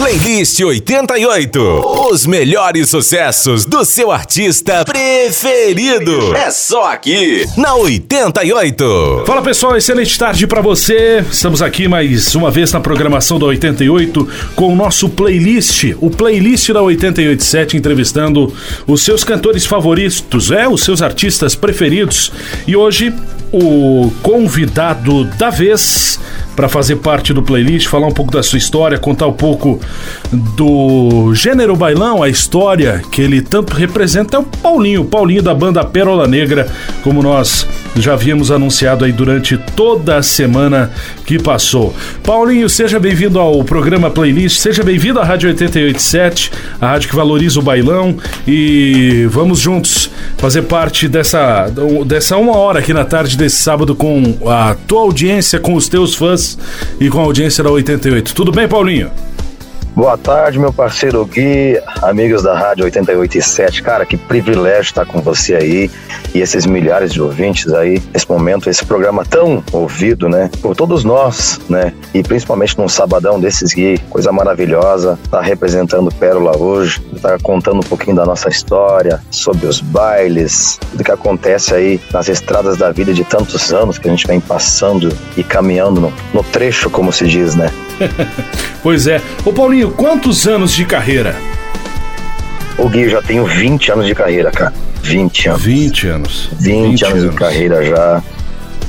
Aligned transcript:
Playlist 0.00 0.58
88. 0.58 1.60
Os 2.10 2.24
melhores 2.24 2.88
sucessos 2.88 3.66
do 3.66 3.84
seu 3.84 4.10
artista 4.10 4.82
preferido. 4.82 6.34
É 6.34 6.50
só 6.50 6.90
aqui, 6.90 7.46
na 7.54 7.74
88. 7.74 9.24
Fala 9.26 9.42
pessoal, 9.42 9.76
excelente 9.76 10.18
tarde 10.18 10.46
para 10.46 10.62
você. 10.62 11.22
Estamos 11.30 11.60
aqui 11.60 11.86
mais 11.86 12.34
uma 12.34 12.50
vez 12.50 12.72
na 12.72 12.80
programação 12.80 13.38
da 13.38 13.44
88 13.44 14.26
com 14.56 14.72
o 14.72 14.74
nosso 14.74 15.06
playlist, 15.06 15.92
o 16.00 16.08
playlist 16.08 16.70
da 16.70 16.80
887, 16.80 17.76
entrevistando 17.76 18.50
os 18.86 19.02
seus 19.02 19.22
cantores 19.22 19.66
favoritos, 19.66 20.50
é, 20.50 20.66
os 20.66 20.82
seus 20.82 21.02
artistas 21.02 21.54
preferidos. 21.54 22.32
E 22.66 22.74
hoje, 22.74 23.12
o 23.52 24.10
convidado 24.22 25.24
da 25.36 25.50
vez 25.50 26.18
para 26.54 26.68
fazer 26.68 26.96
parte 26.96 27.32
do 27.32 27.42
playlist, 27.42 27.88
falar 27.88 28.06
um 28.06 28.12
pouco 28.12 28.32
da 28.32 28.42
sua 28.42 28.58
história, 28.58 28.98
contar 28.98 29.26
um 29.26 29.32
pouco 29.32 29.80
do 30.32 31.34
gênero 31.34 31.74
bailão, 31.76 32.22
a 32.22 32.28
história 32.28 33.02
que 33.10 33.22
ele 33.22 33.40
tanto 33.40 33.74
representa. 33.74 34.36
É 34.36 34.40
o 34.40 34.42
Paulinho, 34.42 35.04
Paulinho 35.04 35.42
da 35.42 35.54
banda 35.54 35.84
Pérola 35.84 36.26
Negra, 36.26 36.68
como 37.02 37.22
nós 37.22 37.66
já 37.96 38.12
havíamos 38.12 38.50
anunciado 38.50 39.04
aí 39.04 39.12
durante 39.12 39.56
toda 39.56 40.16
a 40.16 40.22
semana 40.22 40.90
que 41.24 41.38
passou. 41.38 41.94
Paulinho, 42.22 42.68
seja 42.68 42.98
bem-vindo 42.98 43.38
ao 43.38 43.62
programa 43.64 44.10
Playlist, 44.10 44.58
seja 44.58 44.82
bem-vindo 44.82 45.18
à 45.20 45.24
Rádio 45.24 45.48
887, 45.48 46.52
a 46.80 46.88
rádio 46.88 47.08
que 47.08 47.16
valoriza 47.16 47.58
o 47.58 47.62
bailão 47.62 48.16
e 48.46 49.26
vamos 49.30 49.58
juntos 49.58 50.10
fazer 50.36 50.62
parte 50.62 51.08
dessa, 51.08 51.70
dessa 52.06 52.36
uma 52.36 52.56
hora 52.56 52.78
aqui 52.78 52.92
na 52.92 53.04
tarde 53.04 53.36
desse 53.36 53.56
sábado 53.56 53.94
com 53.94 54.36
a 54.46 54.74
tua 54.86 55.02
audiência, 55.02 55.58
com 55.58 55.74
os 55.74 55.88
teus 55.88 56.14
fãs 56.14 56.58
e 56.98 57.08
com 57.08 57.18
a 57.18 57.22
audiência 57.22 57.62
da 57.64 57.70
88. 57.70 58.34
Tudo 58.34 58.52
bem, 58.52 58.68
Paulinho? 58.68 59.10
Boa 60.00 60.16
tarde, 60.16 60.58
meu 60.58 60.72
parceiro 60.72 61.22
Gui, 61.26 61.78
amigos 62.00 62.42
da 62.42 62.58
Rádio 62.58 62.86
887. 62.86 63.82
Cara, 63.82 64.06
que 64.06 64.16
privilégio 64.16 64.80
estar 64.80 65.04
com 65.04 65.20
você 65.20 65.54
aí 65.54 65.90
e 66.34 66.40
esses 66.40 66.64
milhares 66.64 67.12
de 67.12 67.20
ouvintes 67.20 67.70
aí, 67.70 68.02
nesse 68.10 68.26
momento, 68.26 68.70
esse 68.70 68.82
programa 68.82 69.26
tão 69.26 69.62
ouvido, 69.70 70.26
né, 70.26 70.50
por 70.62 70.74
todos 70.74 71.04
nós, 71.04 71.60
né, 71.68 71.92
e 72.14 72.22
principalmente 72.22 72.78
num 72.78 72.88
sabadão 72.88 73.38
desses 73.38 73.74
Gui, 73.74 73.98
coisa 74.08 74.32
maravilhosa, 74.32 75.18
tá 75.30 75.42
representando 75.42 76.10
Pérola 76.14 76.56
hoje, 76.56 76.98
tá 77.20 77.36
contando 77.42 77.80
um 77.80 77.86
pouquinho 77.86 78.16
da 78.16 78.24
nossa 78.24 78.48
história, 78.48 79.20
sobre 79.30 79.66
os 79.66 79.82
bailes, 79.82 80.78
tudo 80.92 81.04
que 81.04 81.12
acontece 81.12 81.74
aí 81.74 82.00
nas 82.10 82.26
estradas 82.26 82.78
da 82.78 82.90
vida 82.90 83.12
de 83.12 83.22
tantos 83.22 83.70
anos 83.70 83.98
que 83.98 84.08
a 84.08 84.10
gente 84.10 84.26
vem 84.26 84.40
passando 84.40 85.14
e 85.36 85.44
caminhando 85.44 86.00
no, 86.00 86.12
no 86.32 86.42
trecho, 86.42 86.88
como 86.88 87.12
se 87.12 87.26
diz, 87.26 87.54
né. 87.54 87.70
pois 88.82 89.06
é. 89.06 89.20
Ô 89.44 89.52
Paulinho, 89.52 89.90
quantos 89.92 90.46
anos 90.46 90.72
de 90.72 90.84
carreira? 90.84 91.34
Ô 92.78 92.88
Gui, 92.88 93.02
eu 93.02 93.10
já 93.10 93.22
tenho 93.22 93.44
20 93.44 93.92
anos 93.92 94.06
de 94.06 94.14
carreira, 94.14 94.50
cara. 94.50 94.72
20 95.02 95.48
anos. 95.48 95.62
20 95.62 96.06
anos. 96.08 96.48
20, 96.60 96.90
20 96.90 97.04
anos, 97.04 97.18
anos, 97.22 97.30
de 97.30 97.36
carreira 97.36 97.84
já. 97.84 98.22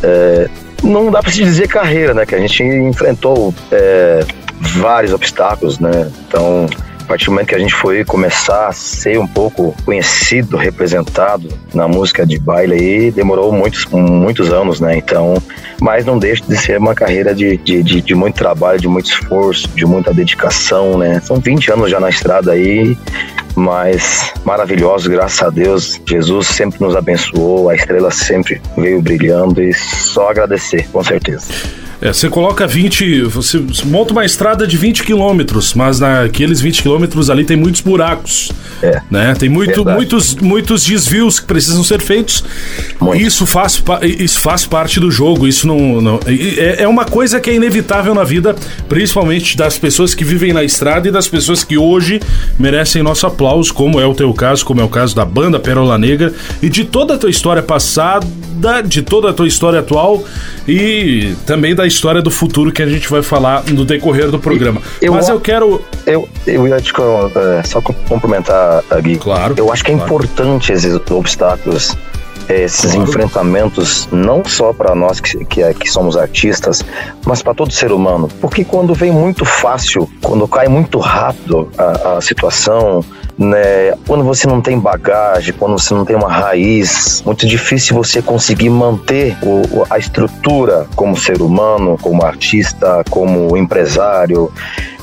É, 0.04 0.50
não 0.84 1.12
dá 1.12 1.22
para 1.22 1.32
se 1.32 1.44
dizer 1.44 1.67
carreira, 1.67 2.14
né? 2.14 2.26
Que 2.26 2.36
a 2.36 2.39
gente 2.39 2.64
enfrentou 2.64 3.54
é, 3.72 4.26
vários 4.59 5.14
obstáculos, 5.14 5.80
né? 5.80 6.09
Então, 6.28 6.67
partir 7.12 7.26
do 7.26 7.31
momento 7.34 7.50
que 7.50 7.56
a 7.56 7.59
gente 7.59 7.73
foi 7.73 8.06
começar 8.06 8.70
a 8.70 8.72
ser 8.72 9.20
um 9.20 9.28
pouco 9.28 9.76
conhecido, 9.84 10.56
representado 10.56 11.50
na 11.73 11.86
música 11.86 12.26
de 12.26 12.40
baile 12.40 12.73
aí, 12.73 13.12
demorou 13.12 13.52
muitos, 13.52 13.86
muitos 13.88 14.50
anos, 14.50 14.80
né? 14.80 14.95
Então, 14.95 15.34
mas 15.82 16.06
não 16.06 16.17
deixa 16.17 16.42
de 16.48 16.56
ser 16.56 16.78
uma 16.78 16.95
carreira 16.95 17.36
de, 17.36 17.58
de, 17.58 17.84
de, 17.84 18.02
de 18.02 18.16
muito 18.16 18.36
trabalho, 18.36 18.80
de 18.80 18.88
muito 18.88 19.08
esforço, 19.08 19.67
de 19.76 19.86
muita 19.86 20.14
dedicação, 20.14 20.98
né? 20.98 21.20
São 21.20 21.36
20 21.36 21.73
anos 21.73 21.92
já 21.92 22.00
na 22.00 22.08
estrada 22.08 22.54
aí, 22.54 22.98
mas 23.56 24.34
maravilhosos, 24.45 25.08
graças 25.08 25.42
a 25.42 25.50
Deus. 25.50 26.00
Jesus 26.08 26.48
sempre 26.48 26.80
nos 26.80 26.95
abençoou, 26.95 27.67
a 27.67 27.76
estrela 27.76 28.09
sempre 28.09 28.61
veio 28.78 29.02
brilhando 29.02 29.61
e 29.61 29.73
só 29.73 30.30
agradecer, 30.30 30.88
com 30.93 31.04
certeza. 31.04 31.52
É, 32.02 32.12
você 32.12 32.28
coloca 32.30 32.66
20, 32.66 33.22
você 33.23 33.64
monta 33.86 34.12
uma 34.12 34.26
estrada 34.26 34.66
de 34.66 34.76
20 34.76 35.04
quilômetros, 35.04 35.76
mas 35.76 36.00
naqueles 36.00 36.60
20 36.60 36.82
quilômetros 36.82 37.30
ali 37.30 37.45
tem 37.45 37.56
muitos 37.56 37.82
buracos. 37.82 38.52
É. 38.82 39.00
Né? 39.12 39.36
Tem 39.38 39.48
muito, 39.48 39.86
muitos, 39.86 40.34
muitos 40.36 40.84
desvios 40.84 41.40
que 41.40 41.45
precisam 41.45 41.84
ser 41.84 42.02
feitos. 42.02 42.44
Muito. 43.00 43.22
Isso 43.22 43.45
faz, 43.45 43.84
isso 44.17 44.40
faz 44.40 44.66
parte 44.66 45.00
do 45.00 45.11
jogo. 45.11 45.48
Isso 45.48 45.67
não, 45.67 46.02
não 46.02 46.20
é, 46.26 46.82
é 46.82 46.88
uma 46.88 47.06
coisa 47.06 47.40
que 47.40 47.52
é 47.52 47.54
inevitável 47.54 48.16
na 48.16 48.23
vida, 48.23 48.56
principalmente 48.90 49.56
das 49.56 49.78
pessoas 49.78 50.16
que 50.16 50.23
vivem 50.23 50.52
na 50.52 50.64
estrada 50.64 51.08
e 51.08 51.11
das 51.11 51.28
pessoas 51.28 51.64
que 51.64 51.78
hoje 51.78 52.20
merecem 52.58 53.04
nosso 53.04 53.28
aplauso, 53.28 53.72
como 53.72 54.00
é 54.00 54.06
o 54.08 54.16
teu 54.16 54.34
caso, 54.34 54.66
como 54.66 54.82
é 54.82 54.84
o 54.84 54.90
caso 54.90 55.16
da 55.16 55.23
banda 55.23 55.60
Pérola 55.60 56.00
Negra 56.00 56.34
e 56.64 56.70
de 56.70 56.84
toda 56.84 57.14
a 57.14 57.17
tua 57.17 57.30
história 57.30 57.61
passada, 57.61 58.26
de 58.84 59.04
toda 59.04 59.30
a 59.30 59.34
tua 59.34 59.48
história 59.48 59.80
atual 59.80 60.23
e 60.67 61.34
também 61.45 61.76
da 61.76 61.86
história 61.92 62.22
do 62.22 62.32
futuro 62.32 62.72
que 62.72 62.82
a 62.82 62.88
gente 62.88 63.10
vai 63.10 63.22
falar 63.22 63.64
no 63.66 63.86
decorrer 63.86 64.30
do 64.30 64.40
programa. 64.40 64.82
Eu, 65.02 65.14
Mas 65.14 65.30
eu 65.30 65.40
quero. 65.40 65.82
Eu, 66.06 66.28
eu 66.48 66.68
ia 66.68 66.80
te 66.80 66.92
é, 66.92 67.64
só 67.64 67.82
complementar, 67.82 68.84
Gui. 69.02 69.18
Claro. 69.18 69.56
Eu 69.58 69.72
acho 69.72 69.84
que 69.84 69.92
é 69.92 69.96
claro. 69.96 70.08
importante 70.08 70.72
esses 70.72 71.00
obstáculos 71.10 71.96
esses 72.50 72.94
claro. 72.94 73.10
enfrentamentos 73.10 74.08
não 74.12 74.44
só 74.46 74.74
para 74.74 74.94
nós 74.96 75.20
que, 75.20 75.44
que, 75.46 75.62
é, 75.64 75.74
que, 75.74 75.90
somos 75.90 76.18
artistas, 76.18 76.84
mas 77.26 77.42
para 77.42 77.54
todo 77.54 77.72
ser 77.72 77.92
humano. 77.92 78.28
Porque 78.40 78.64
quando 78.64 78.94
vem 78.94 79.12
muito 79.12 79.46
fácil, 79.46 80.10
quando 80.22 80.48
cai 80.48 80.68
muito 80.68 81.00
rápido 81.00 81.70
a, 81.78 82.18
a 82.18 82.22
situação, 82.22 83.04
né? 83.38 83.94
Quando 84.08 84.24
você 84.24 84.48
não 84.48 84.62
tem 84.62 84.80
bagagem, 84.80 85.54
quando 85.58 85.78
você 85.80 85.94
não 85.94 86.06
tem 86.06 86.16
uma 86.16 86.32
raiz, 86.32 87.22
muito 87.26 87.48
difícil 87.48 87.96
você 87.96 88.22
conseguir 88.22 88.70
manter 88.70 89.36
o, 89.42 89.86
a 89.90 89.98
estrutura 89.98 90.88
como 90.96 91.18
ser 91.18 91.42
humano, 91.42 91.98
como 92.02 92.23
artista, 92.23 93.04
como 93.10 93.58
empresário. 93.58 94.52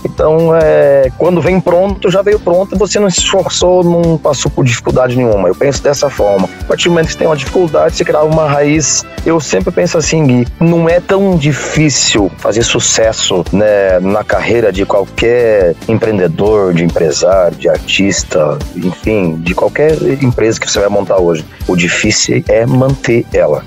Então, 0.05 0.55
é, 0.55 1.11
quando 1.17 1.41
vem 1.41 1.61
pronto, 1.61 2.11
já 2.11 2.23
veio 2.23 2.39
pronto, 2.39 2.77
você 2.77 2.99
não 2.99 3.11
se 3.11 3.21
esforçou, 3.21 3.83
não 3.85 4.19
passou 4.19 4.51
por 4.51 4.65
dificuldade 4.65 5.17
nenhuma. 5.17 5.49
Eu 5.49 5.55
penso 5.55 5.83
dessa 5.83 6.09
forma. 6.11 6.49
A 6.61 6.65
partir 6.65 6.85
do 6.85 6.91
momento 6.91 7.07
que 7.07 7.13
você 7.13 7.19
tem 7.19 7.27
uma 7.27 7.37
dificuldade, 7.37 7.97
você 7.97 8.05
criar 8.05 8.23
uma 8.23 8.49
raiz. 8.49 9.05
Eu 9.27 9.41
sempre 9.41 9.71
penso 9.71 9.99
assim, 9.99 10.27
Gui, 10.27 10.47
não 10.61 10.89
é 10.89 11.01
tão 11.01 11.37
difícil 11.37 12.31
fazer 12.39 12.63
sucesso 12.63 13.45
né, 13.53 13.99
na 14.01 14.25
carreira 14.25 14.73
de 14.73 14.85
qualquer 14.85 15.75
empreendedor, 15.89 16.73
de 16.73 16.85
empresário, 16.85 17.57
de 17.57 17.69
artista, 17.69 18.59
enfim, 18.77 19.37
de 19.37 19.55
qualquer 19.55 19.93
empresa 20.23 20.61
que 20.61 20.71
você 20.71 20.81
vai 20.81 20.89
montar 20.89 21.19
hoje. 21.19 21.45
O 21.67 21.77
difícil 21.77 22.43
é 22.49 22.65
manter 22.65 23.27
ela 23.33 23.65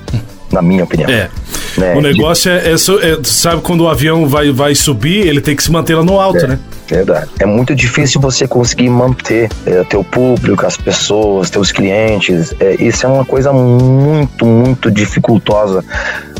na 0.51 0.61
minha 0.61 0.83
opinião. 0.83 1.09
É. 1.09 1.29
Né? 1.77 1.95
O 1.95 2.01
negócio 2.01 2.51
é, 2.51 2.69
é, 2.69 2.73
é, 2.73 3.19
Sabe 3.23 3.61
quando 3.61 3.81
o 3.81 3.89
avião 3.89 4.27
vai, 4.27 4.51
vai 4.51 4.75
subir, 4.75 5.27
ele 5.27 5.41
tem 5.41 5.55
que 5.55 5.63
se 5.63 5.71
manter 5.71 5.95
lá 5.95 6.03
no 6.03 6.19
alto, 6.19 6.45
é. 6.45 6.47
né? 6.47 6.59
Verdade. 6.87 7.29
É 7.39 7.45
muito 7.45 7.73
difícil 7.73 8.19
você 8.19 8.45
conseguir 8.45 8.89
manter 8.89 9.49
é, 9.65 9.81
teu 9.85 10.03
público, 10.03 10.65
as 10.65 10.75
pessoas, 10.75 11.49
teus 11.49 11.71
clientes. 11.71 12.53
É, 12.59 12.75
isso 12.83 13.05
é 13.05 13.09
uma 13.09 13.23
coisa 13.23 13.53
muito, 13.53 14.45
muito 14.45 14.91
dificultosa 14.91 15.85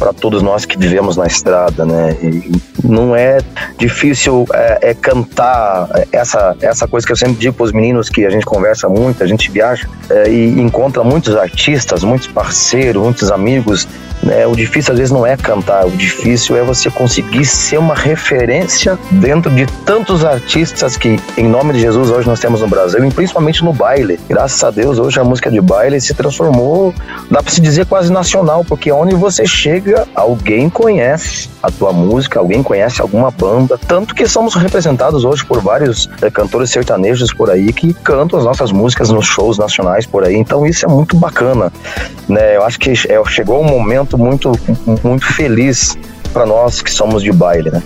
para 0.01 0.11
todos 0.11 0.41
nós 0.41 0.65
que 0.65 0.75
vivemos 0.79 1.15
na 1.15 1.27
estrada, 1.27 1.85
né? 1.85 2.17
E 2.23 2.51
não 2.83 3.15
é 3.15 3.37
difícil 3.77 4.47
é, 4.51 4.89
é, 4.89 4.93
cantar 4.95 5.87
essa, 6.11 6.55
essa 6.59 6.87
coisa 6.87 7.05
que 7.05 7.13
eu 7.13 7.15
sempre 7.15 7.35
digo 7.35 7.53
para 7.53 7.65
os 7.65 7.71
meninos 7.71 8.09
que 8.09 8.25
a 8.25 8.31
gente 8.31 8.43
conversa 8.43 8.89
muito, 8.89 9.23
a 9.23 9.27
gente 9.27 9.51
viaja 9.51 9.87
é, 10.09 10.27
e 10.27 10.59
encontra 10.59 11.03
muitos 11.03 11.35
artistas, 11.35 12.03
muitos 12.03 12.25
parceiros, 12.25 12.99
muitos 12.99 13.31
amigos 13.31 13.87
né? 14.23 14.45
O 14.45 14.55
difícil 14.55 14.93
às 14.93 14.99
vezes 14.99 15.11
não 15.11 15.25
é 15.25 15.35
cantar, 15.35 15.85
o 15.85 15.91
difícil 15.91 16.55
é 16.55 16.63
você 16.63 16.89
conseguir 16.89 17.45
ser 17.45 17.77
uma 17.77 17.95
referência 17.95 18.97
dentro 19.11 19.51
de 19.51 19.65
tantos 19.85 20.23
artistas 20.23 20.97
que, 20.97 21.19
em 21.37 21.47
nome 21.47 21.73
de 21.73 21.79
Jesus, 21.79 22.09
hoje 22.09 22.27
nós 22.27 22.39
temos 22.39 22.61
no 22.61 22.67
Brasil, 22.67 23.03
e 23.03 23.11
principalmente 23.11 23.63
no 23.63 23.73
baile. 23.73 24.19
Graças 24.29 24.63
a 24.63 24.71
Deus, 24.71 24.99
hoje 24.99 25.19
a 25.19 25.23
música 25.23 25.49
de 25.49 25.61
baile 25.61 25.99
se 25.99 26.13
transformou, 26.13 26.93
dá 27.29 27.41
para 27.41 27.51
se 27.51 27.61
dizer 27.61 27.85
quase 27.85 28.11
nacional, 28.11 28.63
porque 28.67 28.91
onde 28.91 29.15
você 29.15 29.45
chega, 29.45 30.07
alguém 30.15 30.69
conhece 30.69 31.49
a 31.61 31.69
tua 31.69 31.93
música, 31.93 32.39
alguém 32.39 32.63
conhece 32.63 33.01
alguma 33.01 33.29
banda. 33.29 33.77
Tanto 33.87 34.15
que 34.15 34.25
somos 34.27 34.55
representados 34.55 35.23
hoje 35.23 35.45
por 35.45 35.61
vários 35.61 36.09
é, 36.21 36.29
cantores 36.29 36.71
sertanejos 36.71 37.33
por 37.33 37.49
aí 37.49 37.71
que 37.71 37.93
cantam 37.93 38.39
as 38.39 38.45
nossas 38.45 38.71
músicas 38.71 39.09
nos 39.09 39.25
shows 39.25 39.57
nacionais 39.57 40.05
por 40.05 40.23
aí. 40.23 40.35
Então 40.35 40.65
isso 40.65 40.85
é 40.85 40.89
muito 40.89 41.15
bacana. 41.15 41.71
Né? 42.27 42.55
Eu 42.55 42.63
acho 42.63 42.79
que 42.79 42.91
é, 42.91 43.23
chegou 43.27 43.61
um 43.61 43.63
momento 43.63 44.10
muito, 44.17 44.51
muito 45.03 45.25
feliz 45.25 45.97
para 46.33 46.45
nós 46.45 46.81
que 46.81 46.91
somos 46.91 47.21
de 47.23 47.31
baile, 47.31 47.71
né? 47.71 47.81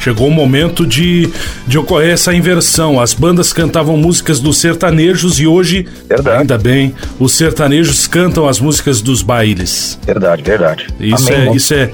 Chegou 0.00 0.28
o 0.28 0.30
momento 0.30 0.86
de, 0.86 1.28
de 1.66 1.78
ocorrer 1.78 2.12
essa 2.12 2.32
inversão. 2.34 3.00
As 3.00 3.12
bandas 3.14 3.52
cantavam 3.52 3.96
músicas 3.96 4.40
dos 4.40 4.58
sertanejos 4.58 5.40
e 5.40 5.46
hoje, 5.46 5.86
verdade. 6.08 6.40
ainda 6.40 6.58
bem, 6.58 6.94
os 7.18 7.32
sertanejos 7.32 8.06
cantam 8.06 8.48
as 8.48 8.60
músicas 8.60 9.00
dos 9.00 9.22
bailes. 9.22 9.98
Verdade, 10.06 10.42
verdade. 10.42 10.86
Isso 11.00 11.32
Amém, 11.32 11.48
é, 11.48 11.56
isso 11.56 11.74
é 11.74 11.90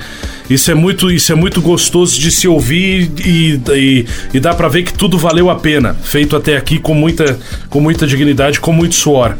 isso 0.51 0.71
é 0.71 0.75
muito, 0.75 1.11
isso 1.11 1.33
é 1.33 1.35
muito 1.35 1.63
gostoso 1.63 2.21
de 2.21 2.31
se 2.31 2.47
ouvir 2.47 3.11
e, 3.25 3.61
e, 3.75 4.07
e 4.35 4.41
dá 4.41 4.53
para 4.53 4.69
ver 4.69 4.83
que 4.83 4.93
tudo 4.93 5.17
valeu 5.17 5.49
a 5.49 5.55
pena, 5.55 5.95
feito 5.95 6.37
até 6.37 6.57
aqui 6.59 6.79
com 6.79 6.93
muita, 6.93 7.39
com 7.71 7.81
muita 7.81 8.07
dignidade, 8.07 8.61
com 8.61 8.71
muito 8.71 8.95
suor. 8.95 9.35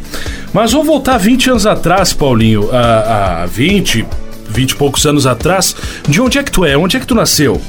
Mas 0.55 0.73
vou 0.73 0.83
voltar 0.83 1.19
20 1.19 1.51
anos 1.51 1.67
atrás, 1.67 2.13
Paulinho, 2.15 2.71
a, 2.73 3.43
a 3.43 3.47
20, 3.47 4.07
20 4.49 4.71
e 4.71 4.77
poucos 4.77 5.05
anos 5.05 5.27
atrás. 5.27 5.75
De 6.09 6.21
onde 6.21 6.39
é 6.39 6.43
que 6.43 6.51
tu 6.51 6.65
é? 6.65 6.77
Onde 6.77 6.97
é 6.97 7.01
que 7.01 7.07
tu 7.07 7.15
nasceu? 7.15 7.61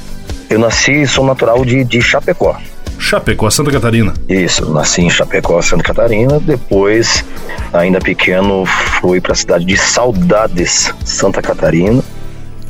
Eu 0.48 0.58
nasci 0.58 1.02
e 1.02 1.06
sou 1.06 1.24
natural 1.24 1.64
de, 1.64 1.84
de 1.84 2.00
Chapecó. 2.00 2.56
Chapecó, 2.98 3.50
Santa 3.50 3.70
Catarina. 3.70 4.14
Isso, 4.28 4.70
nasci 4.72 5.02
em 5.02 5.10
Chapecó, 5.10 5.60
Santa 5.60 5.82
Catarina. 5.82 6.38
Depois, 6.40 7.24
ainda 7.72 7.98
pequeno, 7.98 8.64
fui 9.00 9.20
para 9.20 9.32
a 9.32 9.36
cidade 9.36 9.64
de 9.64 9.76
Saudades, 9.76 10.94
Santa 11.04 11.42
Catarina, 11.42 12.02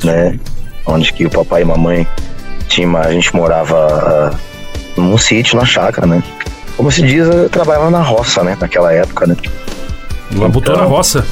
né? 0.03 0.39
Onde 0.85 1.13
que 1.13 1.25
o 1.25 1.29
papai 1.29 1.61
e 1.61 1.65
mamãe 1.65 2.07
tinha, 2.67 2.99
a 2.99 3.11
gente 3.11 3.35
morava 3.35 4.33
uh, 4.97 5.01
num 5.01 5.17
sítio, 5.17 5.57
na 5.57 5.65
chácara, 5.65 6.07
né? 6.07 6.23
Como 6.75 6.91
se 6.91 7.01
diz, 7.01 7.27
eu 7.27 7.49
trabalhava 7.49 7.89
na 7.89 8.01
roça, 8.01 8.43
né? 8.43 8.57
Naquela 8.59 8.91
época, 8.91 9.27
né? 9.27 9.37
Labutou 10.35 10.73
então, 10.73 10.83
na 10.83 10.89
roça? 10.89 11.25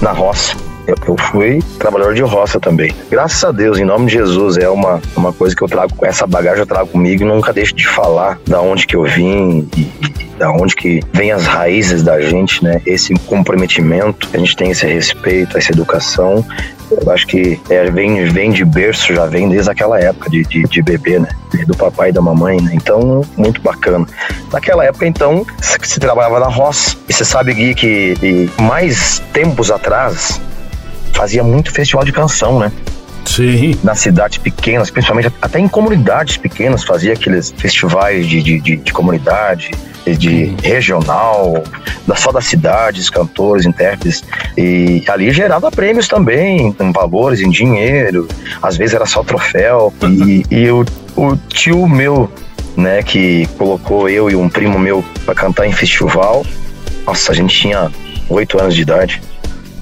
Na 0.00 0.12
roça. 0.12 0.56
Eu, 0.88 1.16
fui 1.18 1.60
trabalhador 1.78 2.14
de 2.14 2.22
roça 2.22 2.58
também. 2.58 2.94
Graças 3.10 3.44
a 3.44 3.52
Deus, 3.52 3.78
em 3.78 3.84
nome 3.84 4.06
de 4.06 4.12
Jesus, 4.12 4.56
é 4.56 4.70
uma, 4.70 5.02
uma 5.14 5.34
coisa 5.34 5.54
que 5.54 5.62
eu 5.62 5.68
trago, 5.68 5.94
essa 6.00 6.26
bagagem 6.26 6.60
eu 6.60 6.66
trago 6.66 6.88
comigo 6.88 7.22
e 7.22 7.26
nunca 7.26 7.52
deixo 7.52 7.74
de 7.74 7.86
falar 7.86 8.40
da 8.46 8.62
onde 8.62 8.86
que 8.86 8.96
eu 8.96 9.04
vim 9.04 9.68
e, 9.76 9.80
e 9.80 10.28
da 10.38 10.50
onde 10.50 10.74
que 10.74 11.00
vem 11.12 11.30
as 11.30 11.44
raízes 11.44 12.02
da 12.02 12.18
gente, 12.22 12.64
né? 12.64 12.80
Esse 12.86 13.12
comprometimento, 13.26 14.30
a 14.32 14.38
gente 14.38 14.56
tem 14.56 14.70
esse 14.70 14.86
respeito, 14.86 15.58
essa 15.58 15.72
educação. 15.72 16.42
Eu 16.90 17.10
acho 17.12 17.26
que 17.26 17.60
é, 17.68 17.90
vem, 17.90 18.24
vem 18.24 18.50
de 18.50 18.64
berço, 18.64 19.12
já 19.12 19.26
vem 19.26 19.46
desde 19.46 19.70
aquela 19.70 20.00
época 20.00 20.30
de, 20.30 20.42
de, 20.44 20.62
de 20.62 20.82
bebê, 20.82 21.18
né? 21.18 21.28
Do 21.66 21.76
papai 21.76 22.08
e 22.08 22.12
da 22.12 22.22
mamãe, 22.22 22.62
né? 22.62 22.70
Então, 22.72 23.22
muito 23.36 23.60
bacana. 23.60 24.06
Naquela 24.50 24.86
época, 24.86 25.06
então, 25.06 25.44
se 25.60 26.00
trabalhava 26.00 26.40
na 26.40 26.48
roça. 26.48 26.96
E 27.06 27.12
você 27.12 27.26
sabe, 27.26 27.52
Gui, 27.52 27.74
que 27.74 28.50
mais 28.58 29.22
tempos 29.34 29.70
atrás, 29.70 30.40
fazia 31.18 31.42
muito 31.42 31.72
festival 31.72 32.04
de 32.04 32.12
canção, 32.12 32.60
né? 32.60 32.70
Sim. 33.24 33.76
Nas 33.82 33.98
cidades 33.98 34.38
pequenas, 34.38 34.88
principalmente 34.88 35.32
até 35.42 35.58
em 35.58 35.66
comunidades 35.66 36.36
pequenas, 36.36 36.84
fazia 36.84 37.12
aqueles 37.12 37.52
festivais 37.58 38.24
de, 38.24 38.40
de, 38.40 38.60
de, 38.60 38.76
de 38.76 38.92
comunidade, 38.92 39.72
de 40.06 40.54
regional, 40.62 41.64
da, 42.06 42.14
só 42.14 42.30
das 42.30 42.46
cidades, 42.46 43.10
cantores, 43.10 43.66
intérpretes. 43.66 44.22
E 44.56 45.02
ali 45.08 45.32
gerava 45.32 45.72
prêmios 45.72 46.06
também, 46.06 46.74
em 46.78 46.92
valores, 46.92 47.40
em 47.40 47.50
dinheiro. 47.50 48.28
Às 48.62 48.76
vezes 48.76 48.94
era 48.94 49.04
só 49.04 49.24
troféu. 49.24 49.92
E, 50.04 50.44
e 50.54 50.70
o, 50.70 50.84
o 51.16 51.36
tio 51.48 51.88
meu, 51.88 52.30
né, 52.76 53.02
que 53.02 53.44
colocou 53.58 54.08
eu 54.08 54.30
e 54.30 54.36
um 54.36 54.48
primo 54.48 54.78
meu 54.78 55.04
para 55.26 55.34
cantar 55.34 55.66
em 55.66 55.72
festival. 55.72 56.46
Nossa, 57.04 57.32
a 57.32 57.34
gente 57.34 57.54
tinha 57.58 57.90
oito 58.30 58.56
anos 58.60 58.76
de 58.76 58.82
idade. 58.82 59.20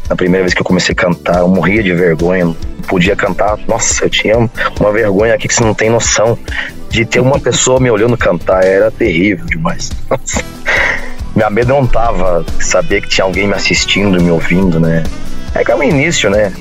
Na 0.09 0.15
primeira 0.15 0.45
vez 0.45 0.55
que 0.55 0.61
eu 0.61 0.65
comecei 0.65 0.93
a 0.93 0.97
cantar, 0.97 1.39
eu 1.39 1.49
morria 1.49 1.83
de 1.83 1.93
vergonha, 1.93 2.45
não 2.45 2.55
podia 2.87 3.17
cantar. 3.17 3.59
Nossa, 3.67 4.05
eu 4.05 4.11
tinha 4.11 4.37
uma 4.81 4.93
vergonha 4.93 5.35
aqui 5.35 5.49
que 5.49 5.55
você 5.55 5.65
não 5.65 5.75
tem 5.75 5.91
noção 5.91 6.39
de 6.89 7.05
ter 7.05 7.21
uma 7.21 7.39
pessoa 7.41 7.81
me 7.81 7.91
olhando 7.91 8.17
cantar. 8.17 8.65
Era 8.65 8.91
terrível 8.91 9.47
demais. 9.47 9.91
Nossa. 10.09 10.45
Me 11.35 11.43
amedrontava 11.43 12.45
saber 12.61 13.03
que 13.03 13.09
tinha 13.09 13.25
alguém 13.25 13.47
me 13.47 13.55
assistindo, 13.55 14.23
me 14.23 14.31
ouvindo, 14.31 14.81
né? 14.81 15.03
É 15.55 15.65
que 15.65 15.71
é 15.71 15.77
o 15.77 15.83
início, 15.83 16.31
né? 16.31 16.53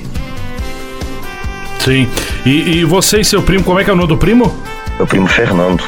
Sim. 1.80 2.10
E, 2.46 2.80
e 2.80 2.84
você 2.84 3.20
e 3.20 3.26
seu 3.26 3.42
primo, 3.42 3.64
como 3.64 3.80
é 3.80 3.84
que 3.84 3.90
é 3.90 3.94
o 3.94 3.96
nome 3.96 4.10
do 4.10 4.18
primo? 4.18 4.54
Meu 4.98 5.06
primo 5.06 5.28
Fernando. 5.28 5.84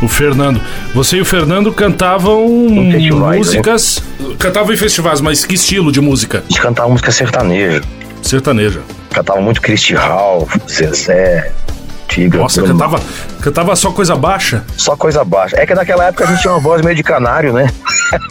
O 0.00 0.08
Fernando. 0.08 0.60
Você 0.94 1.16
e 1.16 1.20
o 1.20 1.24
Fernando 1.24 1.72
cantavam 1.72 2.48
músicas. 2.48 4.02
Né? 4.20 4.36
Cantavam 4.38 4.72
em 4.72 4.76
festivais, 4.76 5.20
mas 5.20 5.44
que 5.44 5.54
estilo 5.54 5.90
de 5.90 6.00
música? 6.00 6.38
A 6.38 6.48
gente 6.48 6.60
cantava 6.60 6.88
música 6.88 7.10
sertaneja. 7.10 7.82
Sertaneja. 8.22 8.80
Cantava 9.10 9.40
muito 9.40 9.60
Christy 9.60 9.94
Ralph, 9.94 10.54
Zezé, 10.68 11.52
Tigra. 12.08 12.40
Nossa, 12.40 12.62
cantava, 12.62 13.00
cantava 13.40 13.74
só 13.76 13.90
coisa 13.90 14.14
baixa? 14.14 14.64
Só 14.76 14.96
coisa 14.96 15.24
baixa. 15.24 15.56
É 15.58 15.66
que 15.66 15.74
naquela 15.74 16.06
época 16.06 16.24
a 16.24 16.26
gente 16.28 16.40
tinha 16.40 16.52
uma 16.52 16.60
voz 16.60 16.82
meio 16.82 16.96
de 16.96 17.02
canário, 17.02 17.52
né? 17.52 17.68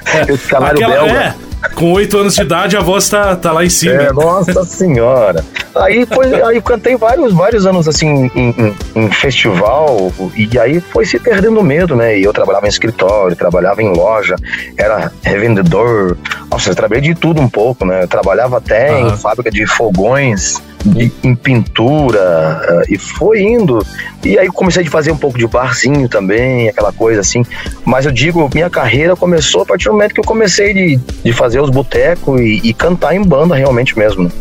É, 0.08 0.25
canário 0.50 0.84
Aquela, 0.84 1.06
belga. 1.06 1.19
É. 1.19 1.36
Com 1.77 1.91
oito 1.91 2.18
anos 2.18 2.33
de 2.33 2.41
idade, 2.41 2.75
a 2.75 2.79
voz 2.79 3.07
tá, 3.07 3.35
tá 3.35 3.51
lá 3.51 3.63
em 3.63 3.69
cima. 3.69 4.01
É, 4.01 4.12
nossa 4.12 4.63
senhora. 4.65 5.45
Aí 5.75 6.07
foi, 6.07 6.33
aí 6.41 6.56
eu 6.56 6.62
cantei 6.63 6.95
vários, 6.95 7.31
vários 7.31 7.68
anos 7.68 7.88
assim 7.88 8.31
em, 8.33 8.50
em, 8.50 8.75
em, 8.95 9.12
festival, 9.12 10.12
e 10.35 10.57
aí 10.57 10.81
foi 10.81 11.06
se 11.06 11.19
perdendo 11.19 11.62
medo, 11.62 11.95
né? 11.95 12.18
E 12.18 12.24
eu 12.24 12.33
trabalhava 12.33 12.65
em 12.65 12.69
escritório, 12.69 13.35
trabalhava 13.35 13.83
em 13.83 13.94
loja, 13.94 14.35
era 14.75 15.12
revendedor. 15.21 16.18
Nossa, 16.50 16.71
eu 16.71 16.75
trabalhei 16.75 17.13
de 17.13 17.13
tudo 17.13 17.39
um 17.39 17.47
pouco, 17.47 17.85
né? 17.85 18.01
Eu 18.01 18.07
trabalhava 18.07 18.57
até 18.57 19.00
em 19.00 19.15
fábrica 19.15 19.51
de 19.51 19.68
fogões 19.68 20.59
de, 20.85 21.12
em 21.23 21.35
pintura, 21.35 22.62
uh, 22.69 22.94
e 22.94 22.97
foi 22.97 23.41
indo. 23.41 23.85
E 24.23 24.38
aí 24.38 24.47
comecei 24.47 24.83
a 24.83 24.89
fazer 24.89 25.12
um 25.12 25.18
pouco 25.18 25.38
de 25.38 25.47
barzinho 25.47 26.07
também, 26.07 26.69
aquela 26.69 26.91
coisa 26.91 27.21
assim. 27.21 27.44
Mas 27.85 28.06
eu 28.06 28.12
digo, 28.12 28.50
minha 28.53 28.69
carreira 28.69 29.15
começou 29.15 29.62
a 29.62 29.65
partir 29.65 29.85
do 29.85 29.94
momento 29.94 30.13
que 30.13 30.19
eu 30.19 30.25
comecei 30.25 30.73
de, 30.73 31.00
de 31.23 31.33
fazer 31.33 31.59
os 31.59 31.67
botecos 31.69 32.40
e, 32.40 32.62
e 32.64 32.74
cantar 32.74 33.16
em 33.16 33.24
banda 33.24 33.56
realmente 33.56 33.98
mesmo. 33.98 34.25
Né? 34.25 34.31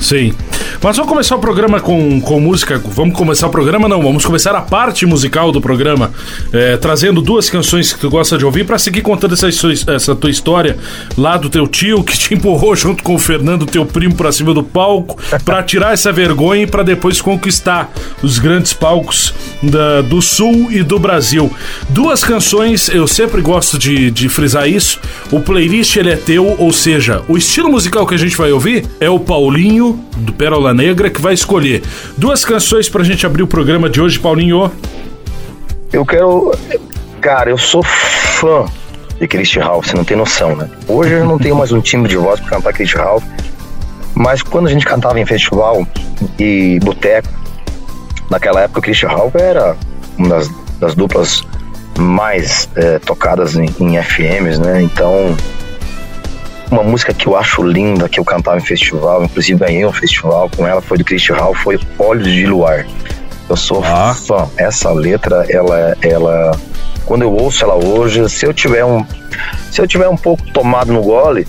Sim. 0.00 0.34
Mas 0.82 0.96
vamos 0.96 1.10
começar 1.10 1.36
o 1.36 1.38
programa 1.38 1.80
com, 1.80 2.20
com 2.20 2.38
música. 2.38 2.80
Vamos 2.84 3.16
começar 3.16 3.46
o 3.46 3.50
programa, 3.50 3.88
não. 3.88 4.02
Vamos 4.02 4.24
começar 4.24 4.54
a 4.54 4.60
parte 4.60 5.06
musical 5.06 5.50
do 5.50 5.60
programa, 5.60 6.12
é, 6.52 6.76
trazendo 6.76 7.22
duas 7.22 7.48
canções 7.48 7.92
que 7.92 7.98
tu 7.98 8.10
gosta 8.10 8.36
de 8.36 8.44
ouvir 8.44 8.64
para 8.64 8.78
seguir 8.78 9.00
contando 9.00 9.34
essa, 9.34 9.48
essa 9.92 10.14
tua 10.14 10.30
história 10.30 10.76
lá 11.16 11.36
do 11.36 11.48
teu 11.48 11.66
tio 11.66 12.04
que 12.04 12.16
te 12.16 12.34
empurrou 12.34 12.76
junto 12.76 13.02
com 13.02 13.14
o 13.14 13.18
Fernando, 13.18 13.64
teu 13.66 13.86
primo, 13.86 14.14
para 14.14 14.30
cima 14.30 14.52
do 14.52 14.62
palco, 14.62 15.18
para 15.44 15.62
tirar 15.62 15.94
essa 15.94 16.12
vergonha 16.12 16.62
e 16.62 16.66
para 16.66 16.82
depois 16.82 17.20
conquistar 17.20 17.90
os 18.22 18.38
grandes 18.38 18.72
palcos 18.72 19.34
da, 19.62 20.02
do 20.02 20.20
Sul 20.20 20.70
e 20.70 20.82
do 20.82 20.98
Brasil. 20.98 21.50
Duas 21.88 22.22
canções, 22.22 22.88
eu 22.88 23.06
sempre 23.06 23.40
gosto 23.40 23.78
de, 23.78 24.10
de 24.10 24.28
frisar 24.28 24.68
isso. 24.68 25.00
O 25.32 25.40
playlist 25.40 25.96
ele 25.96 26.10
é 26.10 26.16
teu, 26.16 26.54
ou 26.58 26.72
seja, 26.72 27.22
o 27.28 27.36
estilo 27.36 27.70
musical 27.70 28.06
que 28.06 28.14
a 28.14 28.18
gente 28.18 28.36
vai 28.36 28.52
ouvir 28.52 28.84
é 29.00 29.08
o 29.08 29.18
Paulinho 29.18 30.04
do 30.16 30.32
Pérola 30.32 30.65
Negra 30.74 31.10
que 31.10 31.20
vai 31.20 31.34
escolher 31.34 31.82
duas 32.16 32.44
canções 32.44 32.88
pra 32.88 33.02
gente 33.04 33.26
abrir 33.26 33.42
o 33.42 33.46
programa 33.46 33.88
de 33.88 34.00
hoje, 34.00 34.18
Paulinho. 34.18 34.70
Eu 35.92 36.04
quero. 36.04 36.52
Cara, 37.20 37.50
eu 37.50 37.58
sou 37.58 37.82
fã 37.82 38.66
de 39.18 39.26
Christian 39.26 39.64
Ralph, 39.64 39.86
você 39.86 39.96
não 39.96 40.04
tem 40.04 40.16
noção, 40.16 40.54
né? 40.54 40.68
Hoje 40.86 41.12
eu 41.12 41.24
não 41.24 41.38
tenho 41.38 41.56
mais 41.56 41.72
um 41.72 41.80
time 41.80 42.08
de 42.08 42.16
voz 42.16 42.38
pra 42.40 42.50
cantar 42.50 42.72
Christian 42.72 43.02
Ralph, 43.02 43.24
mas 44.14 44.42
quando 44.42 44.66
a 44.66 44.70
gente 44.70 44.84
cantava 44.84 45.18
em 45.18 45.24
festival 45.24 45.86
e 46.38 46.78
boteco, 46.82 47.28
naquela 48.30 48.62
época 48.62 48.80
o 48.80 48.82
Christian 48.82 49.08
Ralph 49.08 49.34
era 49.36 49.76
uma 50.18 50.28
das, 50.28 50.50
das 50.78 50.94
duplas 50.94 51.42
mais 51.98 52.68
é, 52.76 52.98
tocadas 52.98 53.56
em, 53.56 53.66
em 53.80 54.02
FMs, 54.02 54.60
né? 54.60 54.82
Então 54.82 55.34
uma 56.70 56.82
música 56.82 57.14
que 57.14 57.26
eu 57.26 57.36
acho 57.36 57.62
linda, 57.62 58.08
que 58.08 58.18
eu 58.18 58.24
cantava 58.24 58.58
em 58.58 58.64
festival, 58.64 59.24
inclusive 59.24 59.58
ganhei 59.58 59.84
um 59.84 59.92
festival 59.92 60.50
com 60.56 60.66
ela, 60.66 60.80
foi 60.80 60.98
do 60.98 61.04
Christian 61.04 61.36
Hall, 61.36 61.54
foi 61.54 61.78
Olhos 61.98 62.26
de 62.26 62.46
Luar. 62.46 62.86
Eu 63.48 63.56
sou 63.56 63.82
ah. 63.84 64.14
fã. 64.14 64.48
Essa 64.56 64.90
letra, 64.90 65.46
ela, 65.48 65.96
ela, 66.02 66.58
quando 67.04 67.22
eu 67.22 67.32
ouço 67.32 67.64
ela 67.64 67.74
hoje, 67.74 68.28
se 68.28 68.44
eu 68.44 68.52
tiver 68.52 68.84
um, 68.84 69.04
se 69.70 69.80
eu 69.80 69.86
tiver 69.86 70.08
um 70.08 70.16
pouco 70.16 70.42
tomado 70.52 70.92
no 70.92 71.02
gole, 71.02 71.46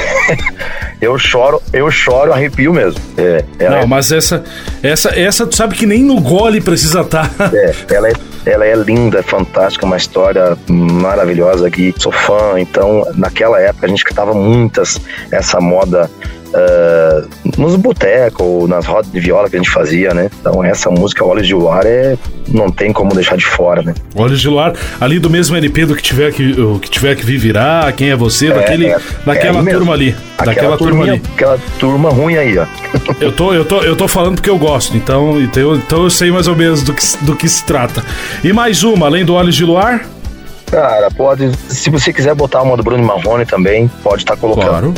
eu 1.00 1.18
choro, 1.18 1.62
eu 1.72 1.90
choro, 1.90 2.32
arrepio 2.32 2.72
mesmo. 2.72 3.00
É, 3.16 3.44
Não, 3.68 3.78
é... 3.78 3.86
mas 3.86 4.12
essa, 4.12 4.42
essa, 4.82 5.18
essa, 5.18 5.46
tu 5.46 5.54
sabe 5.54 5.74
que 5.74 5.86
nem 5.86 6.02
no 6.02 6.20
gole 6.20 6.60
precisa 6.60 7.00
estar. 7.00 7.28
Tá. 7.28 7.50
é, 7.54 7.74
ela 7.94 8.08
é 8.08 8.12
ela 8.44 8.66
é 8.66 8.74
linda, 8.74 9.20
é 9.20 9.22
fantástica, 9.22 9.86
uma 9.86 9.96
história 9.96 10.56
maravilhosa 10.68 11.68
aqui. 11.68 11.94
Sou 11.96 12.10
fã, 12.10 12.58
então 12.58 13.06
naquela 13.14 13.60
época 13.60 13.86
a 13.86 13.88
gente 13.88 14.04
cantava 14.04 14.34
muitas 14.34 15.00
essa 15.30 15.60
moda 15.60 16.10
uh, 16.52 17.28
nos 17.58 17.76
botecos, 17.76 18.68
nas 18.68 18.86
rodas 18.86 19.10
de 19.10 19.20
viola 19.20 19.48
que 19.48 19.56
a 19.56 19.58
gente 19.58 19.70
fazia, 19.70 20.12
né? 20.14 20.30
Então 20.40 20.62
essa 20.64 20.90
música 20.90 21.24
Olhos 21.24 21.46
de 21.46 21.54
Luar 21.54 21.84
é 21.86 22.16
não 22.48 22.70
tem 22.70 22.92
como 22.92 23.14
deixar 23.14 23.36
de 23.36 23.46
fora, 23.46 23.82
né? 23.82 23.94
Olhos 24.14 24.40
de 24.40 24.48
Luar, 24.48 24.74
ali 25.00 25.18
do 25.18 25.30
mesmo 25.30 25.56
LP 25.56 25.86
do 25.86 25.94
que 25.94 26.02
tiver 26.02 26.32
que, 26.32 26.60
o 26.60 26.78
que 26.78 26.90
tiver 26.90 27.16
que 27.16 27.24
vir 27.24 27.38
virar, 27.38 27.92
quem 27.92 28.10
é 28.10 28.16
você, 28.16 28.48
é, 28.48 28.54
daquele, 28.54 28.86
é, 28.86 28.98
daquela 29.24 29.60
é 29.60 29.72
turma 29.72 29.92
ali. 29.92 30.14
Aquela 30.36 30.54
daquela 30.54 30.78
turma 30.78 31.04
ali. 31.04 31.22
Aquela 31.34 31.58
turma 31.78 32.10
ruim 32.10 32.36
aí, 32.36 32.58
ó. 32.58 32.66
eu, 33.20 33.32
tô, 33.32 33.54
eu, 33.54 33.64
tô, 33.64 33.82
eu 33.82 33.96
tô 33.96 34.08
falando 34.08 34.36
porque 34.36 34.50
eu 34.50 34.58
gosto, 34.58 34.96
então, 34.96 35.40
então, 35.40 35.76
então 35.76 36.02
eu 36.02 36.10
sei 36.10 36.30
mais 36.30 36.48
ou 36.48 36.56
menos 36.56 36.82
do 36.82 36.92
que, 36.92 37.04
do 37.22 37.36
que 37.36 37.48
se 37.48 37.64
trata. 37.64 38.04
E 38.42 38.52
mais 38.52 38.82
uma, 38.82 39.06
além 39.06 39.24
do 39.24 39.34
Olhos 39.34 39.54
de 39.54 39.64
Luar? 39.64 40.04
Cara, 40.70 41.10
pode. 41.10 41.52
Se 41.68 41.90
você 41.90 42.14
quiser 42.14 42.34
botar 42.34 42.62
uma 42.62 42.78
do 42.78 42.82
Bruno 42.82 43.04
Marrone 43.04 43.44
também, 43.44 43.90
pode 44.02 44.22
estar 44.22 44.36
tá 44.36 44.40
colocando. 44.40 44.68
Claro. 44.68 44.94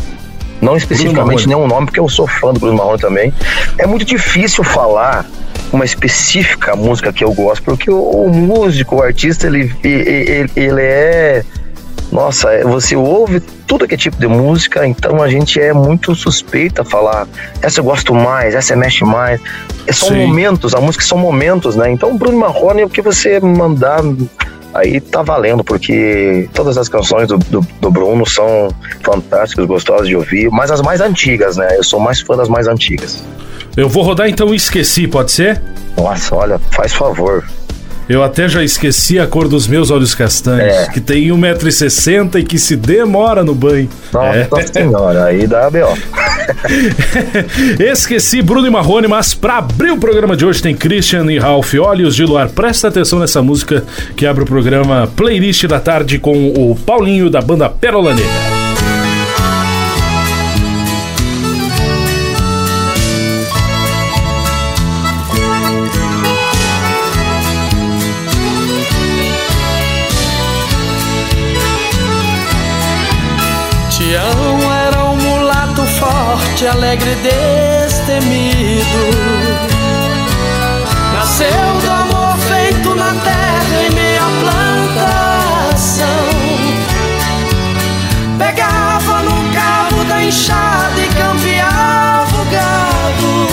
Não 0.61 0.77
especificamente 0.77 1.47
nenhum 1.47 1.67
nome, 1.67 1.87
porque 1.87 2.01
eu 2.01 2.09
sou 2.09 2.27
fã 2.27 2.53
do 2.53 2.61
Bruno 2.61 2.77
Marrone 2.77 3.01
também. 3.01 3.35
É 3.79 3.87
muito 3.87 4.05
difícil 4.05 4.65
falar 4.65 5.27
uma 5.73 5.85
específica 5.85 6.77
música 6.77 7.13
que 7.13 7.25
eu 7.25 7.33
gosto, 7.33 7.63
porque 7.65 7.91
o, 7.91 8.01
o 8.01 8.31
músico, 8.31 8.97
o 8.97 9.03
artista, 9.03 9.47
ele, 9.47 9.75
ele, 9.83 10.51
ele 10.55 10.81
é. 10.81 11.45
Nossa, 12.13 12.53
é, 12.53 12.63
você 12.63 12.95
ouve 12.95 13.41
tudo 13.67 13.89
que 13.89 13.95
é 13.95 13.99
tipo 13.99 14.17
de 14.17 14.29
música, 14.29 14.87
então 14.87 15.21
a 15.21 15.29
gente 15.29 15.61
é 15.61 15.73
muito 15.73 16.15
suspeita 16.15 16.83
a 16.83 16.85
falar. 16.85 17.27
Essa 17.61 17.81
eu 17.81 17.85
gosto 17.85 18.15
mais, 18.15 18.55
essa 18.55 18.77
mexe 18.77 19.05
mais. 19.05 19.41
É, 19.87 19.93
são 19.93 20.09
Sim. 20.09 20.27
momentos, 20.27 20.75
a 20.75 20.81
música 20.81 21.05
são 21.05 21.19
momentos, 21.19 21.75
né? 21.75 21.91
Então, 21.91 22.17
Bruno 22.17 22.39
Marrone, 22.39 22.85
o 22.85 22.89
que 22.89 23.03
você 23.03 23.41
mandar 23.41 24.01
aí 24.75 25.01
tá 25.01 25.23
valendo, 25.23 25.63
porque 25.63 26.49
todas 26.53 26.77
as 26.77 26.89
canções 26.89 27.29
do, 27.29 27.39
do, 27.39 27.61
do, 27.81 27.91
Bruno 27.91 28.27
são 28.27 28.69
fantásticas, 29.03 29.65
gostosas 29.67 30.09
de 30.09 30.17
ouvir, 30.17 30.51
mas 30.51 30.71
as 30.71 30.83
mais 30.83 31.01
antigas, 31.01 31.57
né? 31.57 31.77
Eu 31.77 31.85
sou 31.85 32.01
mais 32.01 32.21
fã 32.21 32.37
das 32.37 32.49
mais 32.49 32.67
antigas. 32.67 33.23
Eu 33.77 33.89
vou 33.89 34.03
rodar 34.03 34.29
então 34.29 34.55
Esqueci, 34.55 35.07
pode 35.07 35.33
ser? 35.33 35.63
Nossa, 35.97 36.35
olha, 36.35 36.59
faz 36.59 36.93
favor. 36.93 37.45
Eu 38.09 38.23
até 38.23 38.49
já 38.49 38.63
esqueci 38.63 39.19
a 39.19 39.27
cor 39.27 39.49
dos 39.49 39.67
meus 39.67 39.91
olhos 39.91 40.15
castanhos, 40.15 40.75
é. 40.75 40.87
que 40.91 41.01
tem 41.01 41.29
1,60m 41.29 42.41
e 42.41 42.45
que 42.45 42.59
se 42.59 42.77
demora 42.77 43.43
no 43.43 43.55
banho. 43.55 43.89
Nossa 44.13 44.61
é. 44.61 44.67
senhora, 44.67 45.25
aí 45.25 45.47
dá 45.47 45.71
B.O. 45.71 45.95
esqueci 47.81 48.43
Bruno 48.43 48.67
e 48.67 48.71
Marrone, 48.71 49.09
mas 49.09 49.35
para 49.35 49.59
abrir 49.59 49.91
o 49.91 49.97
programa 49.97 50.37
de 50.37 50.45
hoje 50.45 50.63
tem 50.63 50.75
Christian 50.75 51.25
e 51.33 51.39
Ralph 51.39 51.75
Olhos 51.75 52.15
de 52.15 52.25
Luar. 52.25 52.49
Presta 52.51 52.89
atenção 52.89 53.19
nessa 53.19 53.43
música 53.43 53.85
que 54.15 54.27
abre 54.27 54.43
o 54.43 54.47
programa 54.47 55.09
Playlist 55.17 55.65
da 55.67 55.81
Tarde 55.81 56.19
com 56.19 56.49
o 56.49 56.77
Paulinho 56.77 57.31
da 57.31 57.41
banda 57.41 57.69
Pérola 57.69 58.15
Negra. 58.15 58.54
Forte, 76.65 76.67
alegre 76.67 77.11
e 77.11 77.17
destemido. 77.87 79.03
Nasceu 81.13 81.49
do 81.81 81.91
amor 81.91 82.37
feito 82.39 82.95
na 82.95 83.13
terra 83.15 83.83
em 83.87 83.91
meia 83.95 84.23
plantação. 84.41 86.07
Pegava 88.39 89.23
no 89.23 89.53
cabo 89.53 90.05
da 90.05 90.25
enxada 90.25 91.01
e 91.01 91.09
cambiava 91.09 92.41
o 92.41 92.45
gado. 92.47 93.49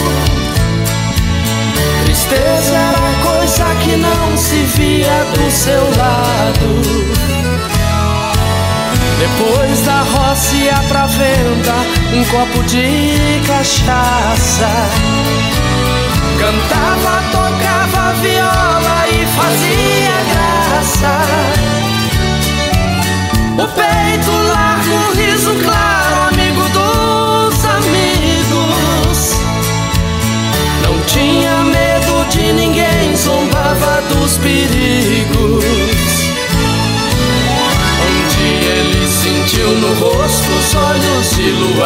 Tristeza 2.06 2.75
era 2.75 3.13
coisa 3.24 3.65
que 3.84 3.98
não 3.98 4.38
se 4.38 4.63
via 4.63 5.25
do 5.34 5.51
seu 5.51 5.84
lado. 5.98 7.21
Depois 9.22 9.82
da 9.82 10.01
roça 10.01 10.82
pra 10.88 11.06
venda 11.06 11.75
um 12.12 12.24
copo 12.25 12.63
de 12.63 13.40
cachaça. 13.46 14.68
Cantava, 16.40 17.22
tocava 17.32 18.13
viola 18.13 19.08
e 19.10 19.24
fazia 19.28 20.18
graça. 20.32 21.16
O 23.60 23.68
peito 23.68 24.32
largo, 24.32 24.96
o 24.96 25.13
riso 25.13 25.54
claro, 25.66 26.34
amigo 26.34 26.63
dos 26.70 27.63
amigos. 27.63 29.20
Não 30.82 31.00
tinha 31.06 31.58
medo 31.66 32.25
de 32.32 32.54
ninguém, 32.54 33.16
zombava 33.16 34.01
dos 34.10 34.40
perigos. 34.40 35.11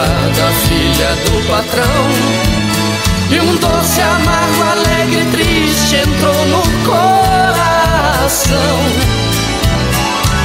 Da 0.04 0.52
filha 0.52 1.16
do 1.26 1.48
patrão. 1.48 1.86
E 3.32 3.40
um 3.40 3.56
doce 3.56 4.02
amargo, 4.02 4.64
alegre 4.72 5.26
triste 5.32 5.96
entrou 5.96 6.46
no 6.48 6.62
coração. 6.86 8.58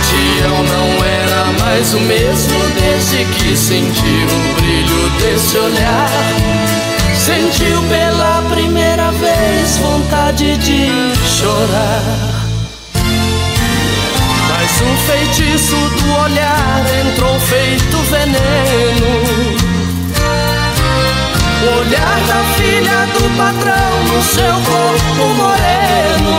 Tião 0.09 0.63
não 0.63 1.05
era 1.05 1.45
mais 1.65 1.95
o 1.95 2.01
mesmo 2.01 2.59
desde 2.81 3.25
que 3.25 3.57
sentiu 3.57 4.05
o 4.05 4.55
brilho 4.55 5.11
desse 5.21 5.59
olhar. 5.59 6.11
Sentiu 7.15 7.83
pela 7.89 8.43
primeira 8.51 9.11
vez 9.13 9.77
vontade 9.79 10.57
de 10.59 10.89
chorar. 11.29 12.40
Um 14.83 14.97
feitiço 15.07 15.77
do 15.77 16.13
olhar 16.23 16.85
entrou 17.07 17.39
feito 17.41 17.97
veneno. 18.11 19.13
O 21.63 21.67
olhar 21.81 22.21
da 22.27 22.43
filha 22.55 23.07
do 23.13 23.23
patrão 23.37 24.05
no 24.05 24.23
seu 24.23 24.55
corpo 24.55 25.25
moreno. 25.35 26.35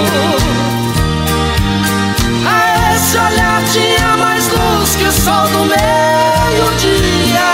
A 2.46 2.94
esse 2.96 3.18
olhar 3.18 3.62
tinha 3.72 4.18
mais 4.18 4.48
luz 4.48 4.96
que 4.96 5.04
o 5.04 5.12
sol 5.12 5.48
do 5.50 5.66
meio-dia. 5.66 7.52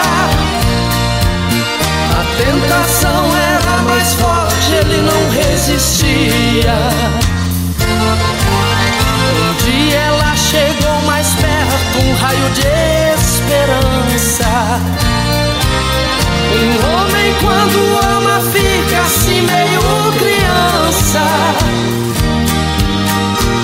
A 2.14 2.22
tentação 2.38 3.36
era 3.36 3.82
mais 3.84 4.14
forte, 4.14 4.72
ele 4.74 5.02
não 5.02 5.30
resistia. 5.32 6.78
Um 9.40 9.54
dia 9.66 10.00
ela 10.00 10.17
raio 12.22 12.50
de 12.52 12.68
esperança. 13.16 14.80
Um 16.54 16.72
homem 16.94 17.34
quando 17.42 17.80
ama 18.16 18.42
fica 18.52 19.02
assim 19.02 19.42
meio 19.42 19.88
criança. 20.18 21.24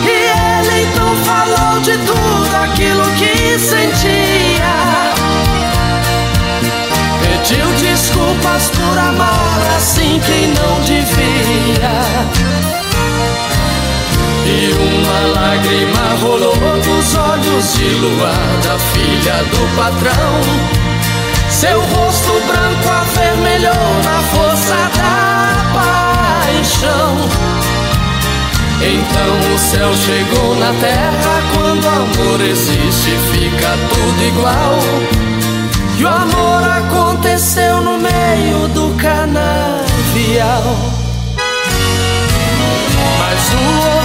E 0.05 0.09
ele 0.09 0.83
então 0.83 1.15
falou 1.23 1.79
de 1.81 1.97
tudo 1.97 2.55
aquilo 2.63 3.05
que 3.17 3.59
sentia. 3.59 4.73
Pediu 7.21 7.67
desculpas 7.79 8.69
por 8.69 8.97
amar 8.97 9.61
assim 9.77 10.19
quem 10.25 10.47
não 10.53 10.79
devia. 10.81 12.52
E 14.45 14.73
uma 14.73 15.41
lágrima 15.41 16.15
rolou 16.21 16.55
dos 16.81 17.15
olhos 17.15 17.73
de 17.73 17.85
luar 17.95 18.61
da 18.63 18.77
filha 18.77 19.43
do 19.45 19.75
patrão. 19.75 20.73
Seu 21.49 21.79
rosto 21.79 22.33
branco 22.45 22.89
avermelhou 22.89 24.01
na 24.03 24.21
força 24.33 24.75
da 24.97 25.63
paixão. 25.73 27.17
Então 28.81 29.55
o 29.55 29.59
céu 29.59 29.93
chegou 29.95 30.55
na 30.55 30.73
terra. 30.73 31.41
Quando 31.53 31.87
amor 31.87 32.41
existe, 32.41 33.11
fica 33.31 33.77
tudo 33.89 34.23
igual. 34.25 34.79
E 35.97 36.03
o 36.03 36.07
amor 36.07 36.63
aconteceu 36.69 37.81
no 37.81 37.97
meio 37.97 38.67
do 38.69 38.93
canavial. 38.97 40.63
Mas 43.19 43.53
o 43.53 44.02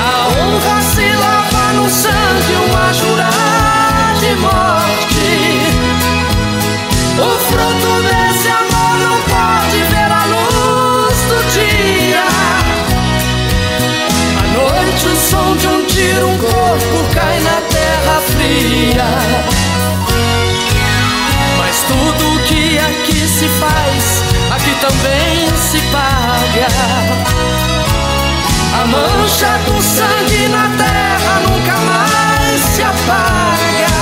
A 0.00 0.28
honra 0.28 0.82
se 0.82 1.12
lava 1.12 1.72
no 1.74 1.88
sangue, 1.88 2.54
uma 2.68 2.92
jura 2.92 3.30
de 4.20 4.34
morte. 4.36 5.28
O 7.18 7.38
fruto 7.48 8.02
desse 8.02 8.48
amor 8.48 8.92
não 8.98 9.16
pode 9.22 9.78
ver 9.90 10.10
a 10.12 10.24
luz 10.26 11.18
do 11.28 11.38
dia. 11.52 12.24
À 14.38 14.42
noite, 14.52 15.06
o 15.06 15.16
som 15.16 15.56
de 15.56 15.66
um 15.66 15.84
tiro, 15.86 16.28
um 16.28 16.38
corpo 16.38 17.14
cai 17.14 17.40
na 17.40 17.60
terra 17.70 18.20
fria. 18.32 19.08
Mas 21.58 21.76
tudo 21.88 22.44
que 22.44 22.78
aqui 22.78 23.26
se 23.26 23.48
faz, 23.60 24.22
aqui 24.50 24.74
também 24.80 25.48
se 25.56 25.78
paga. 25.90 27.65
Mancha 28.90 29.58
do 29.66 29.82
sangue 29.82 30.48
na 30.48 30.68
terra 30.76 31.40
nunca 31.40 31.76
mais 31.78 32.60
se 32.60 32.82
apaga. 32.82 33.96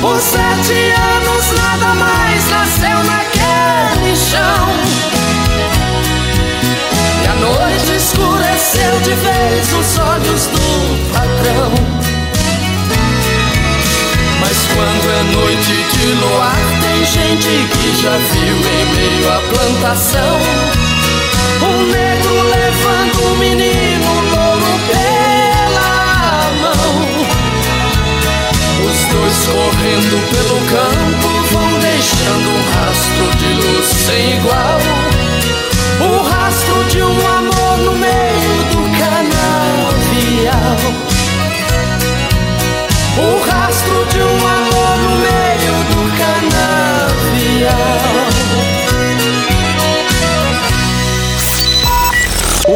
Por 0.00 0.20
sete 0.20 0.92
anos 0.92 1.52
nada 1.52 1.94
mais 1.94 2.50
nasceu 2.50 2.98
naquele 3.04 4.16
chão. 4.16 4.68
E 7.22 7.26
a 7.26 7.34
noite 7.34 7.96
escureceu 7.96 9.00
de 9.02 9.14
vez 9.14 9.72
os 9.72 9.98
olhos 9.98 10.46
do 10.46 11.12
patrão. 11.12 11.72
Mas 14.40 14.56
quando 14.72 15.06
é 15.10 15.22
noite 15.32 15.74
de 15.92 16.06
luar, 16.12 16.56
tem 16.80 17.04
gente 17.04 17.68
que 17.72 18.02
já 18.02 18.16
viu 18.32 18.56
em 18.56 18.84
meio 18.94 19.32
à 19.32 19.40
plantação 19.40 20.84
um 21.62 21.86
negro 21.86 22.23
dois 29.14 29.46
correndo 29.46 30.16
pelo 30.30 30.58
campo 30.66 31.28
vão 31.52 31.70
deixando 31.78 32.48
um 32.50 32.62
rastro 32.74 33.26
de 33.38 33.50
luz 33.54 33.86
sem 33.86 34.38
igual. 34.38 34.80
O 36.00 36.22
rastro 36.22 36.84
de 36.84 37.00
um 37.02 37.26
amor 37.38 37.78
no 37.78 37.92
meio 37.92 38.64
do 38.72 38.82
canavial. 38.98 39.96
O 43.16 43.28
rastro 43.48 44.04
de 44.06 44.20
um 44.20 44.46
amor 44.46 44.96
no 44.98 45.12
meio 45.18 45.74
do 45.90 46.00
canavial. 46.18 47.54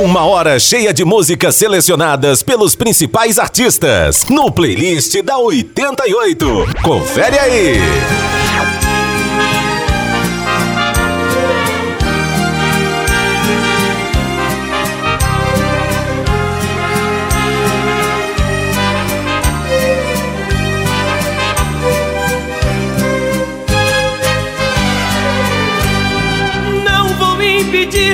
Uma 0.00 0.24
hora 0.24 0.60
cheia 0.60 0.94
de 0.94 1.04
músicas 1.04 1.56
selecionadas 1.56 2.40
pelos 2.40 2.76
principais 2.76 3.36
artistas 3.36 4.26
no 4.30 4.48
playlist 4.48 5.20
da 5.22 5.38
88. 5.38 6.66
Confere 6.84 7.36
aí. 7.36 7.80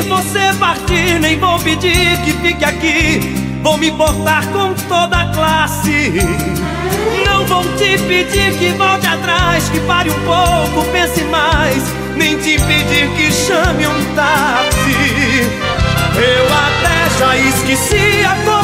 Você 0.03 0.53
partir, 0.59 1.21
nem 1.21 1.39
vou 1.39 1.59
pedir 1.61 2.17
que 2.25 2.33
fique 2.33 2.65
aqui. 2.65 3.21
Vou 3.63 3.79
me 3.79 3.91
portar 3.93 4.47
com 4.49 4.75
toda 4.89 5.23
a 5.23 5.33
classe. 5.33 6.13
Não 7.27 7.47
vou 7.47 7.65
te 7.77 7.99
pedir 7.99 8.57
que 8.59 8.71
volte 8.73 9.07
atrás, 9.07 9.69
que 9.71 9.81
pare 9.81 10.11
um 10.11 10.21
pouco, 10.25 10.91
pense 10.93 11.23
mais. 11.25 11.83
Nem 12.17 12.37
te 12.39 12.59
pedir 12.59 13.09
que 13.17 13.33
chame 13.33 13.87
um 13.87 14.15
táxi. 14.15 14.95
Eu 16.17 16.47
até 16.47 17.19
já 17.19 17.37
esqueci 17.37 18.25
a 18.25 18.37
cor 18.45 18.64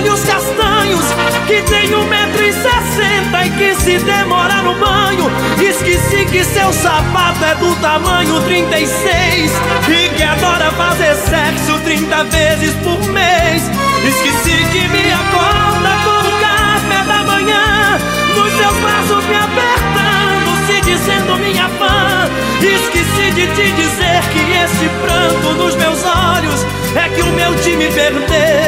olhos 0.00 0.20
castanhos 0.24 1.04
Que 1.46 1.62
tem 1.62 1.94
um 1.94 2.04
metro 2.06 2.42
e 2.42 2.52
sessenta 2.52 3.44
e 3.44 3.50
que 3.50 3.74
se 3.74 3.98
demorar 3.98 4.62
no 4.62 4.74
banho. 4.74 5.30
Esqueci 5.60 6.24
que 6.26 6.44
seu 6.44 6.72
sapato 6.72 7.44
é 7.44 7.54
do 7.56 7.74
tamanho 7.76 8.40
36 8.42 9.52
E 9.88 10.08
que 10.16 10.22
adora 10.22 10.70
fazer 10.72 11.14
sexo 11.14 11.78
30 11.84 12.24
vezes 12.24 12.74
por 12.76 13.02
mês. 13.10 13.62
Esqueci 14.06 14.64
que 14.72 14.88
me 14.88 15.12
acorda 15.12 15.90
com 16.04 16.28
o 16.28 16.40
café 16.40 17.04
da 17.06 17.22
manhã 17.24 17.98
Nos 18.34 18.52
seus 18.52 18.76
braços 18.76 19.24
me 19.26 19.36
apertando 19.36 20.66
Se 20.66 20.80
dizendo 20.82 21.38
minha 21.38 21.68
fã. 21.78 22.28
Esqueci 22.62 23.30
de 23.32 23.46
te 23.48 23.72
dizer 23.72 24.22
que 24.32 24.40
esse 24.64 24.88
pranto 25.02 25.54
nos 25.54 25.74
meus 25.76 26.04
olhos 26.04 26.66
É 26.94 27.08
que 27.08 27.22
o 27.22 27.32
meu 27.32 27.54
time 27.56 27.88
perdeu 27.92 28.59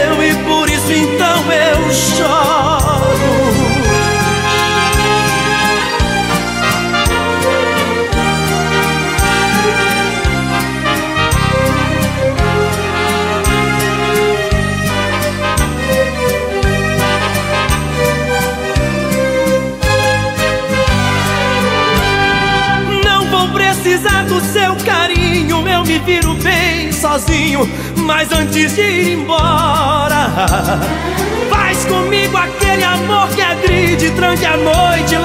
antes 28.62 28.77
de 28.77 28.90
ir 28.92 29.09
embora, 29.14 30.31
faz 31.51 31.85
comigo 31.85 32.37
aquele 32.37 32.85
amor 32.85 33.29
que 33.31 33.42
agride, 33.42 34.11
tranque 34.12 34.46
a 34.46 34.57
noite 34.57 35.16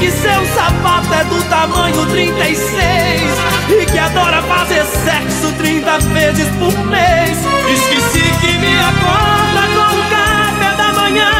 que 0.00 0.10
seu 0.10 0.46
sapato 0.54 1.12
é 1.12 1.24
do 1.24 1.42
tamanho 1.50 2.06
36 2.06 3.22
e 3.68 3.84
que 3.84 3.98
adora 3.98 4.40
fazer 4.42 4.82
sexo 4.86 5.52
30 5.58 5.98
vezes 5.98 6.48
por 6.58 6.72
mês. 6.86 7.36
Esqueci 7.70 8.24
que 8.40 8.58
me 8.58 8.80
acorda 8.80 9.62
com 9.74 9.98
o 9.98 10.02
café 10.08 10.74
da 10.74 10.92
manhã, 10.94 11.30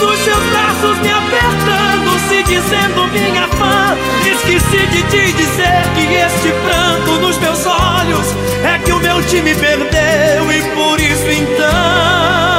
nos 0.00 0.18
seus 0.18 0.42
braços 0.50 0.98
me 0.98 1.12
apertando, 1.12 2.18
se 2.28 2.42
dizendo 2.42 3.06
minha 3.12 3.46
fã. 3.46 3.96
Esqueci 4.28 4.86
de 4.88 5.02
te 5.04 5.32
dizer 5.32 5.84
que 5.94 6.14
este 6.14 6.52
pranto 6.66 7.20
nos 7.20 7.38
meus 7.38 7.64
olhos 7.64 8.26
é 8.64 8.76
que 8.80 8.90
o 8.90 8.98
meu 8.98 9.22
time 9.22 9.54
perdeu 9.54 10.50
e 10.50 10.62
por 10.74 11.00
isso 11.00 11.30
então 11.30 12.53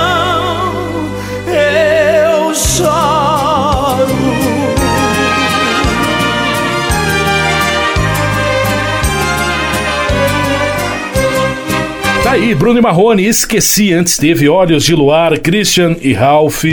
aí, 12.35 12.53
Bruno 12.53 12.79
e 12.79 12.81
Marrone, 12.81 13.25
esqueci 13.25 13.93
antes, 13.93 14.17
teve 14.17 14.49
Olhos 14.49 14.83
de 14.83 14.93
Luar, 14.93 15.39
Christian 15.39 15.95
e 16.01 16.11
Ralph. 16.11 16.65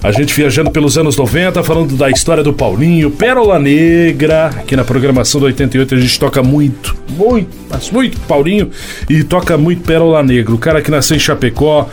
A 0.00 0.12
gente 0.12 0.32
viajando 0.32 0.70
pelos 0.70 0.96
anos 0.96 1.16
90, 1.16 1.62
falando 1.64 1.96
da 1.96 2.08
história 2.08 2.42
do 2.42 2.52
Paulinho, 2.52 3.10
Pérola 3.10 3.58
Negra. 3.58 4.46
Aqui 4.46 4.76
na 4.76 4.84
programação 4.84 5.40
do 5.40 5.46
88 5.46 5.94
a 5.94 5.98
gente 5.98 6.20
toca 6.20 6.40
muito, 6.40 6.96
muito, 7.10 7.48
mas 7.68 7.90
muito 7.90 8.20
Paulinho 8.20 8.70
e 9.10 9.24
toca 9.24 9.58
muito 9.58 9.82
Pérola 9.82 10.22
Negra. 10.22 10.54
O 10.54 10.58
cara 10.58 10.80
que 10.80 10.90
nasceu 10.90 11.16
em 11.16 11.20
Chapecó, 11.20 11.88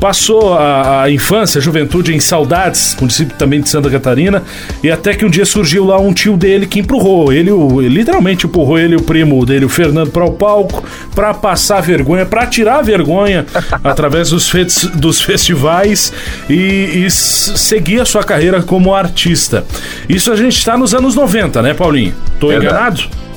Passou 0.00 0.54
a, 0.54 1.02
a 1.02 1.10
infância, 1.10 1.58
a 1.58 1.62
juventude 1.62 2.14
em 2.14 2.20
saudades, 2.20 2.96
município 3.00 3.36
também 3.36 3.60
de 3.60 3.68
Santa 3.68 3.90
Catarina, 3.90 4.44
e 4.82 4.90
até 4.90 5.12
que 5.12 5.24
um 5.24 5.30
dia 5.30 5.44
surgiu 5.44 5.84
lá 5.84 5.98
um 5.98 6.12
tio 6.12 6.36
dele 6.36 6.66
que 6.66 6.78
empurrou 6.78 7.32
ele, 7.32 7.50
o, 7.50 7.80
literalmente 7.80 8.46
empurrou 8.46 8.78
ele, 8.78 8.94
o 8.94 9.02
primo 9.02 9.44
dele, 9.44 9.64
o 9.64 9.68
Fernando, 9.68 10.10
para 10.10 10.24
o 10.24 10.32
palco, 10.32 10.84
para 11.16 11.34
passar 11.34 11.80
vergonha, 11.82 12.24
para 12.24 12.46
tirar 12.46 12.80
vergonha 12.82 13.44
através 13.82 14.30
dos, 14.30 14.48
fes- 14.48 14.84
dos 14.94 15.20
festivais 15.20 16.12
e, 16.48 17.04
e 17.04 17.10
seguir 17.10 18.00
a 18.00 18.04
sua 18.04 18.22
carreira 18.22 18.62
como 18.62 18.94
artista. 18.94 19.64
Isso 20.08 20.30
a 20.30 20.36
gente 20.36 20.56
está 20.56 20.76
nos 20.78 20.94
anos 20.94 21.16
90, 21.16 21.60
né, 21.60 21.74
Paulinho? 21.74 22.14
Tô 22.38 22.48
Verdade. 22.48 23.08
enganado? 23.08 23.28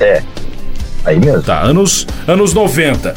É. 0.00 0.22
Aí 1.04 1.20
mesmo. 1.20 1.42
Tá, 1.42 1.60
anos, 1.60 2.06
anos 2.26 2.54
90. 2.54 3.14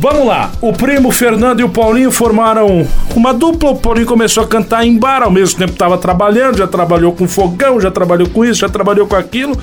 Vamos 0.00 0.26
lá, 0.26 0.50
o 0.60 0.72
primo 0.72 1.12
Fernando 1.12 1.60
e 1.60 1.64
o 1.64 1.68
Paulinho 1.68 2.10
formaram 2.10 2.84
uma 3.14 3.32
dupla. 3.32 3.70
O 3.70 3.76
Paulinho 3.76 4.06
começou 4.06 4.42
a 4.42 4.46
cantar 4.46 4.84
em 4.84 4.98
bar, 4.98 5.22
ao 5.22 5.30
mesmo 5.30 5.56
tempo 5.58 5.72
estava 5.72 5.96
trabalhando, 5.96 6.58
já 6.58 6.66
trabalhou 6.66 7.12
com 7.12 7.28
fogão, 7.28 7.80
já 7.80 7.88
trabalhou 7.90 8.28
com 8.28 8.44
isso, 8.44 8.60
já 8.60 8.68
trabalhou 8.68 9.06
com 9.06 9.14
aquilo. 9.14 9.56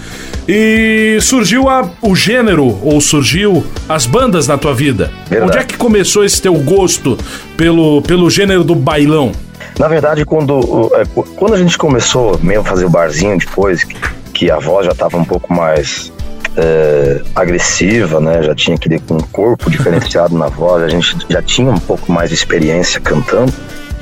E 0.48 1.18
surgiu 1.22 1.68
a- 1.68 1.90
o 2.02 2.16
gênero, 2.16 2.78
ou 2.82 3.02
surgiu 3.02 3.66
as 3.90 4.06
bandas 4.06 4.48
na 4.48 4.58
tua 4.58 4.74
vida. 4.74 5.12
Verdade. 5.30 5.52
Onde 5.52 5.58
é 5.62 5.64
que 5.66 5.76
começou 5.76 6.24
esse 6.24 6.42
teu 6.42 6.54
gosto 6.54 7.18
pelo, 7.58 8.02
pelo 8.04 8.30
gênero 8.30 8.64
do 8.64 8.76
bailão? 8.76 9.34
Na 9.78 9.88
verdade, 9.90 10.24
quando, 10.24 10.90
é, 10.96 11.04
qu- 11.06 11.28
quando 11.36 11.54
a 11.54 11.58
gente 11.58 11.78
começou 11.78 12.40
mesmo 12.42 12.62
a 12.62 12.66
fazer 12.66 12.86
o 12.86 12.90
barzinho 12.90 13.38
depois, 13.38 13.86
que 14.34 14.50
a 14.50 14.58
voz 14.58 14.86
já 14.86 14.94
estava 14.94 15.18
um 15.18 15.26
pouco 15.26 15.54
mais 15.54 16.14
é, 16.58 17.22
agressiva, 17.36 18.20
né? 18.20 18.44
Já 18.44 18.56
tinha 18.56 18.76
aquele 18.76 19.02
um 19.10 19.20
corpo 19.20 19.70
diferenciado 19.70 20.38
na 20.38 20.48
voz, 20.48 20.84
a 20.84 20.90
gente 20.90 21.18
já 21.30 21.42
tinha 21.42 21.72
um 21.72 21.80
pouco 21.80 22.12
mais 22.12 22.30
de 22.30 22.36
experiência 22.36 23.00
cantando. 23.00 23.54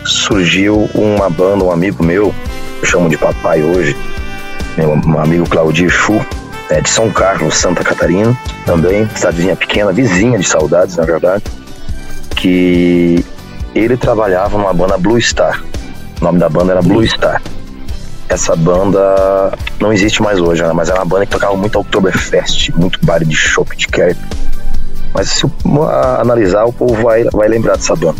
Surgiu 0.05 0.89
uma 0.93 1.29
banda, 1.29 1.63
um 1.63 1.71
amigo 1.71 2.03
meu, 2.03 2.33
eu 2.81 2.87
chamo 2.87 3.09
de 3.09 3.17
papai 3.17 3.61
hoje, 3.61 3.95
meu 4.77 4.93
amigo 5.19 5.49
Claudio 5.49 5.89
Chu, 5.89 6.25
é, 6.69 6.79
de 6.79 6.89
São 6.89 7.09
Carlos, 7.09 7.55
Santa 7.55 7.83
Catarina, 7.83 8.37
também, 8.65 9.07
cidadezinha 9.15 9.55
pequena, 9.55 9.91
vizinha 9.91 10.39
de 10.39 10.47
saudades, 10.47 10.95
na 10.95 11.03
verdade, 11.03 11.43
que 12.35 13.23
ele 13.75 13.97
trabalhava 13.97 14.57
numa 14.57 14.73
banda 14.73 14.97
Blue 14.97 15.19
Star. 15.19 15.61
O 16.21 16.23
nome 16.23 16.39
da 16.39 16.49
banda 16.49 16.71
era 16.71 16.81
Blue 16.81 17.05
Star. 17.05 17.41
Essa 18.29 18.55
banda 18.55 19.53
não 19.79 19.93
existe 19.93 20.21
mais 20.21 20.39
hoje, 20.39 20.61
né? 20.63 20.73
mas 20.73 20.89
era 20.89 20.99
uma 20.99 21.05
banda 21.05 21.25
que 21.25 21.31
tocava 21.31 21.55
muito 21.55 21.79
Oktoberfest, 21.79 22.71
muito 22.75 22.99
bar 23.05 23.23
de 23.23 23.35
chopp 23.35 23.75
de 23.75 23.87
Kerp. 23.87 24.17
Mas 25.13 25.29
se 25.29 25.45
analisar, 26.19 26.65
o 26.65 26.73
povo 26.73 27.01
vai, 27.01 27.23
vai 27.31 27.47
lembrar 27.47 27.77
dessa 27.77 27.95
banda. 27.95 28.19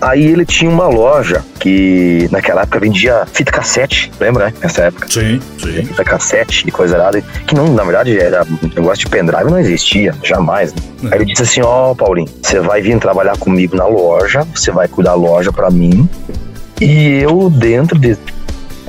Aí 0.00 0.24
ele 0.24 0.46
tinha 0.46 0.70
uma 0.70 0.88
loja 0.88 1.44
que 1.58 2.26
naquela 2.30 2.62
época 2.62 2.80
vendia 2.80 3.26
fita 3.30 3.52
cassete, 3.52 4.10
lembra, 4.18 4.46
né? 4.46 4.54
Nessa 4.62 4.84
época. 4.84 5.06
Sim, 5.10 5.38
sim. 5.58 5.84
Fita 5.84 6.02
cassete 6.02 6.66
e 6.66 6.70
coisa 6.70 6.96
errada. 6.96 7.20
Que 7.20 7.54
não, 7.54 7.74
na 7.74 7.84
verdade, 7.84 8.18
era 8.18 8.42
um 8.44 8.68
negócio 8.74 9.04
de 9.04 9.10
pendrive, 9.10 9.50
não 9.50 9.58
existia, 9.58 10.14
jamais. 10.22 10.72
Né? 10.72 11.10
Aí 11.12 11.18
ele 11.18 11.26
disse 11.26 11.42
assim: 11.42 11.60
Ó, 11.60 11.90
oh, 11.90 11.94
Paulinho, 11.94 12.28
você 12.42 12.60
vai 12.60 12.80
vir 12.80 12.98
trabalhar 12.98 13.36
comigo 13.36 13.76
na 13.76 13.86
loja, 13.86 14.46
você 14.54 14.70
vai 14.70 14.88
cuidar 14.88 15.10
da 15.10 15.16
loja 15.16 15.52
para 15.52 15.70
mim. 15.70 16.08
E 16.80 17.18
eu, 17.22 17.50
dentro 17.50 17.98
de 17.98 18.16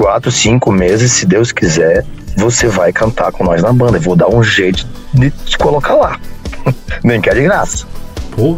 quatro, 0.01 0.31
cinco 0.31 0.71
meses, 0.71 1.11
se 1.11 1.27
Deus 1.27 1.51
quiser, 1.51 2.03
você 2.35 2.67
vai 2.67 2.91
cantar 2.91 3.31
com 3.31 3.43
nós 3.43 3.61
na 3.61 3.71
banda. 3.71 3.97
Eu 3.97 4.01
vou 4.01 4.15
dar 4.15 4.27
um 4.27 4.41
jeito 4.41 4.87
de 5.13 5.29
te 5.29 5.59
colocar 5.59 5.93
lá. 5.93 6.19
Nem 7.03 7.21
que 7.21 7.29
é 7.29 7.35
de 7.35 7.43
graça. 7.43 7.85
Pô. 8.31 8.57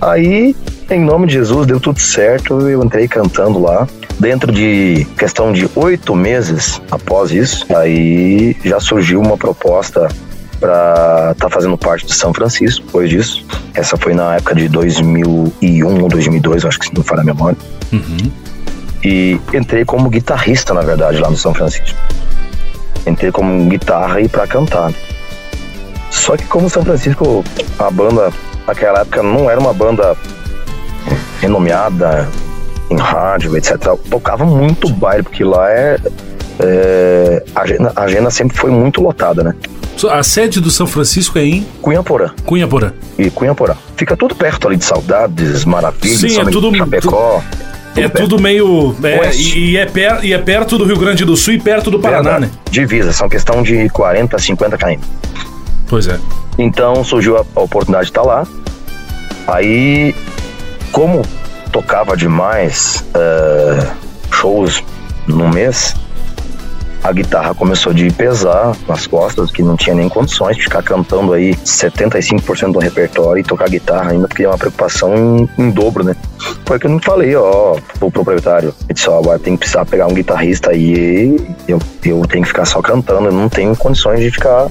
Aí 0.00 0.56
em 0.88 1.04
nome 1.04 1.26
de 1.26 1.34
Jesus, 1.34 1.66
deu 1.66 1.78
tudo 1.78 2.00
certo. 2.00 2.66
Eu 2.66 2.82
entrei 2.82 3.06
cantando 3.06 3.60
lá. 3.60 3.86
Dentro 4.18 4.50
de 4.50 5.06
questão 5.18 5.52
de 5.52 5.68
oito 5.76 6.14
meses 6.14 6.80
após 6.90 7.30
isso, 7.30 7.66
aí 7.76 8.56
já 8.64 8.80
surgiu 8.80 9.20
uma 9.20 9.36
proposta 9.36 10.08
para 10.58 11.32
estar 11.32 11.48
tá 11.48 11.50
fazendo 11.50 11.76
parte 11.76 12.06
de 12.06 12.14
São 12.14 12.32
Francisco 12.32 12.86
depois 12.86 13.10
disso. 13.10 13.44
Essa 13.74 13.98
foi 13.98 14.14
na 14.14 14.36
época 14.36 14.54
de 14.54 14.68
2001 14.68 16.02
ou 16.02 16.08
2002, 16.08 16.64
acho 16.64 16.78
que 16.78 16.86
se 16.86 16.94
não 16.94 17.02
for 17.02 17.20
a 17.20 17.24
memória. 17.24 17.58
Uhum. 17.92 18.30
E 19.02 19.40
entrei 19.54 19.84
como 19.84 20.10
guitarrista, 20.10 20.74
na 20.74 20.82
verdade, 20.82 21.18
lá 21.18 21.30
no 21.30 21.36
São 21.36 21.54
Francisco. 21.54 21.98
Entrei 23.06 23.32
como 23.32 23.68
guitarra 23.68 24.20
e 24.20 24.28
para 24.28 24.46
cantar. 24.46 24.92
Só 26.10 26.36
que 26.36 26.44
como 26.44 26.68
São 26.68 26.82
Francisco, 26.82 27.44
a 27.78 27.90
banda 27.90 28.32
naquela 28.66 29.00
época 29.00 29.22
não 29.22 29.50
era 29.50 29.58
uma 29.58 29.72
banda 29.72 30.16
renomeada 31.40 32.28
em 32.90 32.96
rádio, 32.96 33.56
etc. 33.56 33.76
Tocava 34.10 34.44
muito 34.44 34.88
baile, 34.90 35.22
porque 35.22 35.44
lá 35.44 35.70
é. 35.70 35.96
é 36.58 37.44
a, 37.54 37.62
agenda, 37.62 37.92
a 37.96 38.02
agenda 38.02 38.30
sempre 38.30 38.56
foi 38.56 38.70
muito 38.70 39.00
lotada, 39.00 39.42
né? 39.42 39.54
A 40.10 40.22
sede 40.22 40.60
do 40.60 40.70
São 40.70 40.86
Francisco 40.86 41.38
é 41.38 41.44
em 41.44 41.66
Cunhaporã. 41.82 42.30
Cunhaporã. 42.46 42.92
E 43.18 43.30
Cunhaporã. 43.30 43.74
Fica 43.96 44.16
tudo 44.16 44.34
perto 44.34 44.66
ali 44.66 44.76
de 44.76 44.84
Saudades, 44.84 45.64
Maravilha, 45.64 46.16
Sim, 46.16 46.28
São 46.30 46.48
é 46.48 46.50
tudo, 46.50 46.74
Chapecó. 46.74 47.42
Tu, 47.50 47.60
é 48.02 48.08
tudo 48.08 48.40
meio. 48.40 48.94
É, 49.02 49.34
e, 49.34 49.76
é 49.76 49.86
per, 49.86 50.24
e 50.24 50.32
é 50.32 50.38
perto 50.38 50.78
do 50.78 50.84
Rio 50.84 50.98
Grande 50.98 51.24
do 51.24 51.36
Sul 51.36 51.54
e 51.54 51.60
perto 51.60 51.90
do 51.90 51.98
Paraná, 51.98 52.38
né? 52.38 52.50
Divisa, 52.70 53.12
são 53.12 53.28
questão 53.28 53.62
de 53.62 53.88
40, 53.90 54.38
50 54.38 54.78
km. 54.78 55.00
Pois 55.88 56.06
é. 56.06 56.18
Então 56.58 57.02
surgiu 57.04 57.36
a, 57.36 57.44
a 57.56 57.60
oportunidade 57.60 58.06
de 58.06 58.10
estar 58.10 58.22
lá. 58.22 58.46
Aí 59.46 60.14
como 60.92 61.22
tocava 61.72 62.16
demais 62.16 63.04
uh, 63.14 63.86
shows 64.32 64.82
no 65.26 65.48
mês, 65.48 65.94
a 67.02 67.12
guitarra 67.12 67.54
começou 67.54 67.92
de 67.92 68.10
pesar 68.10 68.76
nas 68.86 69.06
costas, 69.06 69.50
que 69.50 69.62
não 69.62 69.76
tinha 69.76 69.94
nem 69.94 70.08
condições 70.08 70.56
de 70.56 70.64
ficar 70.64 70.82
cantando 70.82 71.32
aí 71.32 71.54
75% 71.54 72.72
do 72.72 72.78
repertório 72.78 73.40
e 73.40 73.44
tocar 73.44 73.68
guitarra 73.68 74.10
ainda, 74.10 74.28
porque 74.28 74.44
é 74.44 74.48
uma 74.48 74.58
preocupação 74.58 75.16
em, 75.16 75.48
em 75.58 75.70
dobro, 75.70 76.04
né? 76.04 76.14
Foi 76.64 76.78
que 76.78 76.86
eu 76.86 76.90
não 76.90 77.00
falei, 77.00 77.34
ó, 77.34 77.76
pro 77.98 78.10
proprietário. 78.10 78.74
Ele 78.84 78.94
disse, 78.94 79.08
ó, 79.08 79.18
agora 79.18 79.38
tem 79.38 79.54
que 79.54 79.60
precisar 79.60 79.84
pegar 79.86 80.06
um 80.06 80.14
guitarrista 80.14 80.70
aí 80.70 81.36
e 81.66 81.70
eu, 81.70 81.78
eu 82.04 82.22
tenho 82.26 82.42
que 82.42 82.48
ficar 82.48 82.64
só 82.64 82.82
cantando, 82.82 83.28
eu 83.28 83.32
não 83.32 83.48
tenho 83.48 83.74
condições 83.76 84.20
de 84.20 84.30
ficar 84.30 84.68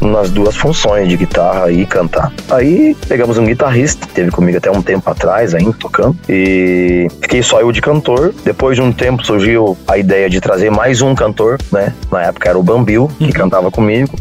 nas 0.00 0.30
duas 0.30 0.56
funções 0.56 1.08
de 1.08 1.16
guitarra 1.16 1.70
e 1.70 1.86
cantar. 1.86 2.32
Aí 2.50 2.96
pegamos 3.08 3.38
um 3.38 3.44
guitarrista, 3.44 4.06
teve 4.12 4.30
comigo 4.30 4.58
até 4.58 4.70
um 4.70 4.82
tempo 4.82 5.08
atrás 5.10 5.54
ainda 5.54 5.72
tocando 5.72 6.16
e 6.28 7.08
fiquei 7.20 7.42
só 7.42 7.60
eu 7.60 7.72
de 7.72 7.80
cantor. 7.80 8.34
Depois 8.44 8.76
de 8.76 8.82
um 8.82 8.92
tempo 8.92 9.24
surgiu 9.24 9.76
a 9.86 9.98
ideia 9.98 10.28
de 10.28 10.40
trazer 10.40 10.70
mais 10.70 11.02
um 11.02 11.14
cantor, 11.14 11.58
né? 11.72 11.92
Na 12.10 12.22
época 12.22 12.48
era 12.48 12.58
o 12.58 12.62
Bambil 12.62 13.10
que 13.18 13.24
uhum. 13.24 13.30
cantava 13.32 13.70
comigo. 13.70 14.16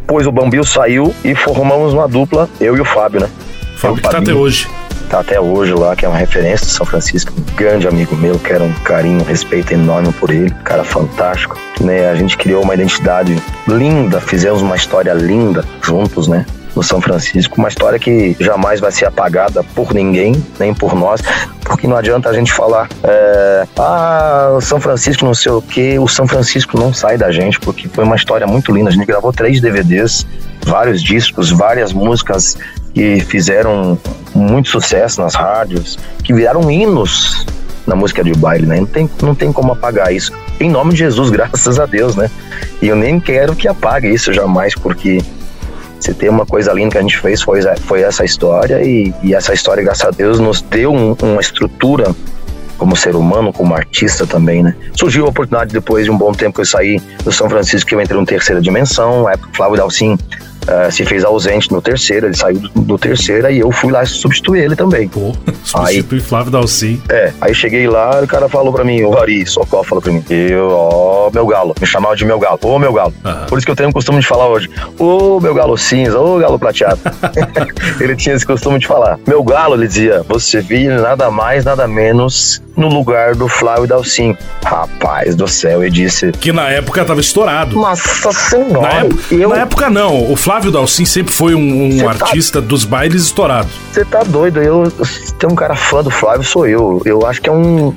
Depois 0.00 0.26
o 0.26 0.32
Bambil 0.32 0.64
saiu 0.64 1.14
e 1.24 1.34
formamos 1.34 1.92
uma 1.92 2.08
dupla, 2.08 2.48
eu 2.60 2.76
e 2.76 2.80
o 2.80 2.84
Fábio, 2.84 3.20
né? 3.20 3.30
Fábio 3.76 3.96
que 3.96 4.02
tá 4.02 4.18
até 4.18 4.34
hoje 4.34 4.68
tá 5.10 5.20
até 5.20 5.40
hoje 5.40 5.74
lá, 5.74 5.96
que 5.96 6.06
é 6.06 6.08
uma 6.08 6.16
referência 6.16 6.64
de 6.64 6.72
São 6.72 6.86
Francisco, 6.86 7.32
um 7.36 7.56
grande 7.56 7.88
amigo 7.88 8.16
meu, 8.16 8.38
que 8.38 8.52
era 8.52 8.62
um 8.62 8.72
carinho, 8.84 9.20
um 9.20 9.24
respeito 9.24 9.74
enorme 9.74 10.12
por 10.12 10.30
ele, 10.30 10.50
cara 10.64 10.84
fantástico. 10.84 11.58
Né? 11.80 12.08
A 12.08 12.14
gente 12.14 12.36
criou 12.38 12.62
uma 12.62 12.74
identidade 12.74 13.36
linda, 13.66 14.20
fizemos 14.20 14.62
uma 14.62 14.76
história 14.76 15.12
linda 15.12 15.64
juntos, 15.82 16.28
né? 16.28 16.46
no 16.76 16.84
São 16.84 17.00
Francisco, 17.00 17.56
uma 17.58 17.66
história 17.66 17.98
que 17.98 18.36
jamais 18.38 18.78
vai 18.78 18.92
ser 18.92 19.04
apagada 19.04 19.64
por 19.74 19.92
ninguém, 19.92 20.40
nem 20.56 20.72
por 20.72 20.94
nós, 20.94 21.20
porque 21.64 21.88
não 21.88 21.96
adianta 21.96 22.28
a 22.28 22.32
gente 22.32 22.52
falar, 22.52 22.88
é, 23.02 23.66
ah, 23.76 24.54
o 24.56 24.60
São 24.60 24.80
Francisco 24.80 25.24
não 25.24 25.34
sei 25.34 25.50
o 25.50 25.60
que, 25.60 25.98
o 25.98 26.06
São 26.06 26.28
Francisco 26.28 26.78
não 26.78 26.94
sai 26.94 27.18
da 27.18 27.32
gente, 27.32 27.58
porque 27.58 27.88
foi 27.88 28.04
uma 28.04 28.14
história 28.14 28.46
muito 28.46 28.72
linda. 28.72 28.88
A 28.88 28.92
gente 28.92 29.04
gravou 29.04 29.32
três 29.32 29.60
DVDs, 29.60 30.24
vários 30.64 31.02
discos, 31.02 31.50
várias 31.50 31.92
músicas 31.92 32.56
que 32.94 33.20
fizeram 33.20 33.98
muito 34.34 34.68
sucesso 34.68 35.20
nas 35.20 35.34
rádios, 35.34 35.98
que 36.22 36.32
viraram 36.32 36.70
hinos 36.70 37.46
na 37.86 37.96
música 37.96 38.22
de 38.22 38.32
baile, 38.32 38.66
né? 38.66 38.78
Não 38.78 38.86
tem, 38.86 39.10
não 39.22 39.34
tem 39.34 39.52
como 39.52 39.72
apagar 39.72 40.12
isso. 40.12 40.32
Em 40.58 40.70
nome 40.70 40.92
de 40.92 40.98
Jesus, 40.98 41.30
graças 41.30 41.78
a 41.78 41.86
Deus, 41.86 42.16
né? 42.16 42.30
E 42.80 42.88
eu 42.88 42.96
nem 42.96 43.18
quero 43.18 43.54
que 43.54 43.68
apague 43.68 44.08
isso 44.08 44.32
jamais, 44.32 44.74
porque 44.74 45.20
se 45.98 46.14
tem 46.14 46.28
uma 46.28 46.46
coisa 46.46 46.72
linda 46.72 46.92
que 46.92 46.98
a 46.98 47.02
gente 47.02 47.18
fez 47.18 47.42
foi, 47.42 47.60
foi 47.80 48.02
essa 48.02 48.24
história 48.24 48.82
e, 48.82 49.12
e 49.22 49.34
essa 49.34 49.52
história, 49.52 49.82
graças 49.82 50.06
a 50.06 50.10
Deus, 50.10 50.40
nos 50.40 50.62
deu 50.62 50.92
um, 50.92 51.14
uma 51.22 51.40
estrutura 51.40 52.14
como 52.78 52.96
ser 52.96 53.14
humano, 53.14 53.52
como 53.52 53.74
artista 53.74 54.26
também, 54.26 54.62
né? 54.62 54.74
Surgiu 54.94 55.26
a 55.26 55.28
oportunidade 55.28 55.70
depois 55.70 56.06
de 56.06 56.10
um 56.10 56.16
bom 56.16 56.32
tempo 56.32 56.54
que 56.54 56.60
eu 56.62 56.66
saí 56.66 56.98
do 57.22 57.30
São 57.30 57.48
Francisco, 57.50 57.86
que 57.86 57.94
eu 57.94 58.00
entrei 58.00 58.18
no 58.18 58.24
Terceira 58.24 58.60
Dimensão, 58.60 59.28
a 59.28 59.32
época 59.32 59.50
Flávio 59.52 59.76
Dalcin 59.76 60.18
uh, 60.68 60.90
se 60.90 61.04
fez 61.04 61.24
ausente 61.24 61.70
no 61.72 61.80
terceiro, 61.80 62.26
ele 62.26 62.36
saiu 62.36 62.60
do, 62.60 62.68
do 62.68 62.98
terceira 62.98 63.50
e 63.50 63.58
eu 63.60 63.70
fui 63.70 63.92
lá 63.92 64.04
substituir 64.04 64.64
ele 64.64 64.76
também. 64.76 65.08
Pô, 65.08 65.32
substituir 65.64 66.20
Flávio 66.20 66.50
Dalci. 66.50 67.00
É, 67.08 67.32
aí 67.40 67.54
cheguei 67.54 67.86
lá, 67.86 68.20
o 68.22 68.26
cara 68.26 68.48
falou 68.48 68.72
pra 68.72 68.84
mim, 68.84 69.02
o 69.02 69.16
Ari 69.18 69.46
Socó 69.46 69.82
falou 69.82 70.02
pra 70.02 70.12
mim, 70.12 70.24
eu, 70.28 70.68
ó, 70.70 71.30
meu 71.32 71.46
galo, 71.46 71.74
me 71.80 71.86
chamava 71.86 72.16
de 72.16 72.24
meu 72.24 72.38
galo, 72.38 72.58
ô 72.62 72.78
meu 72.78 72.92
galo. 72.92 73.12
Uhum. 73.24 73.46
Por 73.46 73.58
isso 73.58 73.66
que 73.66 73.70
eu 73.70 73.76
tenho 73.76 73.90
o 73.90 73.92
costume 73.92 74.20
de 74.20 74.26
falar 74.26 74.48
hoje, 74.48 74.70
ô 74.98 75.40
meu 75.40 75.54
galo 75.54 75.76
cinza, 75.76 76.18
ô 76.18 76.38
galo 76.38 76.58
prateado. 76.58 77.00
ele 78.00 78.16
tinha 78.16 78.34
esse 78.34 78.46
costume 78.46 78.78
de 78.78 78.86
falar. 78.86 79.18
Meu 79.26 79.42
galo, 79.42 79.74
ele 79.74 79.86
dizia, 79.86 80.24
você 80.28 80.60
vive 80.60 80.88
nada 80.88 81.30
mais, 81.30 81.64
nada 81.64 81.86
menos 81.86 82.62
no 82.76 82.88
lugar 82.88 83.34
do 83.34 83.48
Flávio 83.48 83.86
Dalcin. 83.86 84.36
Rapaz 84.64 85.34
do 85.34 85.46
céu, 85.46 85.82
ele 85.82 85.90
disse. 85.90 86.32
Que 86.32 86.52
na 86.52 86.68
época 86.70 87.04
tava 87.04 87.20
estourado. 87.20 87.76
Nossa 87.76 88.32
senhora. 88.32 88.80
Na, 88.80 88.92
época, 89.00 89.34
eu... 89.34 89.48
na 89.48 89.56
época 89.56 89.90
não. 89.90 90.30
O 90.30 90.36
Flávio 90.36 90.59
Dalcin 90.68 91.04
sempre 91.04 91.32
foi 91.32 91.54
um, 91.54 91.86
um 91.86 91.98
tá 91.98 92.10
artista 92.10 92.60
tá... 92.60 92.66
dos 92.66 92.84
bailes 92.84 93.22
estourados. 93.22 93.72
Você 93.92 94.04
tá 94.04 94.22
doido? 94.22 94.60
Eu 94.60 94.90
tem 95.38 95.48
um 95.48 95.54
cara 95.54 95.74
fã 95.74 96.02
do 96.02 96.10
Flávio, 96.10 96.44
sou 96.44 96.66
eu. 96.66 97.00
Eu 97.04 97.24
acho 97.26 97.40
que 97.40 97.48
é 97.48 97.52
um. 97.52 97.88
um 97.88 97.94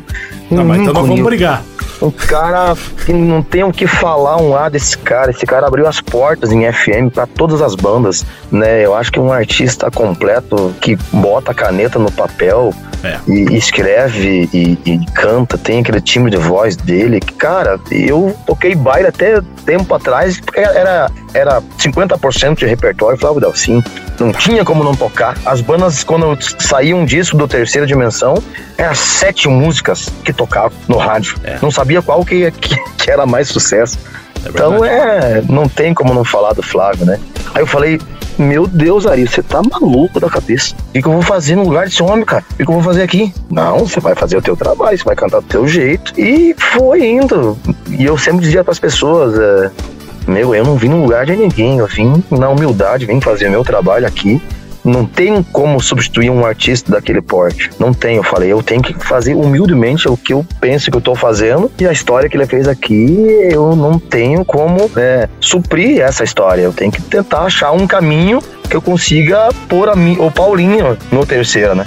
não, 0.50 0.66
mas 0.66 0.82
então 0.82 0.94
nós 0.94 1.08
vamos 1.08 1.24
brigar. 1.24 1.64
Um 2.02 2.12
cara 2.12 2.76
que 3.06 3.14
não 3.14 3.42
tem 3.42 3.64
o 3.64 3.72
que 3.72 3.88
falar 3.88 4.38
um 4.38 4.50
lado 4.50 4.74
desse 4.74 4.98
cara. 4.98 5.32
Esse 5.32 5.46
cara 5.46 5.68
abriu 5.68 5.88
as 5.88 6.02
portas 6.02 6.52
em 6.52 6.72
FM 6.72 7.14
para 7.14 7.28
todas 7.28 7.62
as 7.62 7.76
bandas, 7.76 8.26
né? 8.52 8.86
Eu 8.86 8.96
acho 8.96 9.12
que 9.12 9.20
um 9.20 9.32
artista 9.32 9.90
completo 9.90 10.74
que 10.82 10.96
bota 11.12 11.52
a 11.52 11.56
caneta 11.56 12.00
no 12.00 12.12
papel, 12.12 12.74
é. 13.04 13.20
E 13.28 13.58
escreve 13.58 14.50
e, 14.54 14.80
e, 14.86 15.06
canta, 15.14 15.58
tem 15.58 15.82
aquele 15.82 16.00
timbre 16.00 16.32
de 16.32 16.38
voz 16.38 16.78
dele. 16.78 17.20
Cara, 17.20 17.78
eu 17.92 18.34
toquei 18.48 18.74
baile 18.76 19.08
até 19.08 19.42
tempo 19.66 19.94
atrás, 19.94 20.40
porque 20.40 20.62
era, 20.62 21.12
era 21.34 21.62
50% 21.78 22.60
de 22.60 22.66
repertório, 22.66 23.20
Flávio 23.20 23.42
Dalcin. 23.42 23.84
Não 24.24 24.32
tinha 24.32 24.64
como 24.64 24.84
não 24.84 24.96
tocar. 24.96 25.38
As 25.46 25.60
bandas, 25.60 26.04
quando 26.04 26.38
saíam 26.60 27.04
disso 27.04 27.36
do 27.36 27.48
Terceira 27.48 27.86
Dimensão, 27.86 28.36
eram 28.78 28.96
sete 28.96 29.50
músicas 29.50 30.08
que 30.24 30.32
tocavam 30.32 30.78
no 30.88 30.98
rádio. 30.98 31.38
É. 31.44 31.58
Não 31.62 31.70
sabia 31.70 32.02
qual 32.02 32.24
que, 32.24 32.50
que, 32.52 32.76
que 32.98 33.12
era 33.12 33.26
mais 33.26 33.50
sucesso. 33.50 34.00
então 34.48 34.86
é, 34.86 35.42
não 35.50 35.68
tem 35.68 35.94
como 35.94 36.14
não 36.14 36.24
falar 36.24 36.54
do 36.54 36.64
Flávio, 36.64 37.06
né? 37.06 37.20
Aí 37.54 37.62
eu 37.62 37.68
falei, 37.68 38.00
meu 38.38 38.66
Deus, 38.66 39.06
Ari, 39.06 39.28
você 39.28 39.44
tá 39.44 39.62
maluco 39.62 40.20
da 40.20 40.30
cabeça. 40.30 40.74
O 40.90 40.94
que, 40.94 41.02
que 41.02 41.08
eu 41.08 41.12
vou 41.12 41.22
fazer 41.22 41.56
no 41.56 41.64
lugar 41.64 41.86
desse 41.86 42.02
homem, 42.02 42.26
cara? 42.26 42.44
O 42.52 42.56
que, 42.56 42.64
que 42.64 42.70
eu 42.70 42.76
vou 42.76 42.84
fazer 42.84 43.04
aqui? 43.04 43.34
Não, 43.50 43.80
você 43.80 44.00
vai 44.00 44.16
fazer 44.16 44.38
o 44.38 44.42
teu 44.42 44.56
trabalho, 44.56 44.98
você 44.98 45.04
vai 45.04 45.16
cantar 45.16 45.42
do 45.42 45.48
teu 45.48 45.68
jeito. 45.68 46.14
E 46.18 46.56
foi 46.58 47.06
indo. 47.06 47.58
E 47.90 48.06
eu 48.06 48.18
sempre 48.18 48.42
dizia 48.42 48.64
para 48.64 48.72
as 48.72 48.80
pessoas, 48.80 49.38
é, 49.38 49.72
meu, 50.28 50.54
eu 50.56 50.64
não 50.64 50.76
vim 50.76 50.90
no 50.90 51.02
lugar 51.02 51.26
de 51.26 51.36
ninguém, 51.36 51.78
eu 51.78 51.88
vim 51.88 52.24
na 52.32 52.50
humildade, 52.50 53.06
vim 53.06 53.22
fazer 53.22 53.50
meu 53.50 53.64
trabalho 53.64 54.08
aqui 54.08 54.42
não 54.84 55.06
tem 55.06 55.42
como 55.42 55.80
substituir 55.80 56.30
um 56.30 56.46
artista 56.46 56.92
daquele 56.92 57.22
porte. 57.22 57.70
Não 57.80 57.94
tem, 57.94 58.18
eu 58.18 58.24
falei, 58.24 58.52
eu 58.52 58.62
tenho 58.62 58.82
que 58.82 58.94
fazer 58.94 59.34
humildemente 59.34 60.08
o 60.10 60.18
que 60.18 60.34
eu 60.34 60.46
penso 60.60 60.92
que 60.92 60.98
eu 60.98 61.02
tô 61.02 61.16
fazendo 61.16 61.72
e 61.80 61.88
a 61.88 61.92
história 61.92 62.30
que 62.30 62.36
ele 62.36 62.46
fez 62.46 62.68
aqui, 62.68 63.08
eu 63.52 63.76
não 63.76 63.98
tenho 63.98 64.44
como 64.44 64.90
é, 64.98 65.30
suprir 65.40 66.02
essa 66.02 66.24
história. 66.24 66.62
Eu 66.62 66.74
tenho 66.74 66.92
que 66.92 67.02
tentar 67.02 67.42
achar 67.42 67.72
um 67.72 67.88
caminho 67.88 68.40
que 68.70 68.76
eu 68.76 68.82
consiga 68.82 69.50
pôr 69.68 69.90
a 69.90 69.96
mim, 69.96 70.18
o 70.20 70.32
Paulinho 70.32 70.98
no 71.12 71.26
terceiro, 71.26 71.76
né? 71.76 71.86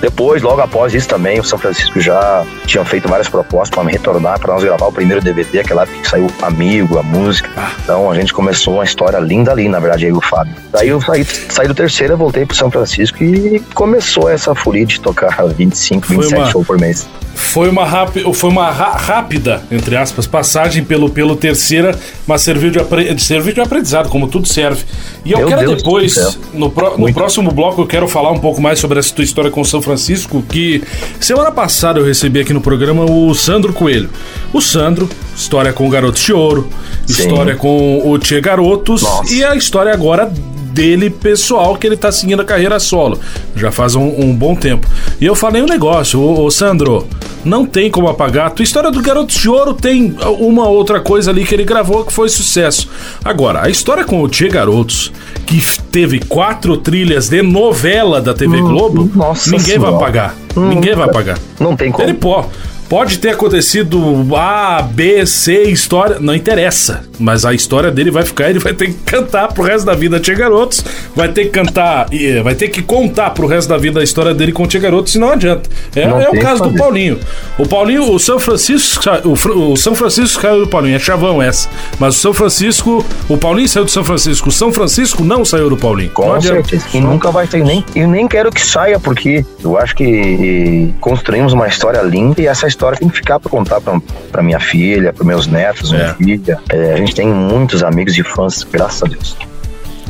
Depois, 0.00 0.40
logo 0.42 0.60
após 0.60 0.94
isso 0.94 1.06
também, 1.06 1.38
o 1.38 1.44
São 1.44 1.58
Francisco 1.58 2.00
já 2.00 2.44
tinha 2.64 2.82
feito 2.84 3.06
várias 3.06 3.28
propostas 3.28 3.70
para 3.70 3.84
me 3.84 3.92
retornar, 3.92 4.38
para 4.40 4.54
nós 4.54 4.64
gravar 4.64 4.86
o 4.86 4.92
primeiro 4.92 5.22
DVD, 5.22 5.60
aquela 5.60 5.86
que 5.86 6.08
saiu 6.08 6.26
Amigo, 6.40 6.98
a 6.98 7.02
música. 7.02 7.50
Então 7.84 8.10
a 8.10 8.14
gente 8.14 8.32
começou 8.32 8.74
uma 8.74 8.84
história 8.84 9.18
linda 9.18 9.52
ali, 9.52 9.68
na 9.68 9.78
verdade, 9.78 10.06
aí 10.06 10.12
o 10.12 10.20
Fábio. 10.20 10.54
Daí 10.72 10.88
eu 10.88 11.00
saí, 11.02 11.24
saí 11.24 11.68
do 11.68 11.74
terceiro, 11.74 12.16
voltei 12.16 12.46
pro 12.46 12.56
São 12.56 12.70
Francisco 12.70 13.22
e 13.22 13.60
começou 13.74 14.30
essa 14.30 14.54
folia 14.54 14.86
de 14.86 15.00
tocar 15.00 15.44
25, 15.46 16.08
27 16.08 16.34
uma... 16.34 16.50
shows 16.50 16.66
por 16.66 16.78
mês 16.78 17.06
foi 17.40 17.68
uma, 17.68 17.84
rápida, 17.84 18.32
foi 18.32 18.50
uma 18.50 18.70
rápida, 18.70 19.62
entre 19.70 19.96
aspas, 19.96 20.26
passagem 20.26 20.84
pelo, 20.84 21.10
pelo 21.10 21.34
terceira, 21.34 21.98
mas 22.26 22.42
serviu 22.42 22.70
de, 22.70 22.78
apre, 22.78 23.18
serviu 23.18 23.52
de 23.52 23.60
aprendizado, 23.60 24.08
como 24.08 24.28
tudo 24.28 24.46
serve. 24.46 24.84
E 25.24 25.32
eu 25.32 25.38
Meu 25.38 25.48
quero 25.48 25.60
Deus 25.62 25.82
depois, 25.82 26.09
no, 26.54 26.70
pro, 26.70 26.98
no 26.98 27.12
próximo 27.12 27.50
bloco, 27.50 27.82
eu 27.82 27.86
quero 27.86 28.08
falar 28.08 28.30
um 28.30 28.38
pouco 28.38 28.60
mais 28.60 28.78
sobre 28.78 28.98
essa 28.98 29.14
tua 29.14 29.24
história 29.24 29.50
com 29.50 29.62
São 29.64 29.80
Francisco, 29.82 30.42
que 30.42 30.82
semana 31.20 31.50
passada 31.50 31.98
eu 31.98 32.04
recebi 32.04 32.40
aqui 32.40 32.52
no 32.52 32.60
programa 32.60 33.04
o 33.04 33.34
Sandro 33.34 33.72
Coelho. 33.72 34.10
O 34.52 34.60
Sandro, 34.60 35.08
história 35.36 35.72
com 35.72 35.86
o 35.86 35.90
Garoto 35.90 36.20
de 36.20 36.32
Ouro, 36.32 36.68
Sim. 37.06 37.22
história 37.22 37.56
com 37.56 38.08
o 38.08 38.18
Tia 38.18 38.40
Garotos, 38.40 39.02
Nossa. 39.02 39.32
e 39.32 39.44
a 39.44 39.54
história 39.54 39.92
agora 39.92 40.32
dele 40.72 41.10
pessoal 41.10 41.76
que 41.76 41.86
ele 41.86 41.96
tá 41.96 42.10
seguindo 42.10 42.40
a 42.40 42.44
carreira 42.44 42.78
solo. 42.78 43.18
Já 43.56 43.70
faz 43.70 43.94
um, 43.94 44.06
um 44.06 44.34
bom 44.34 44.54
tempo. 44.54 44.86
E 45.20 45.26
eu 45.26 45.34
falei 45.34 45.62
um 45.62 45.66
negócio, 45.66 46.20
ô, 46.20 46.44
ô, 46.44 46.50
Sandro, 46.50 47.06
não 47.44 47.66
tem 47.66 47.90
como 47.90 48.08
apagar. 48.08 48.46
A 48.46 48.50
tua 48.50 48.62
história 48.62 48.90
do 48.90 49.02
Garoto 49.02 49.32
de 49.32 49.48
Ouro 49.48 49.74
tem 49.74 50.14
uma 50.38 50.68
outra 50.68 51.00
coisa 51.00 51.30
ali 51.30 51.44
que 51.44 51.54
ele 51.54 51.64
gravou 51.64 52.04
que 52.04 52.12
foi 52.12 52.28
sucesso. 52.28 52.88
Agora, 53.24 53.64
a 53.64 53.70
história 53.70 54.04
com 54.04 54.22
o 54.22 54.28
Tchê 54.28 54.48
Garotos, 54.48 55.12
que 55.46 55.60
teve 55.90 56.20
quatro 56.20 56.76
trilhas 56.76 57.28
de 57.28 57.42
novela 57.42 58.20
da 58.20 58.34
TV 58.34 58.60
hum, 58.60 58.68
Globo, 58.68 59.10
Nossa 59.14 59.50
ninguém 59.50 59.74
senhora. 59.74 59.90
vai 59.90 59.94
apagar. 60.00 60.34
Hum, 60.56 60.68
ninguém 60.68 60.94
vai 60.94 61.08
apagar. 61.08 61.38
Não 61.58 61.76
tem 61.76 61.90
como. 61.90 62.04
Ele 62.04 62.14
pode. 62.14 62.48
Pode 62.88 63.18
ter 63.18 63.28
acontecido 63.28 64.00
A, 64.34 64.82
B, 64.82 65.24
C, 65.24 65.62
história, 65.70 66.18
não 66.18 66.34
interessa. 66.34 67.04
Mas 67.20 67.44
a 67.44 67.54
história 67.54 67.90
dele 67.90 68.10
vai 68.10 68.24
ficar, 68.24 68.50
ele 68.50 68.58
vai 68.58 68.74
ter 68.74 68.86
que 68.88 68.94
cantar 69.04 69.48
pro 69.48 69.62
resto 69.62 69.86
da 69.86 69.94
vida 69.94 70.18
Tia 70.18 70.34
Garotos, 70.34 70.84
vai 71.14 71.28
ter 71.28 71.44
que 71.44 71.50
cantar, 71.50 72.06
vai 72.42 72.54
ter 72.54 72.68
que 72.68 72.82
contar 72.82 73.30
pro 73.30 73.46
resto 73.46 73.68
da 73.68 73.76
vida 73.76 74.00
a 74.00 74.02
história 74.02 74.34
dele 74.34 74.52
com 74.52 74.66
Tia 74.66 74.80
Garotos, 74.80 75.14
e 75.14 75.18
não 75.18 75.30
adianta. 75.30 75.70
É, 75.94 76.06
não 76.06 76.20
é 76.20 76.28
o 76.28 76.40
caso 76.40 76.64
do 76.64 76.76
Paulinho. 76.76 77.18
O 77.58 77.66
Paulinho, 77.66 78.12
o 78.12 78.18
São 78.18 78.38
Francisco, 78.38 79.04
o, 79.24 79.72
o 79.72 79.76
São 79.76 79.94
Francisco 79.94 80.42
caiu 80.42 80.64
do 80.64 80.68
Paulinho, 80.68 80.96
é 80.96 80.98
chavão 80.98 81.40
essa. 81.40 81.68
Mas 81.98 82.16
o 82.16 82.18
São 82.18 82.32
Francisco, 82.32 83.04
o 83.28 83.36
Paulinho 83.36 83.68
saiu 83.68 83.84
do 83.84 83.90
São 83.90 84.04
Francisco, 84.04 84.48
o 84.48 84.52
São 84.52 84.72
Francisco 84.72 85.22
não 85.22 85.44
saiu 85.44 85.70
do 85.70 85.76
Paulinho. 85.76 86.10
Com 86.10 86.40
certeza. 86.40 86.86
E 86.92 87.00
nunca 87.00 87.30
vai 87.30 87.46
ter 87.46 87.62
nem, 87.62 87.84
eu 87.94 88.08
nem 88.08 88.26
quero 88.26 88.50
que 88.50 88.64
saia, 88.64 88.98
porque 88.98 89.44
eu 89.62 89.78
acho 89.78 89.94
que 89.94 90.92
construímos 91.00 91.52
uma 91.52 91.68
história 91.68 92.00
linda 92.02 92.40
e 92.40 92.46
essa 92.46 92.66
história 92.66 92.80
história 92.80 92.98
tem 92.98 93.08
que 93.08 93.16
ficar 93.16 93.38
para 93.38 93.50
contar 93.50 93.80
para 93.80 94.42
minha 94.42 94.58
filha, 94.58 95.12
para 95.12 95.24
meus 95.24 95.46
netos, 95.46 95.92
minha 95.92 96.04
é. 96.04 96.14
filha. 96.14 96.58
É, 96.70 96.94
a 96.94 96.96
gente 96.96 97.09
tem 97.14 97.28
muitos 97.28 97.82
amigos 97.82 98.16
e 98.16 98.22
fãs, 98.22 98.62
graças 98.62 99.02
a 99.02 99.06
Deus. 99.06 99.36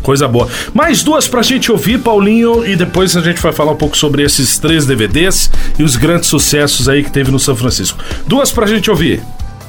Coisa 0.02 0.26
boa. 0.26 0.48
Mais 0.72 1.02
duas 1.02 1.28
pra 1.28 1.42
gente 1.42 1.70
ouvir, 1.70 1.98
Paulinho, 1.98 2.66
e 2.66 2.74
depois 2.74 3.16
a 3.16 3.20
gente 3.20 3.40
vai 3.40 3.52
falar 3.52 3.72
um 3.72 3.76
pouco 3.76 3.96
sobre 3.96 4.22
esses 4.22 4.58
três 4.58 4.86
DVDs 4.86 5.50
e 5.78 5.82
os 5.82 5.96
grandes 5.96 6.28
sucessos 6.28 6.88
aí 6.88 7.04
que 7.04 7.10
teve 7.10 7.30
no 7.30 7.38
São 7.38 7.54
Francisco. 7.54 7.98
Duas 8.26 8.50
pra 8.50 8.66
gente 8.66 8.90
ouvir. 8.90 9.22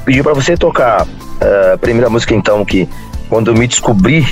Pedi 0.05 0.23
pra 0.23 0.33
você 0.33 0.55
tocar 0.55 1.05
uh, 1.05 1.73
a 1.73 1.77
primeira 1.77 2.09
música, 2.09 2.33
então, 2.33 2.63
que 2.63 2.87
quando 3.29 3.51
eu 3.51 3.55
me 3.55 3.67
descobri 3.67 4.25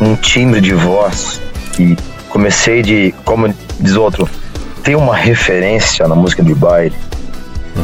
um 0.00 0.16
timbre 0.16 0.60
de 0.60 0.74
voz 0.74 1.40
e 1.78 1.96
comecei 2.28 2.82
de, 2.82 3.14
como 3.24 3.54
diz 3.78 3.94
outro, 3.94 4.28
ter 4.82 4.96
uma 4.96 5.14
referência 5.14 6.08
na 6.08 6.14
música 6.14 6.42
de 6.42 6.54
baile 6.54 6.94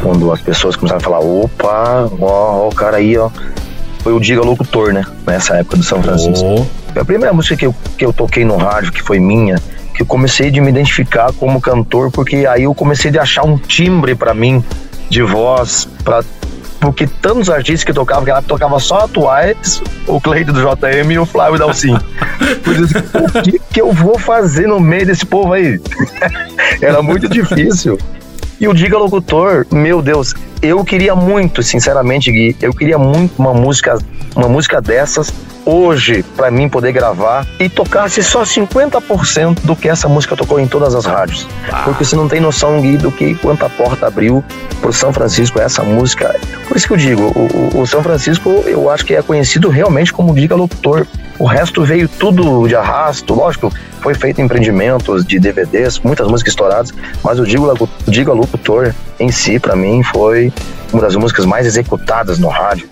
quando 0.02 0.32
as 0.32 0.40
pessoas 0.40 0.76
começaram 0.76 1.00
a 1.00 1.04
falar, 1.04 1.20
opa, 1.20 2.10
ó, 2.20 2.64
ó 2.64 2.68
o 2.68 2.74
cara 2.74 2.98
aí, 2.98 3.16
ó. 3.16 3.30
Foi 4.06 4.12
o 4.12 4.20
Diga 4.20 4.40
Locutor, 4.40 4.92
né? 4.92 5.04
Nessa 5.26 5.56
época 5.56 5.78
do 5.78 5.82
São 5.82 6.00
Francisco. 6.00 6.46
Oh. 6.46 6.92
Foi 6.92 7.02
a 7.02 7.04
primeira 7.04 7.32
música 7.32 7.56
que 7.56 7.66
eu, 7.66 7.74
que 7.98 8.04
eu 8.04 8.12
toquei 8.12 8.44
no 8.44 8.56
rádio, 8.56 8.92
que 8.92 9.02
foi 9.02 9.18
minha, 9.18 9.56
que 9.92 10.02
eu 10.02 10.06
comecei 10.06 10.48
de 10.48 10.60
me 10.60 10.68
identificar 10.68 11.32
como 11.32 11.60
cantor, 11.60 12.12
porque 12.12 12.46
aí 12.46 12.62
eu 12.62 12.72
comecei 12.72 13.10
de 13.10 13.18
achar 13.18 13.44
um 13.44 13.58
timbre 13.58 14.14
para 14.14 14.32
mim 14.32 14.64
de 15.10 15.22
voz, 15.22 15.88
para 16.04 16.22
porque 16.78 17.08
tantos 17.20 17.50
artistas 17.50 17.82
que 17.82 17.92
tocavam, 17.92 18.22
que 18.22 18.30
ela 18.30 18.40
tocava 18.40 18.78
só 18.78 19.06
atuais, 19.06 19.82
o 20.06 20.20
Cleide 20.20 20.52
do 20.52 20.60
JM 20.60 21.10
e 21.10 21.18
o 21.18 21.26
Flávio 21.26 21.58
Dalcin. 21.58 21.98
Por 22.62 22.76
isso, 22.76 22.94
o 23.12 23.42
que, 23.42 23.58
que 23.72 23.80
eu 23.80 23.92
vou 23.92 24.20
fazer 24.20 24.68
no 24.68 24.78
meio 24.78 25.04
desse 25.04 25.26
povo 25.26 25.52
aí? 25.52 25.80
Era 26.80 27.02
muito 27.02 27.28
difícil. 27.28 27.98
E 28.60 28.68
o 28.68 28.72
Diga 28.72 28.96
Locutor, 28.96 29.66
meu 29.72 30.00
Deus, 30.00 30.32
eu 30.62 30.84
queria 30.84 31.14
muito, 31.14 31.62
sinceramente, 31.62 32.30
Gui, 32.30 32.56
eu 32.60 32.72
queria 32.72 32.98
muito 32.98 33.38
uma 33.38 33.54
música, 33.54 33.98
uma 34.34 34.48
música 34.48 34.80
dessas 34.80 35.32
hoje 35.66 36.22
para 36.36 36.48
mim 36.48 36.68
poder 36.68 36.92
gravar 36.92 37.44
e 37.58 37.68
tocasse 37.68 38.22
só 38.22 38.42
50% 38.42 39.62
do 39.64 39.74
que 39.74 39.88
essa 39.88 40.08
música 40.08 40.36
tocou 40.36 40.60
em 40.60 40.68
todas 40.68 40.94
as 40.94 41.04
rádios. 41.04 41.48
Ah. 41.70 41.82
Porque 41.84 42.04
você 42.04 42.14
não 42.14 42.28
tem 42.28 42.40
noção, 42.40 42.80
Gui, 42.80 42.96
do 42.96 43.10
que 43.10 43.34
quanta 43.34 43.68
porta 43.68 44.06
abriu 44.06 44.44
pro 44.80 44.92
São 44.92 45.12
Francisco 45.12 45.60
essa 45.60 45.82
música. 45.82 46.34
Por 46.68 46.76
isso 46.76 46.86
que 46.86 46.92
eu 46.92 46.96
digo, 46.96 47.22
o, 47.34 47.80
o 47.80 47.86
São 47.86 48.02
Francisco 48.02 48.62
eu 48.66 48.88
acho 48.88 49.04
que 49.04 49.14
é 49.14 49.22
conhecido 49.22 49.68
realmente 49.68 50.12
como 50.12 50.32
Diga 50.34 50.54
Locutor. 50.54 51.04
O 51.38 51.44
resto 51.44 51.84
veio 51.84 52.08
tudo 52.08 52.66
de 52.66 52.74
arrasto, 52.76 53.34
lógico, 53.34 53.70
foi 54.00 54.14
feito 54.14 54.40
empreendimentos 54.40 55.26
de 55.26 55.38
DVDs, 55.38 55.98
muitas 55.98 56.28
músicas 56.28 56.52
estouradas, 56.52 56.94
mas 57.22 57.38
o 57.38 57.44
Diga, 57.44 57.74
Diga 58.06 58.32
Locutor 58.32 58.94
em 59.18 59.30
si, 59.30 59.58
para 59.58 59.74
mim, 59.74 60.02
foi 60.02 60.45
uma 60.92 61.02
das 61.02 61.16
músicas 61.16 61.44
mais 61.44 61.66
executadas 61.66 62.38
no 62.38 62.48
rádio. 62.48 62.88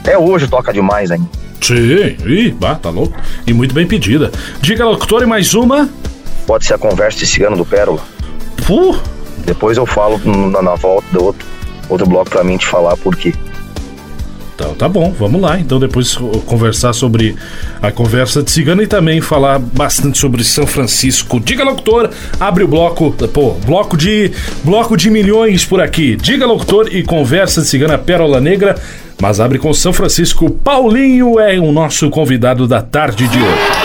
Até 0.00 0.18
hoje 0.18 0.48
toca 0.48 0.72
demais 0.72 1.10
ainda. 1.10 1.28
Sim, 1.60 2.16
ih, 2.26 2.50
bah, 2.50 2.74
tá 2.74 2.90
louco. 2.90 3.16
E 3.46 3.52
muito 3.54 3.74
bem 3.74 3.86
pedida. 3.86 4.30
Diga 4.60 4.84
locutor 4.84 5.22
e 5.22 5.26
mais 5.26 5.54
uma. 5.54 5.88
Pode 6.46 6.66
ser 6.66 6.74
a 6.74 6.78
conversa 6.78 7.18
de 7.18 7.26
cigano 7.26 7.56
do 7.56 7.64
Pérola. 7.64 8.02
Puh. 8.66 8.98
Depois 9.44 9.76
eu 9.76 9.84
falo 9.84 10.20
na, 10.24 10.62
na 10.62 10.74
volta 10.74 11.06
do 11.12 11.24
outro, 11.24 11.46
outro 11.88 12.06
bloco 12.06 12.30
pra 12.30 12.42
mim 12.42 12.56
te 12.56 12.66
falar 12.66 12.96
por 12.96 13.14
quê. 13.16 13.34
Então 14.54 14.74
tá 14.74 14.88
bom, 14.88 15.12
vamos 15.18 15.40
lá. 15.40 15.58
Então 15.58 15.80
depois 15.80 16.16
conversar 16.46 16.92
sobre 16.92 17.34
a 17.82 17.90
conversa 17.90 18.42
de 18.42 18.50
cigano 18.50 18.82
e 18.82 18.86
também 18.86 19.20
falar 19.20 19.58
bastante 19.58 20.16
sobre 20.18 20.44
São 20.44 20.66
Francisco. 20.66 21.40
Diga 21.40 21.64
locutor, 21.64 22.10
abre 22.38 22.62
o 22.64 22.68
bloco, 22.68 23.10
pô, 23.32 23.54
bloco 23.66 23.96
de 23.96 24.30
bloco 24.62 24.96
de 24.96 25.10
milhões 25.10 25.64
por 25.64 25.80
aqui. 25.80 26.16
Diga 26.16 26.46
locutor 26.46 26.88
e 26.94 27.02
conversa 27.02 27.62
de 27.62 27.66
cigana 27.66 27.98
Pérola 27.98 28.40
Negra, 28.40 28.76
mas 29.20 29.40
abre 29.40 29.58
com 29.58 29.72
São 29.74 29.92
Francisco. 29.92 30.48
Paulinho 30.50 31.38
é 31.40 31.58
o 31.58 31.72
nosso 31.72 32.08
convidado 32.08 32.66
da 32.66 32.80
tarde 32.80 33.26
de 33.26 33.38
hoje. 33.38 33.83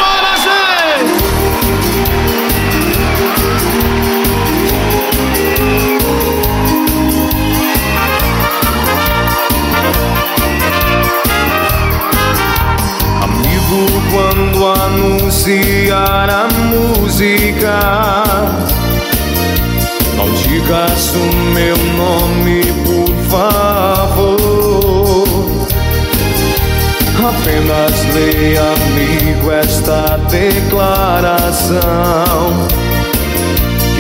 que 31.70 31.78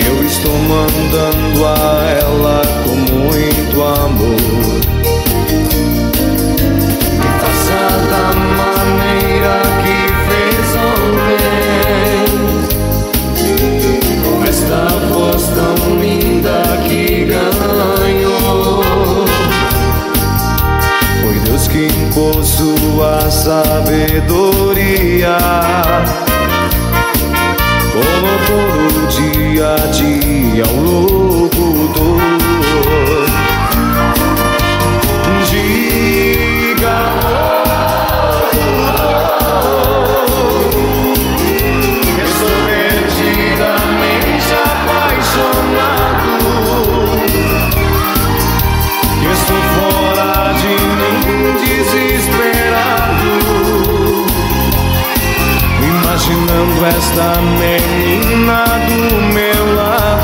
eu 0.07 0.25
estou 0.25 0.57
mandando 0.57 1.65
a 1.67 2.03
ela 2.19 2.61
com 2.83 2.95
muito 2.95 3.83
amor. 3.83 4.79
Me 7.13 7.29
faça 7.39 7.81
da 8.09 8.33
maneira 8.57 9.61
que 9.83 9.97
fez 10.25 10.67
ontem, 10.89 11.45
com 14.23 14.37
esta 14.45 14.81
voz 15.13 15.43
tão 15.49 15.77
linda 15.99 16.57
que 16.87 17.03
ganhou. 17.25 18.81
Foi 21.21 21.37
Deus 21.45 21.67
que 21.67 21.85
impôs 21.85 22.47
sua 22.47 23.29
sabedoria 23.29 24.39
verdade 29.69 30.61
ao 30.61 30.75
louco. 30.81 31.18
Imaginando 56.19 56.85
esta 56.85 57.41
menina 57.41 58.65
do 58.89 59.21
meu 59.33 59.75
lado. 59.75 60.18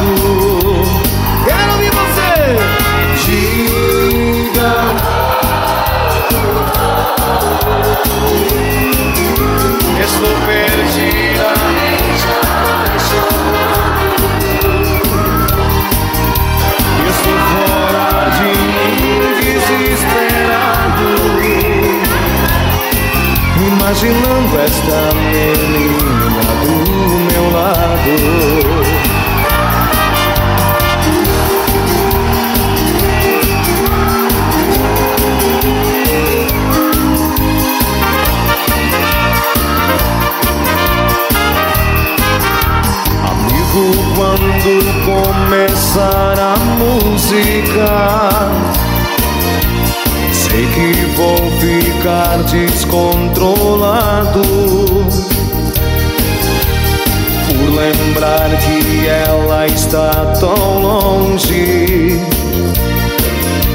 Imaginando 23.95 24.59
esta 24.59 25.15
menina 25.15 26.41
do 26.59 27.17
meu 27.31 27.45
lado. 27.53 28.11
Amigo, 43.31 43.83
quando 44.17 44.71
começar 45.05 46.35
a 46.37 46.57
música, 46.75 47.91
sei 50.33 50.65
que 50.67 51.05
vou 51.15 51.44
ficar 52.05 52.37
descontrolado. 52.43 54.43
Por 57.47 57.69
lembrar 57.73 58.51
que 58.57 59.07
ela 59.07 59.65
está 59.65 60.11
tão 60.39 60.83
longe. 60.83 62.21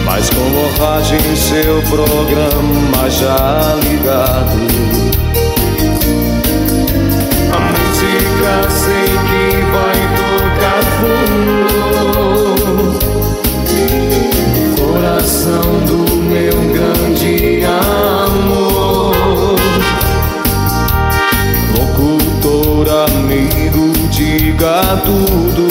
Mas 0.04 0.30
com 0.30 0.42
honragem 0.42 1.18
seu 1.34 1.82
programa 1.82 3.10
já 3.10 3.74
ligado. 3.82 4.60
A 7.50 7.72
música 7.72 8.70
sei 8.70 9.10
que 9.26 9.44
vai 9.72 9.98
tocar 10.20 10.82
fundo 11.00 11.80
coração 14.76 15.66
do 15.86 15.98
meu 16.22 16.58
grande 16.72 17.64
amor. 17.64 18.19
Tudo. 25.05 25.68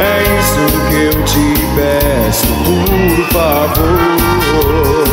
É 0.00 0.22
isso 0.38 0.64
que 0.88 0.96
eu 1.04 1.24
te 1.24 1.54
peço, 1.76 2.46
por 2.64 3.26
favor. 3.32 5.07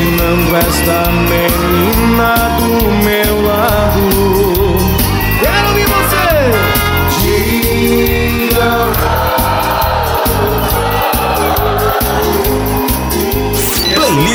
Imaginando 0.00 0.56
esta 0.56 1.12
menina 1.12 2.34
do 2.56 2.90
meu 3.04 3.39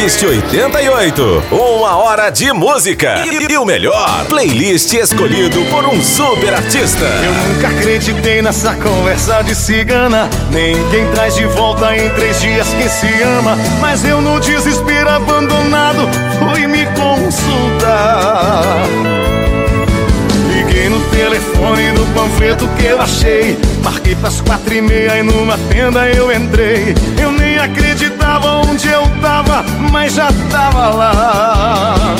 Playlist 0.06 0.24
88. 0.24 1.44
Uma 1.52 1.98
hora 1.98 2.30
de 2.30 2.54
música. 2.54 3.24
E, 3.26 3.52
e 3.52 3.58
o 3.58 3.66
melhor, 3.66 4.24
playlist 4.26 4.94
escolhido 4.94 5.66
por 5.72 5.84
um 5.84 6.00
super 6.00 6.54
artista. 6.54 7.06
Eu 7.06 7.34
nunca 7.34 7.70
acreditei 7.70 8.40
nessa 8.40 8.76
conversa 8.76 9.42
de 9.42 9.56
cigana. 9.56 10.30
Ninguém 10.52 11.10
traz 11.12 11.34
de 11.34 11.48
volta 11.48 11.98
em 11.98 12.08
três 12.12 12.40
dias 12.40 12.68
quem 12.68 12.88
se 12.88 13.24
ama. 13.24 13.58
Mas 13.82 14.06
eu, 14.06 14.22
no 14.22 14.40
desespero 14.40 15.10
abandonado, 15.10 16.08
fui 16.38 16.68
me 16.68 16.86
consultar. 16.86 18.84
Telefone 21.16 21.94
do 21.94 22.06
panfleto 22.14 22.68
que 22.78 22.88
eu 22.88 23.02
achei. 23.02 23.58
Marquei 23.82 24.16
pras 24.16 24.42
quatro 24.42 24.74
e 24.74 24.82
meia 24.82 25.18
e 25.18 25.24
numa 25.24 25.58
tenda 25.70 26.10
eu 26.10 26.30
entrei. 26.30 26.94
Eu 27.18 27.32
nem 27.32 27.58
acreditava 27.58 28.58
onde 28.68 28.90
eu 28.90 29.02
tava, 29.22 29.64
mas 29.94 30.16
já 30.16 30.30
tava 30.52 30.90
lá. 30.90 32.16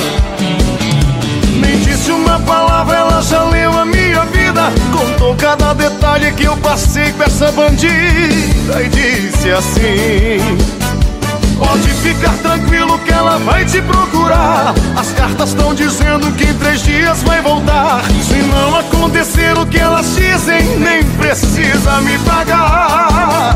Nem 1.60 1.78
disse 1.82 2.10
uma 2.10 2.40
palavra, 2.40 2.96
ela 2.96 3.22
já 3.22 3.44
leu 3.44 3.78
a 3.78 3.84
minha 3.84 4.24
vida. 4.28 4.72
Contou 4.94 5.36
cada 5.36 5.74
detalhe 5.74 6.32
que 6.32 6.46
eu 6.46 6.56
passei 6.58 7.12
com 7.12 7.24
essa 7.24 7.52
bandida 7.52 8.82
e 8.82 8.88
disse 8.88 9.52
assim. 9.52 10.75
Pode 11.58 11.90
ficar 11.90 12.34
tranquilo 12.38 13.00
que 13.00 13.12
ela 13.12 13.38
vai 13.40 13.64
te 13.66 13.82
procurar. 13.82 14.74
As 14.98 15.12
cartas 15.12 15.50
estão 15.50 15.74
dizendo 15.74 16.32
que 16.34 16.44
em 16.44 16.54
três 16.56 16.82
dias 16.82 17.24
vai 17.24 17.42
voltar. 17.42 18.04
Se 18.22 18.36
não 18.36 18.76
acontecer 18.78 19.58
o 19.58 19.66
que 19.66 19.80
elas 19.80 20.16
dizem, 20.16 20.78
nem 20.78 21.04
precisa 21.04 22.02
me 22.02 22.18
pagar. 22.20 23.56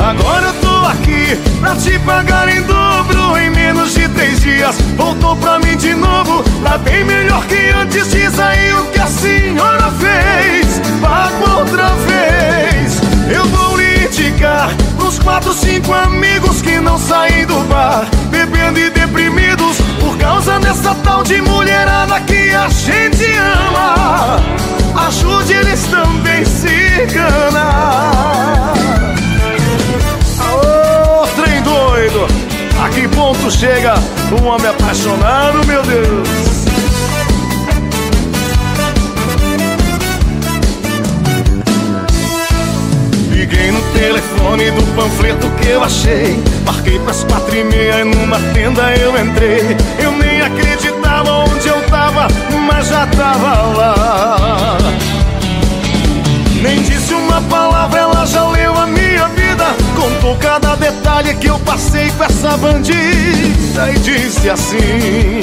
Agora 0.00 0.46
eu 0.46 0.54
tô 0.54 0.86
aqui 0.86 1.36
pra 1.60 1.74
te 1.76 1.98
pagar 2.00 2.48
em 2.48 2.62
dobro 2.62 3.36
em 3.36 3.50
menos 3.50 3.94
de 3.94 4.08
três 4.08 4.40
dias. 4.40 4.76
Voltou 4.96 5.36
pra 5.36 5.58
mim 5.58 5.76
de 5.76 5.94
novo, 5.94 6.42
tá 6.62 6.78
bem 6.78 7.04
melhor 7.04 7.44
que 7.46 7.70
antes. 7.70 8.10
Diz 8.10 8.38
aí 8.38 8.72
o 8.74 8.84
que 8.86 9.00
a 9.00 9.06
senhora 9.06 9.92
fez. 9.92 10.80
Paga 11.00 11.58
outra 11.58 11.88
vez. 12.06 13.00
Eu 13.30 13.44
vou 13.46 13.76
lhe 13.76 14.06
indicar 14.06 14.70
quatro, 15.18 15.52
cinco 15.52 15.92
amigos 15.92 16.62
que 16.62 16.78
não 16.80 16.98
saem 16.98 17.46
do 17.46 17.60
bar, 17.68 18.06
bebendo 18.30 18.78
e 18.78 18.90
deprimidos 18.90 19.76
por 20.00 20.16
causa 20.18 20.58
dessa 20.60 20.94
tal 20.96 21.22
de 21.22 21.40
mulherada 21.42 22.20
que 22.20 22.50
a 22.50 22.68
gente 22.68 23.24
ama. 23.36 24.40
Ajude 25.06 25.52
eles 25.52 25.82
também, 25.86 26.44
cigana. 26.44 27.64
Ô, 30.52 31.26
trem 31.40 31.62
doido! 31.62 32.26
A 32.84 32.88
que 32.90 33.08
ponto 33.08 33.50
chega 33.50 33.94
um 34.40 34.46
homem 34.46 34.68
apaixonado, 34.68 35.66
meu 35.66 35.82
Deus? 35.82 36.57
Liguei 43.48 43.70
no 43.70 43.80
telefone 43.94 44.70
do 44.72 44.82
panfleto 44.94 45.48
que 45.52 45.68
eu 45.68 45.82
achei. 45.82 46.38
Marquei 46.66 46.98
pras 46.98 47.24
quatro 47.24 47.56
e 47.56 47.64
meia 47.64 48.00
e 48.00 48.04
numa 48.04 48.38
tenda 48.52 48.92
eu 48.96 49.18
entrei. 49.18 49.74
Eu 49.98 50.12
nem 50.12 50.42
acreditava 50.42 51.30
onde 51.30 51.66
eu 51.66 51.80
tava, 51.86 52.28
mas 52.66 52.88
já 52.88 53.06
tava 53.06 53.62
lá. 53.74 54.78
Nem 56.60 56.82
disse 56.82 57.14
uma 57.14 57.40
palavra, 57.42 58.00
ela 58.00 58.26
já 58.26 58.46
leu 58.48 58.76
a 58.76 58.86
minha 58.86 59.28
vida. 59.28 59.64
Contou 59.96 60.36
cada 60.36 60.76
detalhe 60.76 61.34
que 61.34 61.46
eu 61.46 61.58
passei 61.60 62.10
com 62.18 62.24
essa 62.24 62.54
bandida 62.58 63.90
e 63.94 63.98
disse 63.98 64.50
assim. 64.50 65.40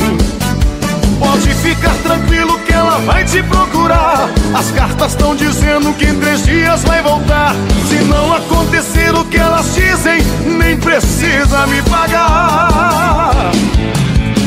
Pode 1.19 1.49
ficar 1.55 1.93
tranquilo 2.03 2.59
que 2.59 2.73
ela 2.73 2.99
vai 2.99 3.23
te 3.23 3.41
procurar. 3.43 4.29
As 4.53 4.71
cartas 4.71 5.11
estão 5.11 5.35
dizendo 5.35 5.93
que 5.93 6.05
em 6.05 6.19
três 6.19 6.43
dias 6.43 6.83
vai 6.83 7.01
voltar. 7.01 7.55
Se 7.87 7.95
não 8.05 8.33
acontecer 8.33 9.13
o 9.13 9.23
que 9.25 9.37
elas 9.37 9.73
dizem, 9.73 10.21
nem 10.45 10.77
precisa 10.77 11.65
me 11.67 11.81
pagar. 11.83 13.51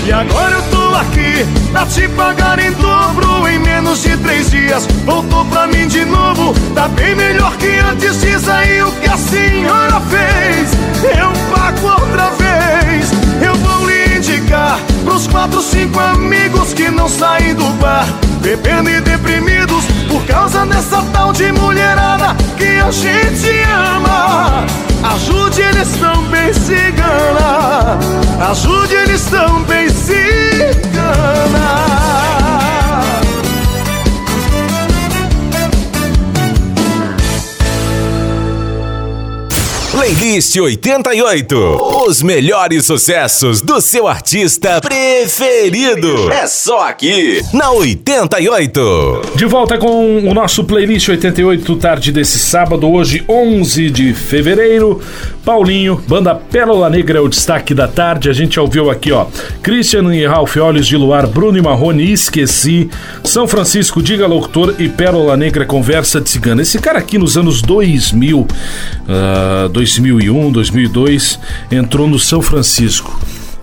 E 0.04 0.12
agora 0.12 0.54
eu 0.54 0.62
tô 0.70 0.94
aqui 0.96 1.44
pra 1.70 1.84
te 1.84 2.08
pagar 2.08 2.58
em 2.58 2.72
dobro 2.72 3.46
em 3.46 3.58
menos 3.58 4.02
de 4.02 4.16
três 4.16 4.50
dias. 4.50 4.86
Voltou 5.04 5.44
pra 5.46 5.66
mim 5.66 5.86
de 5.86 6.04
novo, 6.04 6.54
tá 6.74 6.88
bem 6.88 7.14
melhor 7.14 7.54
que 7.56 7.78
antes. 7.78 8.20
Diz 8.20 8.48
aí 8.48 8.82
o 8.82 8.90
que 8.92 9.08
a 9.08 9.16
senhora 9.16 10.00
fez. 10.00 10.72
Eu 11.02 11.30
pago 11.54 11.86
outra 11.86 12.30
vez. 12.30 13.10
Eu 13.42 13.54
vou 13.56 13.86
lhe 13.86 14.16
indicar 14.16 14.78
pros 15.18 15.26
quatro, 15.26 15.60
cinco 15.60 15.98
amigos 15.98 16.72
que 16.72 16.88
não 16.90 17.08
saem 17.08 17.54
do 17.54 17.64
bar, 17.80 18.06
bebendo 18.40 18.88
e 18.88 19.00
deprimidos 19.00 19.84
por 20.08 20.24
causa 20.26 20.64
dessa 20.64 21.02
tal 21.12 21.32
de 21.32 21.50
mulherada 21.50 22.36
que 22.56 22.78
a 22.78 22.90
gente 22.90 23.50
ama. 23.64 24.64
Ajude 25.02 25.62
eles 25.62 25.88
também 25.96 26.52
cigana. 26.52 27.98
Ajude 28.50 28.94
eles 28.94 29.24
também 29.24 29.88
cigana. 29.88 31.87
Playlist 39.98 40.56
88. 40.56 41.56
Os 42.06 42.22
melhores 42.22 42.86
sucessos 42.86 43.60
do 43.60 43.80
seu 43.80 44.06
artista 44.06 44.80
preferido. 44.80 46.30
É 46.30 46.46
só 46.46 46.88
aqui, 46.88 47.42
na 47.52 47.72
88. 47.72 49.22
De 49.34 49.44
volta 49.44 49.76
com 49.76 50.18
o 50.18 50.32
nosso 50.32 50.62
Playlist 50.62 51.08
88, 51.08 51.74
tarde 51.74 52.12
desse 52.12 52.38
sábado, 52.38 52.88
hoje 52.88 53.24
11 53.28 53.90
de 53.90 54.14
fevereiro. 54.14 55.02
Paulinho, 55.44 56.00
banda 56.06 56.34
Pérola 56.34 56.90
Negra 56.90 57.18
é 57.18 57.20
o 57.22 57.28
destaque 57.28 57.72
da 57.74 57.88
tarde. 57.88 58.28
A 58.28 58.34
gente 58.34 58.60
ouviu 58.60 58.90
aqui, 58.90 59.10
ó. 59.10 59.26
Christian 59.62 60.14
e 60.14 60.26
Ralph 60.26 60.56
Olhos 60.58 60.86
de 60.86 60.94
Luar, 60.94 61.26
Bruno 61.26 61.56
e 61.56 61.62
Marrone, 61.62 62.12
Esqueci. 62.12 62.90
São 63.24 63.48
Francisco, 63.48 64.02
Diga 64.02 64.26
Locutor 64.26 64.74
e 64.78 64.90
Pérola 64.90 65.38
Negra 65.38 65.64
Conversa 65.64 66.20
de 66.20 66.28
Cigana. 66.28 66.60
Esse 66.60 66.78
cara 66.78 66.98
aqui 66.98 67.16
nos 67.16 67.38
anos 67.38 67.62
2000, 67.62 68.40
uh, 68.40 69.68
2001, 69.88 70.52
2002, 70.52 71.40
entrou 71.70 72.06
no 72.06 72.18
São 72.18 72.42
Francisco. 72.42 73.18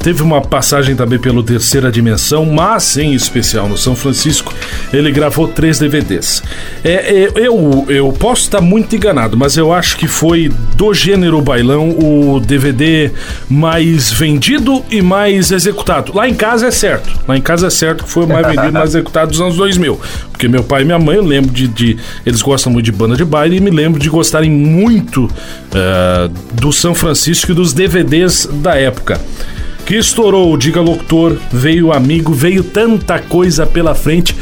Teve 0.06 0.22
uma 0.22 0.39
passagem 0.39 0.95
também 0.95 1.18
pelo 1.18 1.41
Terceira 1.41 1.91
Dimensão, 1.91 2.45
mas 2.45 2.95
em 2.95 3.16
especial 3.16 3.68
no 3.68 3.76
São 3.76 3.95
Francisco, 3.95 4.53
ele 4.93 5.12
gravou 5.12 5.47
três 5.47 5.80
DVDs. 5.80 6.43
É, 6.84 7.24
é, 7.24 7.32
eu, 7.36 7.88
eu 7.89 8.14
posso 8.14 8.43
estar 8.43 8.62
muito 8.62 8.95
enganado, 8.95 9.36
mas 9.36 9.58
eu 9.58 9.74
acho 9.74 9.97
que 9.97 10.08
foi 10.08 10.53
do 10.76 10.93
gênero 10.93 11.41
bailão 11.41 11.89
o 11.89 12.39
DVD 12.39 13.10
mais 13.49 14.12
vendido 14.12 14.86
e 14.91 15.01
mais 15.01 15.49
executado. 15.49 16.14
Lá 16.14 16.30
em 16.30 16.36
casa 16.36 16.68
é 16.68 16.72
certo. 16.72 17.10
Lá 17.28 17.36
em 17.36 17.41
casa 17.41 17.66
é 17.66 17.72
certo 17.72 18.03
que 18.03 18.10
foi 18.12 18.26
o 18.26 18.28
mais 18.28 18.45
vendido 18.45 18.68
e 18.68 18.72
mais 18.72 18.91
executado 18.91 19.32
dos 19.32 19.41
anos 19.41 19.56
2000. 19.56 19.99
Porque 20.30 20.47
meu 20.47 20.64
pai 20.64 20.84
e 20.84 20.86
minha 20.86 20.99
mãe, 20.99 21.16
eu 21.16 21.26
lembro 21.26 21.49
de, 21.49 21.68
de 21.68 21.97
Eles 22.24 22.43
gostam 22.43 22.72
muito 22.72 22.86
de 22.86 22.91
banda 22.91 23.16
de 23.16 23.26
baile 23.26 23.58
e 23.58 23.60
me 23.60 23.72
lembro 23.72 23.99
de 23.99 24.08
gostarem 24.08 24.51
muito 24.51 25.26
uh, 25.26 26.30
do 26.53 26.72
São 26.72 26.93
Francisco 26.93 27.51
e 27.51 27.56
dos 27.56 27.74
DVDs 27.74 28.47
da 28.62 28.76
época 28.76 29.20
que 29.86 29.96
estourou, 29.96 30.58
diga 30.58 30.82
locutor, 30.82 31.38
veio 31.52 31.94
amigo, 31.94 32.34
veio 32.34 32.64
tanta 32.64 33.20
coisa 33.20 33.66
pela 33.68 33.94
frente. 33.94 34.36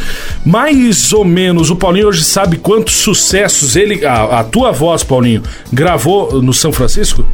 Mais 0.45 1.11
ou 1.11 1.25
menos, 1.25 1.69
o 1.69 1.75
Paulinho 1.75 2.07
hoje 2.07 2.23
sabe 2.23 2.57
quantos 2.57 2.95
sucessos 2.95 3.75
ele, 3.75 4.05
a, 4.05 4.39
a 4.39 4.43
tua 4.43 4.71
voz, 4.71 5.03
Paulinho, 5.03 5.43
gravou 5.71 6.41
no 6.41 6.53
São 6.53 6.71
Francisco? 6.71 7.25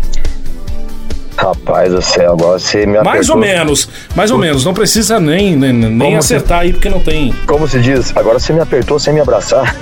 Rapaz 1.38 1.93
do 1.93 2.01
céu, 2.01 2.34
agora 2.34 2.60
você 2.60 2.86
me 2.86 2.97
apertou. 2.97 3.14
Mais 3.14 3.30
ou 3.30 3.38
menos, 3.38 3.89
mais 4.14 4.32
ou 4.32 4.38
menos. 4.38 4.66
Não 4.66 4.74
precisa 4.74 5.20
nem, 5.22 5.55
nem, 5.55 5.72
nem 5.72 6.18
acertar 6.18 6.60
se... 6.60 6.66
aí, 6.66 6.74
porque 6.74 6.89
não 6.89 6.99
tem. 6.99 7.34
Como 7.45 7.66
se 7.66 7.80
diz, 7.80 8.12
agora 8.18 8.39
você 8.39 8.51
me 8.51 8.60
apertou 8.60 8.99
sem 8.99 9.14
me 9.14 9.22
abraçar. 9.22 9.74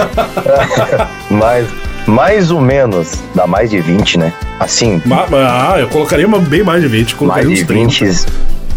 Mas 1.28 1.66
mais 2.06 2.50
ou 2.50 2.60
menos, 2.60 3.12
dá 3.34 3.46
mais 3.46 3.70
de 3.70 3.80
20, 3.80 4.18
né? 4.18 4.32
Assim. 4.58 5.02
Ah, 5.32 5.78
eu 5.78 5.88
colocaria 5.88 6.26
uma, 6.26 6.38
bem 6.38 6.62
mais 6.62 6.82
de 6.82 6.88
20. 6.88 7.24
Mais 7.24 7.48
de 7.48 7.64
20, 7.64 8.26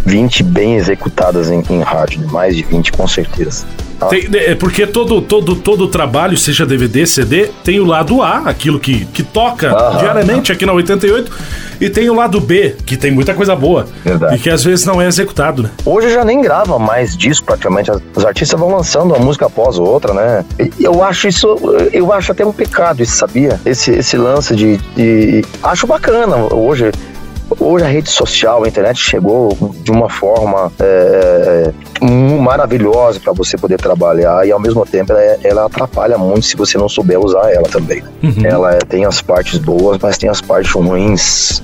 20 0.05 0.43
bem 0.43 0.75
executadas 0.75 1.49
em, 1.49 1.63
em 1.69 1.81
rádio, 1.81 2.27
mais 2.31 2.55
de 2.55 2.63
20 2.63 2.91
com 2.91 3.07
certeza. 3.07 3.65
Tem, 4.07 4.29
é 4.33 4.55
porque 4.55 4.87
todo, 4.87 5.21
todo, 5.21 5.55
todo 5.55 5.87
trabalho, 5.87 6.37
seja 6.37 6.65
DVD, 6.65 7.05
CD, 7.05 7.49
tem 7.63 7.79
o 7.79 7.85
lado 7.85 8.21
A, 8.21 8.49
aquilo 8.49 8.79
que, 8.79 9.05
que 9.05 9.23
toca 9.23 9.69
diariamente 9.97 10.51
aqui 10.51 10.65
na 10.65 10.73
88, 10.73 11.31
e 11.81 11.89
tem 11.89 12.09
o 12.09 12.13
lado 12.13 12.39
B, 12.39 12.75
que 12.85 12.97
tem 12.97 13.11
muita 13.11 13.33
coisa 13.33 13.55
boa. 13.55 13.87
Verdade. 14.03 14.35
E 14.35 14.39
que 14.39 14.49
às 14.49 14.63
vezes 14.63 14.85
não 14.85 15.01
é 15.01 15.07
executado, 15.07 15.63
né? 15.63 15.71
Hoje 15.85 16.11
já 16.11 16.25
nem 16.25 16.41
grava 16.41 16.77
mais 16.77 17.15
disco 17.15 17.45
praticamente. 17.45 17.89
Os 18.15 18.25
artistas 18.25 18.59
vão 18.59 18.69
lançando 18.69 19.13
uma 19.13 19.19
música 19.19 19.45
após 19.45 19.77
outra, 19.77 20.13
né? 20.13 20.45
Eu 20.79 21.03
acho 21.03 21.27
isso, 21.27 21.57
eu 21.93 22.11
acho 22.11 22.31
até 22.31 22.45
um 22.45 22.51
pecado 22.51 23.01
isso, 23.01 23.15
sabia? 23.15 23.59
Esse, 23.65 23.91
esse 23.91 24.17
lance 24.17 24.55
de, 24.55 24.77
de. 24.95 25.43
Acho 25.63 25.87
bacana. 25.87 26.35
Hoje 26.53 26.91
Hoje 27.57 27.85
a 27.85 27.87
rede 27.87 28.09
social, 28.09 28.63
a 28.63 28.67
internet 28.67 28.99
chegou 28.99 29.57
de 29.83 29.91
uma 29.91 30.09
forma 30.09 30.71
é, 30.79 31.71
é 32.01 32.05
maravilhosa 32.39 33.19
para 33.19 33.33
você 33.33 33.57
poder 33.57 33.77
trabalhar 33.77 34.45
e 34.47 34.51
ao 34.51 34.59
mesmo 34.59 34.85
tempo 34.85 35.11
ela, 35.11 35.39
ela, 35.43 35.65
atrapalha 35.65 36.17
muito 36.17 36.45
se 36.45 36.55
você 36.55 36.77
não 36.77 36.87
souber 36.87 37.19
usar 37.19 37.51
ela 37.51 37.67
também. 37.67 38.03
Uhum. 38.23 38.45
Ela 38.45 38.77
tem 38.87 39.05
as 39.05 39.21
partes 39.21 39.57
boas, 39.57 39.97
mas 40.01 40.17
tem 40.17 40.29
as 40.29 40.41
partes 40.41 40.71
ruins. 40.71 41.63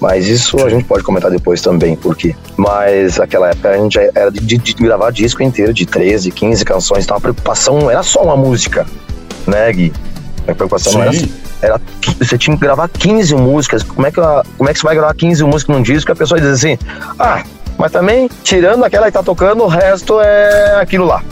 Mas 0.00 0.26
isso 0.26 0.56
a 0.64 0.68
gente 0.68 0.84
pode 0.84 1.04
comentar 1.04 1.30
depois 1.30 1.62
também, 1.62 1.94
porque. 1.94 2.34
Mas 2.56 3.20
aquela 3.20 3.50
época 3.50 3.70
a 3.70 3.78
gente 3.78 3.98
era 3.98 4.32
de, 4.32 4.40
de, 4.40 4.58
de 4.58 4.74
gravar 4.74 5.12
disco 5.12 5.44
inteiro, 5.44 5.72
de 5.72 5.86
13, 5.86 6.32
15 6.32 6.64
canções, 6.64 7.04
então 7.04 7.16
a 7.16 7.20
preocupação 7.20 7.78
não 7.78 7.88
era 7.88 8.02
só 8.02 8.24
uma 8.24 8.36
música, 8.36 8.84
né, 9.46 9.72
Gui? 9.72 9.92
A 10.46 10.54
preocupação 10.54 10.92
Sim. 10.92 10.98
não 10.98 11.04
era 11.04 11.12
era, 11.62 11.80
você 12.18 12.36
tinha 12.36 12.56
que 12.56 12.62
gravar 12.62 12.88
15 12.88 13.34
músicas. 13.36 13.82
Como 13.82 14.06
é, 14.06 14.10
que, 14.10 14.20
como 14.58 14.68
é 14.68 14.72
que 14.72 14.80
você 14.80 14.86
vai 14.86 14.96
gravar 14.96 15.14
15 15.14 15.44
músicas 15.44 15.76
num 15.76 15.82
disco? 15.82 16.10
A 16.10 16.16
pessoa 16.16 16.40
diz 16.40 16.50
assim: 16.50 16.76
ah, 17.18 17.42
mas 17.78 17.92
também, 17.92 18.28
tirando 18.42 18.84
aquela 18.84 19.06
que 19.06 19.12
tá 19.12 19.22
tocando, 19.22 19.62
o 19.62 19.68
resto 19.68 20.20
é 20.20 20.80
aquilo 20.80 21.06
lá. 21.06 21.22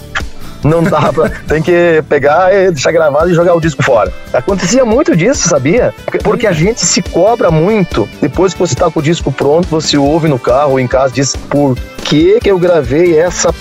Não 0.62 0.82
dá 0.82 1.12
pra. 1.12 1.30
tem 1.48 1.62
que 1.62 2.04
pegar 2.08 2.54
e 2.54 2.70
deixar 2.70 2.92
gravado 2.92 3.30
e 3.30 3.34
jogar 3.34 3.54
o 3.54 3.60
disco 3.60 3.82
fora. 3.82 4.12
Acontecia 4.32 4.84
muito 4.84 5.16
disso, 5.16 5.48
sabia? 5.48 5.92
Porque 6.22 6.46
a 6.46 6.52
gente 6.52 6.80
se 6.80 7.02
cobra 7.02 7.50
muito. 7.50 8.08
Depois 8.20 8.52
que 8.52 8.60
você 8.60 8.74
tá 8.74 8.90
com 8.90 9.00
o 9.00 9.02
disco 9.02 9.32
pronto, 9.32 9.68
você 9.68 9.96
ouve 9.96 10.28
no 10.28 10.38
carro 10.38 10.72
ou 10.72 10.80
em 10.80 10.86
casa 10.86 11.12
diz: 11.12 11.34
por 11.34 11.76
que 12.04 12.38
que 12.40 12.50
eu 12.50 12.58
gravei 12.58 13.18
essa 13.18 13.54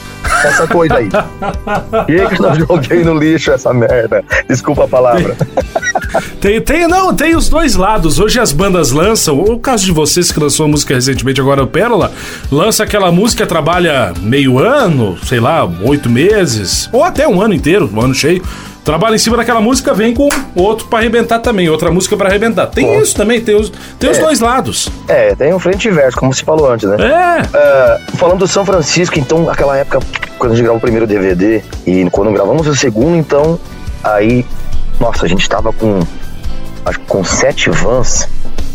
essa 0.48 0.68
coisa 0.68 0.96
aí. 0.96 1.10
Que, 2.06 2.36
que 2.36 2.44
eu 2.44 2.56
joguei 2.68 3.04
no 3.04 3.18
lixo 3.18 3.52
essa 3.52 3.74
merda? 3.74 4.24
Desculpa 4.48 4.86
a 4.86 4.88
palavra. 4.88 5.36
Tem, 6.40 6.62
tem, 6.62 6.88
não, 6.88 7.14
tem 7.14 7.36
os 7.36 7.50
dois 7.50 7.76
lados. 7.76 8.20
Hoje 8.20 8.40
as 8.40 8.52
bandas 8.52 8.92
lançam, 8.92 9.40
o 9.40 9.60
caso 9.60 9.86
de 9.86 9.92
vocês 9.92 10.32
que 10.32 10.40
lançou 10.40 10.66
a 10.66 10.70
música 10.70 10.96
recentemente, 10.96 11.40
agora 11.40 11.64
o 11.64 11.68
Pérola, 11.68 12.12
lança 12.52 12.84
aquela 12.84 13.12
música, 13.12 13.46
trabalha 13.46 14.14
meio 14.22 14.58
ano, 14.58 15.18
sei 15.24 15.40
lá, 15.40 15.70
oito 15.84 16.10
meses, 16.10 16.90
ou 16.92 17.04
até 17.04 17.28
um 17.28 17.42
ano 17.42 17.54
inteiro, 17.54 17.90
um 17.94 18.02
ano 18.02 18.16
cheio 18.16 18.42
trabalha 18.90 19.14
em 19.14 19.20
cima 19.20 19.38
daquela 19.38 19.62
música, 19.62 19.94
vem 19.94 20.16
com 20.16 20.28
outro 20.56 20.88
para 20.88 20.98
arrebentar 20.98 21.38
também, 21.38 21.70
outra 21.70 21.92
música 21.92 22.18
para 22.18 22.28
arrebentar. 22.28 22.66
Tem 22.66 22.88
Pô. 22.88 23.00
isso 23.00 23.16
também, 23.16 23.40
tem, 23.40 23.54
os, 23.54 23.72
tem 24.00 24.10
é. 24.10 24.12
os 24.12 24.18
dois 24.18 24.40
lados. 24.40 24.90
É, 25.08 25.36
tem 25.36 25.54
um 25.54 25.60
frente 25.60 25.88
e 25.88 25.92
verso, 25.92 26.18
como 26.18 26.34
se 26.34 26.44
falou 26.44 26.72
antes, 26.72 26.90
né? 26.90 26.98
É. 27.00 27.42
Uh, 27.44 28.18
falando 28.18 28.40
do 28.40 28.48
São 28.48 28.66
Francisco, 28.66 29.20
então, 29.20 29.48
aquela 29.48 29.78
época, 29.78 30.00
quando 30.40 30.54
a 30.54 30.56
gente 30.56 30.64
gravou 30.64 30.80
o 30.80 30.82
primeiro 30.82 31.06
DVD 31.06 31.62
e 31.86 32.10
quando 32.10 32.32
gravamos 32.32 32.66
o 32.66 32.76
segundo, 32.76 33.16
então, 33.16 33.60
aí, 34.04 34.44
nossa, 35.00 35.24
a 35.24 35.30
gente 35.30 35.48
tava 35.48 35.72
com, 35.72 36.00
acho 36.84 37.00
que 37.00 37.06
com 37.06 37.24
sete 37.24 37.70
vans 37.70 38.28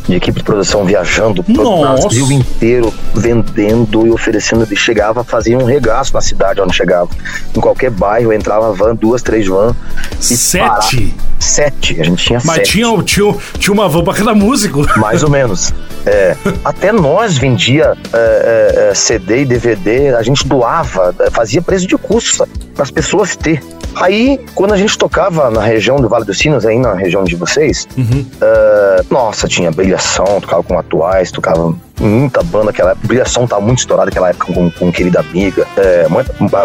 de 0.08 0.16
equipe 0.16 0.38
de 0.38 0.44
produção 0.44 0.84
viajando 0.84 1.42
pro 1.42 1.80
Brasil 1.80 2.30
inteiro, 2.30 2.92
vendendo 3.14 4.06
e 4.06 4.10
oferecendo. 4.10 4.66
E 4.70 4.76
chegava, 4.76 5.24
fazia 5.24 5.56
um 5.58 5.64
regaço 5.64 6.14
na 6.14 6.20
cidade 6.20 6.60
onde 6.60 6.74
chegava. 6.74 7.10
Em 7.56 7.60
qualquer 7.60 7.90
bairro, 7.90 8.32
entrava 8.32 8.72
van, 8.72 8.94
duas, 8.94 9.22
três 9.22 9.46
van. 9.46 9.74
Sete? 10.20 11.14
Sete, 11.38 12.00
a 12.00 12.04
gente 12.04 12.24
tinha 12.24 12.40
Mas 12.44 12.56
sete. 12.56 12.72
Tinha, 12.72 13.02
tinha, 13.02 13.34
tinha 13.58 13.72
uma 13.72 13.88
van 13.88 14.02
pra 14.02 14.14
cada 14.14 14.34
músico. 14.34 14.84
Mais 14.98 15.22
ou 15.22 15.30
menos. 15.30 15.72
É, 16.06 16.36
até 16.64 16.92
nós 16.92 17.38
vendia 17.38 17.96
é, 18.12 18.16
é, 18.16 18.90
é 18.90 18.94
CD 18.94 19.42
e 19.42 19.44
DVD, 19.46 20.14
a 20.14 20.22
gente 20.22 20.46
doava, 20.46 21.14
fazia 21.30 21.62
preço 21.62 21.86
de 21.86 21.96
custo 21.96 22.46
para 22.74 22.82
as 22.82 22.90
pessoas 22.90 23.36
ter. 23.36 23.62
Aí, 23.96 24.40
quando 24.54 24.74
a 24.74 24.76
gente 24.76 24.98
tocava 24.98 25.50
na 25.50 25.62
região 25.62 25.96
do 25.96 26.08
Vale 26.08 26.24
dos 26.24 26.38
Sinos, 26.38 26.66
aí 26.66 26.78
na 26.78 26.94
região 26.94 27.22
de 27.22 27.36
vocês, 27.36 27.86
uhum. 27.96 28.26
uh, 28.36 29.06
nossa, 29.08 29.46
tinha 29.46 29.70
brilhação, 29.94 30.40
tocava 30.40 30.62
com 30.62 30.78
atuais, 30.78 31.30
tocava 31.30 31.74
muita 32.00 32.42
banda 32.42 32.66
naquela 32.66 32.90
época. 32.90 33.06
Brilhação 33.06 33.46
tava 33.46 33.62
muito 33.62 33.78
estourada 33.78 34.06
naquela 34.06 34.30
época 34.30 34.52
com, 34.52 34.70
com 34.70 34.92
Querida 34.92 35.20
Amiga, 35.20 35.66
é, 35.76 36.06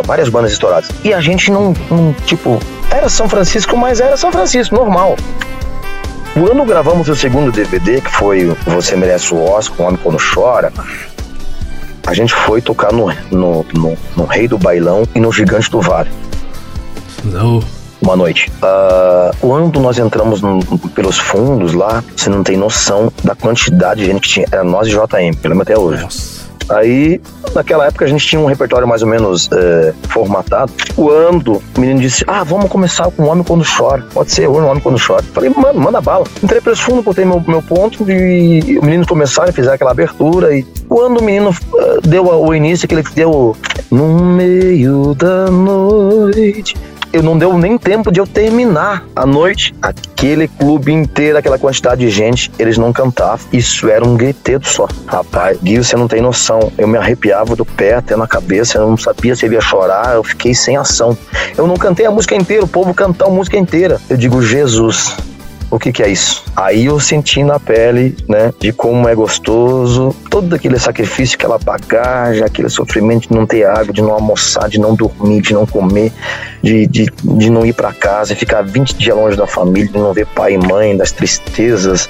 várias 0.04 0.30
bandas 0.30 0.52
estouradas. 0.52 0.90
E 1.04 1.14
a 1.14 1.22
gente 1.22 1.52
não, 1.52 1.74
não, 1.90 2.14
tipo, 2.26 2.60
era 2.90 3.08
São 3.08 3.30
Francisco, 3.30 3.78
mas 3.78 4.00
era 4.00 4.18
São 4.18 4.32
Francisco, 4.32 4.76
normal. 4.76 5.16
Quando 6.34 6.64
gravamos 6.66 7.10
o 7.10 7.16
segundo 7.16 7.52
DVD, 7.52 8.02
que 8.02 8.12
foi 8.12 8.56
Você 8.66 8.96
Merece 8.96 9.34
o 9.34 9.44
Oscar, 9.44 9.82
O 9.82 9.84
Homem 9.88 10.00
Quando 10.02 10.18
Chora, 10.34 10.72
a 12.06 12.14
gente 12.14 12.34
foi 12.34 12.62
tocar 12.62 12.92
no, 12.92 13.12
no, 13.32 13.66
no, 13.74 13.98
no 14.16 14.26
Rei 14.26 14.48
do 14.48 14.58
Bailão 14.58 15.04
e 15.14 15.20
no 15.20 15.32
Gigante 15.32 15.70
do 15.70 15.82
Vale. 15.82 16.10
Não. 17.24 17.62
Uma 18.10 18.16
noite. 18.16 18.52
Uh, 18.58 19.38
quando 19.40 19.80
nós 19.80 20.00
entramos 20.00 20.42
no, 20.42 20.60
pelos 20.96 21.20
fundos 21.20 21.74
lá, 21.74 22.04
você 22.18 22.28
não 22.28 22.42
tem 22.42 22.58
noção 22.58 23.14
da 23.24 23.36
quantidade 23.36 24.00
de 24.00 24.08
gente 24.08 24.22
que 24.22 24.28
tinha. 24.28 24.48
Era 24.52 24.64
nós 24.64 24.88
e 24.88 24.90
JM, 24.90 25.38
eu 25.44 25.50
lembro 25.50 25.62
até 25.62 25.78
hoje. 25.78 26.02
Nossa. 26.02 26.50
Aí, 26.70 27.22
naquela 27.54 27.86
época, 27.86 28.06
a 28.06 28.08
gente 28.08 28.26
tinha 28.26 28.42
um 28.42 28.48
repertório 28.48 28.88
mais 28.88 29.04
ou 29.04 29.08
menos 29.08 29.48
é, 29.52 29.94
formatado. 30.08 30.74
Quando 30.96 31.62
o 31.76 31.80
menino 31.80 32.00
disse, 32.00 32.24
ah, 32.26 32.44
vamos 32.44 32.68
começar 32.68 33.12
com 33.12 33.24
o 33.24 33.28
Homem 33.28 33.44
Quando 33.44 33.64
Chora. 33.64 34.04
Pode 34.12 34.32
ser 34.32 34.50
o 34.50 34.54
Homem 34.54 34.82
Quando 34.82 35.00
Chora. 35.00 35.24
Falei, 35.32 35.52
mano, 35.56 35.80
manda 35.80 36.02
bala. 36.02 36.26
Entrei 36.42 36.62
preço 36.62 36.82
fundo, 36.82 37.04
botei 37.04 37.26
meu, 37.26 37.44
meu 37.48 37.62
ponto 37.62 38.10
e 38.10 38.80
o 38.80 38.84
menino 38.84 39.06
começaram 39.06 39.50
a 39.50 39.54
fazer 39.54 39.70
aquela 39.70 39.92
abertura. 39.92 40.56
E 40.58 40.64
quando 40.88 41.20
o 41.20 41.24
menino 41.24 41.52
uh, 41.52 42.02
deu 42.08 42.26
o 42.26 42.56
início, 42.56 42.88
que 42.88 42.96
ele 42.96 43.04
deu 43.14 43.56
no 43.92 44.26
meio 44.26 45.14
da 45.14 45.52
noite 45.52 46.76
eu 47.12 47.24
não 47.24 47.38
deu 47.38 47.58
nem 47.58 47.78
tempo 47.78 48.12
de 48.12 48.20
eu 48.20 48.28
terminar 48.28 49.06
a 49.16 49.26
noite. 49.26 49.74
Aquele 49.82 50.48
clube 50.48 50.92
inteiro, 50.92 51.38
aquela 51.38 51.58
quantidade 51.58 52.02
de 52.02 52.10
gente, 52.10 52.52
eles 52.60 52.78
não 52.78 52.94
cantavam. 52.94 53.46
Isso 53.52 53.88
era 53.90 54.06
um 54.06 54.16
griteto 54.16 54.68
só. 54.68 54.88
Rapaz, 55.06 55.58
Gui, 55.62 55.78
você 55.78 55.96
não 55.96 56.08
tem 56.08 56.22
noção. 56.22 56.72
Eu 56.78 56.88
me 56.88 56.98
arrepiava 56.98 57.56
do 57.56 57.66
pé 57.66 57.96
até 57.96 58.16
na 58.16 58.28
cabeça, 58.28 58.78
eu 58.78 58.88
não 58.88 58.98
sabia 58.98 59.36
se 59.36 59.46
eu 59.46 59.54
ia 59.54 59.62
chorar, 59.62 60.16
eu 60.16 60.24
fiquei 60.24 60.54
sem 60.54 60.78
ação. 60.78 61.18
Eu 61.58 61.68
não 61.68 61.76
cantei 61.76 62.06
a 62.06 62.12
música 62.12 62.36
inteira, 62.36 62.64
o 62.64 62.68
povo 62.68 62.94
cantou 62.94 63.28
a 63.28 63.32
música 63.32 63.58
inteira. 63.58 64.00
Eu 64.10 64.18
digo, 64.18 64.42
Jesus, 64.42 65.16
o 65.72 65.78
que, 65.78 65.92
que 65.92 66.02
é 66.02 66.08
isso? 66.08 66.44
Aí 66.56 66.86
eu 66.86 67.00
senti 67.00 67.44
na 67.44 67.60
pele, 67.60 68.18
né, 68.28 68.52
de 68.60 68.74
como 68.74 69.08
é 69.08 69.14
gostoso, 69.14 70.16
todo 70.30 70.56
aquele 70.56 70.80
sacrifício, 70.80 71.36
aquela 71.36 71.60
bagagem, 71.60 72.44
aquele 72.44 72.70
sofrimento 72.70 73.30
de 73.30 73.36
não 73.36 73.46
ter 73.46 73.66
água, 73.66 73.94
de 73.94 74.02
não 74.02 74.12
almoçar, 74.12 74.68
de 74.68 74.80
não 74.80 74.96
dormir, 74.96 75.42
de 75.42 75.54
não 75.54 75.66
comer, 75.66 76.12
de, 76.64 76.88
de, 76.88 77.06
de 77.24 77.50
não 77.50 77.66
ir 77.66 77.74
para 77.74 77.94
casa, 77.94 78.36
ficar 78.36 78.64
20 78.64 78.96
dias 78.96 79.16
longe 79.16 79.38
da 79.38 79.46
família, 79.46 79.92
de 79.92 79.98
não 79.98 80.12
ver 80.12 80.26
pai 80.28 80.54
e 80.54 80.58
mãe, 80.58 80.98
das 80.98 81.12
tristezas. 81.12 82.10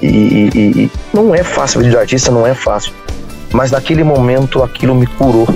E, 0.00 0.06
e, 0.06 0.50
e 0.54 0.90
não 1.12 1.34
é 1.34 1.42
fácil, 1.42 1.80
vida 1.80 1.90
de 1.90 1.96
artista 1.96 2.30
não 2.30 2.46
é 2.46 2.54
fácil. 2.54 2.92
Mas 3.52 3.70
naquele 3.70 4.04
momento 4.04 4.62
aquilo 4.62 4.94
me 4.94 5.06
curou 5.06 5.46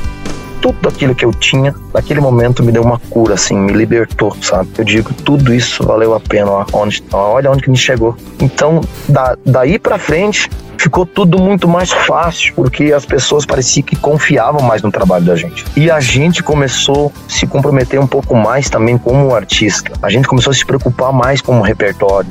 tudo 0.60 0.88
aquilo 0.88 1.14
que 1.14 1.24
eu 1.24 1.32
tinha, 1.32 1.74
naquele 1.92 2.20
momento 2.20 2.62
me 2.62 2.72
deu 2.72 2.82
uma 2.82 2.98
cura, 2.98 3.34
assim, 3.34 3.56
me 3.56 3.72
libertou, 3.72 4.36
sabe? 4.42 4.68
Eu 4.78 4.84
digo, 4.84 5.12
tudo 5.12 5.52
isso 5.54 5.84
valeu 5.84 6.14
a 6.14 6.20
pena, 6.20 6.66
onde, 6.72 7.02
olha 7.12 7.50
onde 7.50 7.62
que 7.62 7.70
me 7.70 7.76
chegou. 7.76 8.16
Então, 8.40 8.80
da, 9.08 9.36
daí 9.44 9.78
para 9.78 9.98
frente, 9.98 10.48
ficou 10.78 11.06
tudo 11.06 11.38
muito 11.38 11.66
mais 11.66 11.90
fácil, 11.90 12.54
porque 12.54 12.92
as 12.92 13.04
pessoas 13.04 13.44
pareciam 13.44 13.84
que 13.84 13.96
confiavam 13.96 14.60
mais 14.62 14.82
no 14.82 14.90
trabalho 14.90 15.24
da 15.24 15.36
gente. 15.36 15.64
E 15.76 15.90
a 15.90 16.00
gente 16.00 16.42
começou 16.42 17.12
a 17.14 17.30
se 17.30 17.46
comprometer 17.46 17.98
um 17.98 18.06
pouco 18.06 18.34
mais 18.34 18.68
também 18.68 18.98
como 18.98 19.34
artista. 19.34 19.92
A 20.02 20.10
gente 20.10 20.28
começou 20.28 20.50
a 20.50 20.54
se 20.54 20.64
preocupar 20.64 21.12
mais 21.12 21.40
com 21.40 21.58
o 21.58 21.62
repertório 21.62 22.30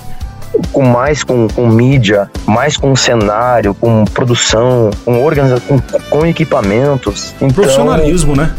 com 0.71 0.83
mais 0.83 1.23
com, 1.23 1.47
com 1.47 1.67
mídia, 1.67 2.29
mais 2.45 2.77
com 2.77 2.95
cenário, 2.95 3.73
com 3.73 4.05
produção, 4.05 4.89
com 5.03 5.23
organização, 5.23 5.65
com, 5.67 5.99
com 6.09 6.25
equipamentos. 6.25 7.33
Então, 7.37 7.49
Profissionalismo, 7.49 8.35
né? 8.35 8.53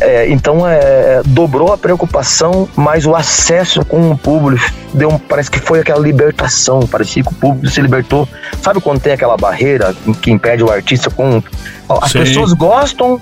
É, 0.00 0.30
então 0.30 0.66
é, 0.66 1.20
dobrou 1.26 1.74
a 1.74 1.78
preocupação, 1.78 2.66
mas 2.74 3.04
o 3.04 3.14
acesso 3.14 3.84
com 3.84 4.10
o 4.10 4.16
público 4.16 4.64
deu, 4.94 5.20
parece 5.28 5.50
que 5.50 5.60
foi 5.60 5.80
aquela 5.80 6.00
libertação, 6.00 6.80
parecia 6.80 7.22
que 7.22 7.28
o 7.28 7.34
público 7.34 7.68
se 7.68 7.82
libertou. 7.82 8.26
Sabe 8.62 8.80
quando 8.80 8.98
tem 8.98 9.12
aquela 9.12 9.36
barreira 9.36 9.94
que 10.22 10.30
impede 10.30 10.64
o 10.64 10.70
artista 10.70 11.10
com 11.10 11.42
as 11.88 12.12
Sim. 12.12 12.20
pessoas 12.20 12.54
gostam 12.54 13.20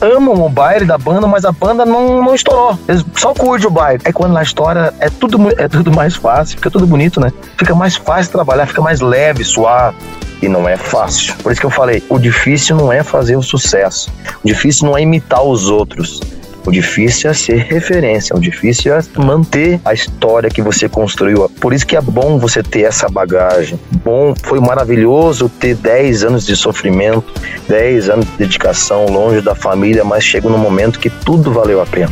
amam 0.00 0.44
o 0.44 0.48
baile 0.48 0.84
da 0.84 0.98
banda, 0.98 1.26
mas 1.26 1.44
a 1.44 1.52
banda 1.52 1.84
não, 1.84 2.22
não 2.22 2.34
estourou. 2.34 2.78
Eles 2.88 3.04
só 3.16 3.32
curtem 3.32 3.66
o 3.66 3.70
baile. 3.70 4.00
Aí 4.04 4.12
quando 4.12 4.32
ela 4.32 4.42
estoura, 4.42 4.94
é 5.00 5.08
tudo, 5.08 5.38
é 5.58 5.68
tudo 5.68 5.92
mais 5.92 6.16
fácil, 6.16 6.56
fica 6.56 6.70
tudo 6.70 6.86
bonito, 6.86 7.20
né? 7.20 7.32
Fica 7.56 7.74
mais 7.74 7.96
fácil 7.96 8.32
trabalhar, 8.32 8.66
fica 8.66 8.82
mais 8.82 9.00
leve, 9.00 9.44
suave. 9.44 9.96
E 10.42 10.48
não 10.48 10.68
é 10.68 10.76
fácil. 10.76 11.34
Por 11.42 11.50
isso 11.50 11.60
que 11.60 11.66
eu 11.66 11.70
falei, 11.70 12.02
o 12.10 12.18
difícil 12.18 12.76
não 12.76 12.92
é 12.92 13.02
fazer 13.02 13.36
o 13.36 13.42
sucesso. 13.42 14.12
O 14.44 14.46
difícil 14.46 14.86
não 14.86 14.96
é 14.96 15.00
imitar 15.00 15.42
os 15.42 15.68
outros. 15.70 16.20
O 16.66 16.70
difícil 16.72 17.30
é 17.30 17.34
ser 17.34 17.58
referência, 17.58 18.34
o 18.34 18.40
difícil 18.40 18.92
é 18.92 19.00
manter 19.16 19.80
a 19.84 19.94
história 19.94 20.50
que 20.50 20.60
você 20.60 20.88
construiu. 20.88 21.48
Por 21.60 21.72
isso 21.72 21.86
que 21.86 21.96
é 21.96 22.00
bom 22.00 22.38
você 22.38 22.60
ter 22.60 22.82
essa 22.82 23.08
bagagem. 23.08 23.78
Bom, 24.04 24.34
foi 24.42 24.58
maravilhoso 24.58 25.48
ter 25.48 25.76
10 25.76 26.24
anos 26.24 26.44
de 26.44 26.56
sofrimento, 26.56 27.32
10 27.68 28.10
anos 28.10 28.26
de 28.26 28.32
dedicação 28.32 29.06
longe 29.06 29.40
da 29.40 29.54
família, 29.54 30.04
mas 30.04 30.24
chega 30.24 30.48
no 30.48 30.58
momento 30.58 30.98
que 30.98 31.08
tudo 31.08 31.52
valeu 31.52 31.80
a 31.80 31.86
pena. 31.86 32.10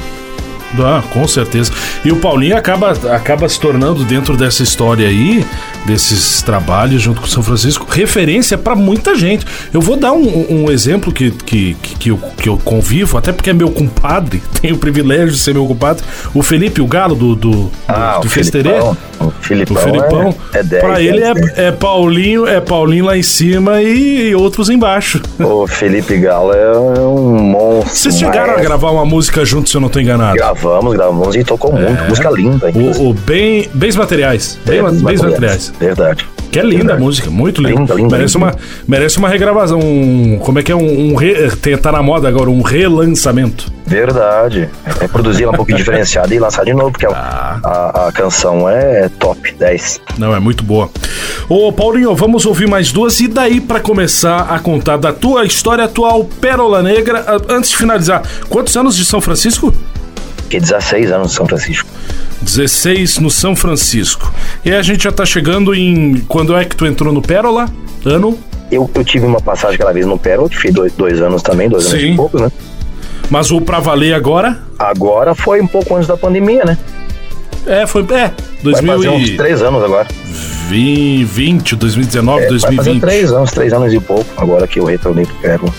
Ah, 0.82 1.02
com 1.12 1.26
certeza. 1.28 1.72
E 2.04 2.10
o 2.10 2.16
Paulinho 2.16 2.56
acaba, 2.56 2.92
acaba 3.14 3.48
se 3.48 3.58
tornando, 3.58 4.04
dentro 4.04 4.36
dessa 4.36 4.62
história 4.62 5.06
aí, 5.06 5.44
desses 5.86 6.42
trabalhos 6.42 7.02
junto 7.02 7.20
com 7.20 7.26
o 7.26 7.30
São 7.30 7.42
Francisco, 7.42 7.86
referência 7.88 8.56
para 8.56 8.74
muita 8.74 9.14
gente. 9.14 9.46
Eu 9.72 9.80
vou 9.80 9.96
dar 9.96 10.12
um, 10.12 10.46
um 10.50 10.70
exemplo 10.70 11.12
que, 11.12 11.30
que, 11.30 11.74
que, 11.98 12.10
eu, 12.10 12.18
que 12.36 12.48
eu 12.48 12.58
convivo, 12.58 13.18
até 13.18 13.32
porque 13.32 13.50
é 13.50 13.52
meu 13.52 13.70
compadre, 13.70 14.42
tenho 14.60 14.74
o 14.74 14.78
privilégio 14.78 15.30
de 15.32 15.38
ser 15.38 15.54
meu 15.54 15.66
compadre, 15.66 16.04
o 16.32 16.42
Felipe, 16.42 16.80
o 16.80 16.86
Galo 16.86 17.14
do, 17.14 17.34
do, 17.34 17.70
ah, 17.86 18.16
do, 18.16 18.22
do 18.22 18.30
Festerê. 18.30 18.70
O 19.20 19.30
Filipão. 19.40 19.76
O 19.76 19.80
Filipão. 19.80 20.34
É, 20.52 20.58
é 20.58 20.62
10, 20.62 20.82
pra 20.82 21.00
ele 21.00 21.22
é, 21.22 21.32
é, 21.68 21.72
Paulinho, 21.72 22.46
é 22.46 22.60
Paulinho 22.60 23.06
lá 23.06 23.16
em 23.16 23.22
cima 23.22 23.82
e, 23.82 24.30
e 24.30 24.34
outros 24.34 24.68
embaixo. 24.68 25.20
O 25.38 25.66
Felipe 25.68 26.16
Galo 26.18 26.52
é 26.52 26.76
um 26.76 27.38
monstro. 27.38 27.94
Vocês 27.94 28.18
chegaram 28.18 28.54
a 28.54 28.60
gravar 28.60 28.90
uma 28.90 29.04
música 29.04 29.44
juntos, 29.44 29.70
se 29.70 29.76
eu 29.76 29.80
não 29.80 29.88
tô 29.88 30.00
enganado? 30.00 30.34
Gravamos, 30.34 30.63
gravamos 30.92 31.36
e 31.36 31.44
tocou 31.44 31.72
muito. 31.72 32.02
É. 32.02 32.08
Música 32.08 32.30
linda. 32.30 32.70
O, 32.74 33.10
o 33.10 33.14
bem, 33.14 33.68
Bens 33.74 33.96
Materiais. 33.96 34.58
Bem, 34.64 34.82
bens, 34.82 35.02
bens 35.02 35.20
materiais. 35.20 35.22
materiais. 35.22 35.72
Verdade. 35.78 36.26
Que 36.54 36.60
é 36.60 36.62
linda 36.62 36.76
Verdade. 36.76 37.00
a 37.00 37.04
música, 37.04 37.30
muito 37.30 37.60
linda. 37.60 37.80
linda, 37.80 37.94
linda 37.94 38.16
merece, 38.16 38.38
linda. 38.38 38.46
Uma, 38.46 38.56
merece 38.86 39.18
uma 39.18 39.28
regravação. 39.28 39.80
Um, 39.80 40.38
como 40.38 40.60
é 40.60 40.62
que 40.62 40.70
é? 40.70 40.76
Um, 40.76 41.10
um 41.10 41.14
re, 41.16 41.34
tá 41.82 41.90
na 41.90 42.00
moda 42.00 42.28
agora, 42.28 42.48
um 42.48 42.62
relançamento. 42.62 43.72
Verdade. 43.84 44.70
É 45.00 45.08
produzir 45.08 45.42
ela 45.42 45.52
um 45.52 45.56
pouquinho 45.56 45.78
diferenciada 45.78 46.32
e 46.32 46.38
lançar 46.38 46.64
de 46.64 46.72
novo, 46.72 46.92
porque 46.92 47.06
ah. 47.06 47.58
a, 47.62 48.06
a, 48.06 48.12
canção 48.12 48.68
é 48.68 49.08
top 49.18 49.52
10. 49.52 50.00
Não, 50.16 50.32
é 50.32 50.38
muito 50.38 50.62
boa. 50.62 50.88
Ô, 51.48 51.72
Paulinho, 51.72 52.14
vamos 52.14 52.46
ouvir 52.46 52.68
mais 52.68 52.92
duas 52.92 53.18
e 53.18 53.26
daí 53.26 53.60
para 53.60 53.80
começar 53.80 54.42
a 54.48 54.60
contar 54.60 54.96
da 54.96 55.12
tua 55.12 55.44
história 55.44 55.84
atual, 55.84 56.24
Pérola 56.40 56.84
Negra. 56.84 57.24
Antes 57.48 57.70
de 57.70 57.76
finalizar, 57.76 58.22
quantos 58.48 58.76
anos 58.76 58.96
de 58.96 59.04
São 59.04 59.20
Francisco? 59.20 59.74
Que 60.54 60.60
16 60.60 61.10
anos 61.10 61.30
de 61.30 61.34
São 61.34 61.46
Francisco. 61.46 61.88
16 62.42 63.18
no 63.18 63.28
São 63.28 63.56
Francisco. 63.56 64.32
E 64.64 64.72
a 64.72 64.82
gente 64.82 65.02
já 65.02 65.10
tá 65.10 65.26
chegando 65.26 65.74
em. 65.74 66.20
Quando 66.28 66.56
é 66.56 66.64
que 66.64 66.76
tu 66.76 66.86
entrou 66.86 67.12
no 67.12 67.20
Pérola? 67.20 67.68
Ano? 68.04 68.38
Eu, 68.70 68.88
eu 68.94 69.04
tive 69.04 69.26
uma 69.26 69.40
passagem 69.40 69.74
aquela 69.74 69.92
vez 69.92 70.06
no 70.06 70.16
Pérola, 70.16 70.48
que 70.48 70.56
fiz 70.56 70.72
dois, 70.72 70.92
dois 70.92 71.20
anos 71.20 71.42
também, 71.42 71.68
dois 71.68 71.86
Sim. 71.86 71.96
anos 71.96 72.04
e 72.04 72.14
poucos, 72.14 72.40
né? 72.40 72.52
Mas 73.28 73.50
o 73.50 73.60
pra 73.60 73.80
valer 73.80 74.14
agora? 74.14 74.60
Agora 74.78 75.34
foi 75.34 75.60
um 75.60 75.66
pouco 75.66 75.96
antes 75.96 76.06
da 76.06 76.16
pandemia, 76.16 76.64
né? 76.64 76.78
É, 77.66 77.84
foi. 77.84 78.02
É, 78.02 78.30
2000 78.62 78.86
vai 78.86 78.96
fazer 78.96 79.08
uns 79.08 79.30
três 79.30 79.60
anos 79.60 79.82
agora. 79.82 80.06
2020, 80.68 81.74
2019, 81.74 82.44
é, 82.44 82.46
2020. 82.46 82.76
Vai 82.76 82.84
fazer 82.84 83.00
três 83.00 83.32
anos, 83.32 83.50
três 83.50 83.72
anos 83.72 83.92
e 83.92 83.98
pouco, 83.98 84.26
agora 84.36 84.68
que 84.68 84.78
eu 84.78 84.84
retornei 84.84 85.26
pro 85.26 85.34
Pérola. 85.34 85.74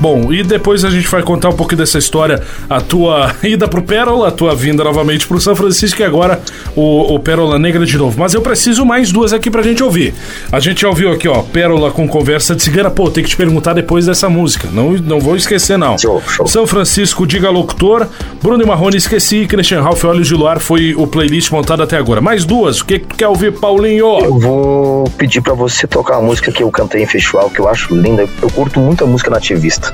Bom, 0.00 0.32
e 0.32 0.42
depois 0.42 0.84
a 0.84 0.90
gente 0.90 1.08
vai 1.08 1.22
contar 1.22 1.48
um 1.48 1.56
pouco 1.56 1.74
dessa 1.74 1.98
história, 1.98 2.42
a 2.70 2.80
tua 2.80 3.34
ida 3.42 3.66
pro 3.66 3.82
Pérola, 3.82 4.28
a 4.28 4.30
tua 4.30 4.54
vinda 4.54 4.84
novamente 4.84 5.26
pro 5.26 5.40
São 5.40 5.56
Francisco 5.56 6.00
e 6.00 6.04
agora 6.04 6.40
o, 6.76 7.14
o 7.14 7.18
Pérola 7.18 7.58
Negra 7.58 7.84
de 7.84 7.98
novo. 7.98 8.18
Mas 8.18 8.34
eu 8.34 8.40
preciso 8.40 8.84
mais 8.84 9.10
duas 9.10 9.32
aqui 9.32 9.50
pra 9.50 9.62
gente 9.62 9.82
ouvir. 9.82 10.14
A 10.52 10.60
gente 10.60 10.82
já 10.82 10.88
ouviu 10.88 11.10
aqui, 11.10 11.26
ó, 11.26 11.42
Pérola 11.42 11.90
com 11.90 12.06
conversa 12.06 12.54
de 12.54 12.62
cigana. 12.62 12.90
Pô, 12.90 13.10
tem 13.10 13.24
que 13.24 13.30
te 13.30 13.36
perguntar 13.36 13.74
depois 13.74 14.06
dessa 14.06 14.28
música. 14.28 14.68
Não, 14.72 14.92
não 14.92 15.18
vou 15.18 15.36
esquecer, 15.36 15.76
não. 15.76 15.98
Show, 15.98 16.22
show. 16.28 16.46
São 16.46 16.66
Francisco, 16.66 17.26
Diga 17.26 17.50
Locutor, 17.50 18.06
Bruno 18.42 18.62
e 18.62 18.66
Marrone, 18.66 18.96
esqueci, 18.96 19.46
Christian 19.46 19.82
Ralph, 19.82 20.04
Olhos 20.04 20.28
de 20.28 20.34
Luar 20.34 20.60
foi 20.60 20.94
o 20.94 21.06
playlist 21.06 21.50
montado 21.50 21.82
até 21.82 21.96
agora. 21.96 22.20
Mais 22.20 22.44
duas, 22.44 22.80
o 22.80 22.84
que, 22.84 22.98
que 22.98 23.06
tu 23.06 23.16
quer 23.16 23.28
ouvir, 23.28 23.52
Paulinho? 23.52 24.18
Eu 24.20 24.38
vou 24.38 25.04
pedir 25.16 25.40
pra 25.40 25.54
você 25.54 25.86
tocar 25.86 26.16
a 26.16 26.20
música 26.20 26.52
que 26.52 26.62
eu 26.62 26.70
cantei 26.70 27.02
em 27.02 27.06
festival, 27.06 27.50
que 27.50 27.60
eu 27.60 27.68
acho 27.68 27.94
linda. 27.94 28.28
Eu 28.40 28.50
curto 28.50 28.78
muito 28.78 29.04
a 29.04 29.06
música 29.06 29.30
nativista. 29.30 29.87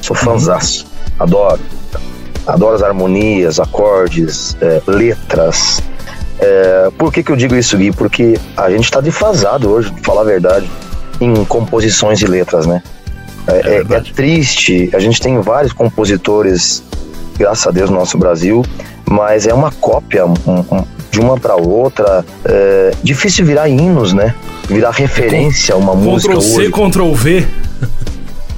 Sou 0.00 0.16
fãzaço. 0.16 0.86
Adoro. 1.18 1.60
Adoro 2.46 2.76
as 2.76 2.82
harmonias, 2.82 3.58
acordes, 3.58 4.56
é, 4.60 4.80
letras. 4.86 5.82
É, 6.38 6.90
por 6.96 7.12
que, 7.12 7.22
que 7.22 7.32
eu 7.32 7.36
digo 7.36 7.56
isso, 7.56 7.76
Gui? 7.76 7.90
Porque 7.90 8.38
a 8.56 8.70
gente 8.70 8.84
está 8.84 9.00
defasado 9.00 9.70
hoje, 9.70 9.90
pra 9.90 10.02
falar 10.02 10.20
a 10.20 10.24
verdade, 10.24 10.70
em 11.20 11.44
composições 11.44 12.20
e 12.20 12.26
letras, 12.26 12.66
né? 12.66 12.82
É, 13.48 13.76
é, 13.76 13.84
é, 13.88 14.00
triste, 14.00 14.90
a 14.92 14.98
gente 14.98 15.20
tem 15.20 15.40
vários 15.40 15.72
compositores, 15.72 16.82
graças 17.38 17.66
a 17.66 17.70
Deus, 17.70 17.90
no 17.90 17.96
nosso 17.96 18.18
Brasil, 18.18 18.64
mas 19.08 19.46
é 19.46 19.54
uma 19.54 19.70
cópia 19.70 20.26
um, 20.26 20.34
um, 20.46 20.84
de 21.10 21.20
uma 21.20 21.38
para 21.38 21.56
outra. 21.56 22.24
É 22.44 22.90
difícil 23.02 23.46
virar 23.46 23.68
hinos, 23.68 24.12
né? 24.12 24.34
Virar 24.68 24.90
referência 24.90 25.74
a 25.74 25.78
uma 25.78 25.94
música. 25.94 26.34
Ctrl 26.34 26.42
C, 26.42 26.70
Ctrl 26.70 27.12
V. 27.12 27.46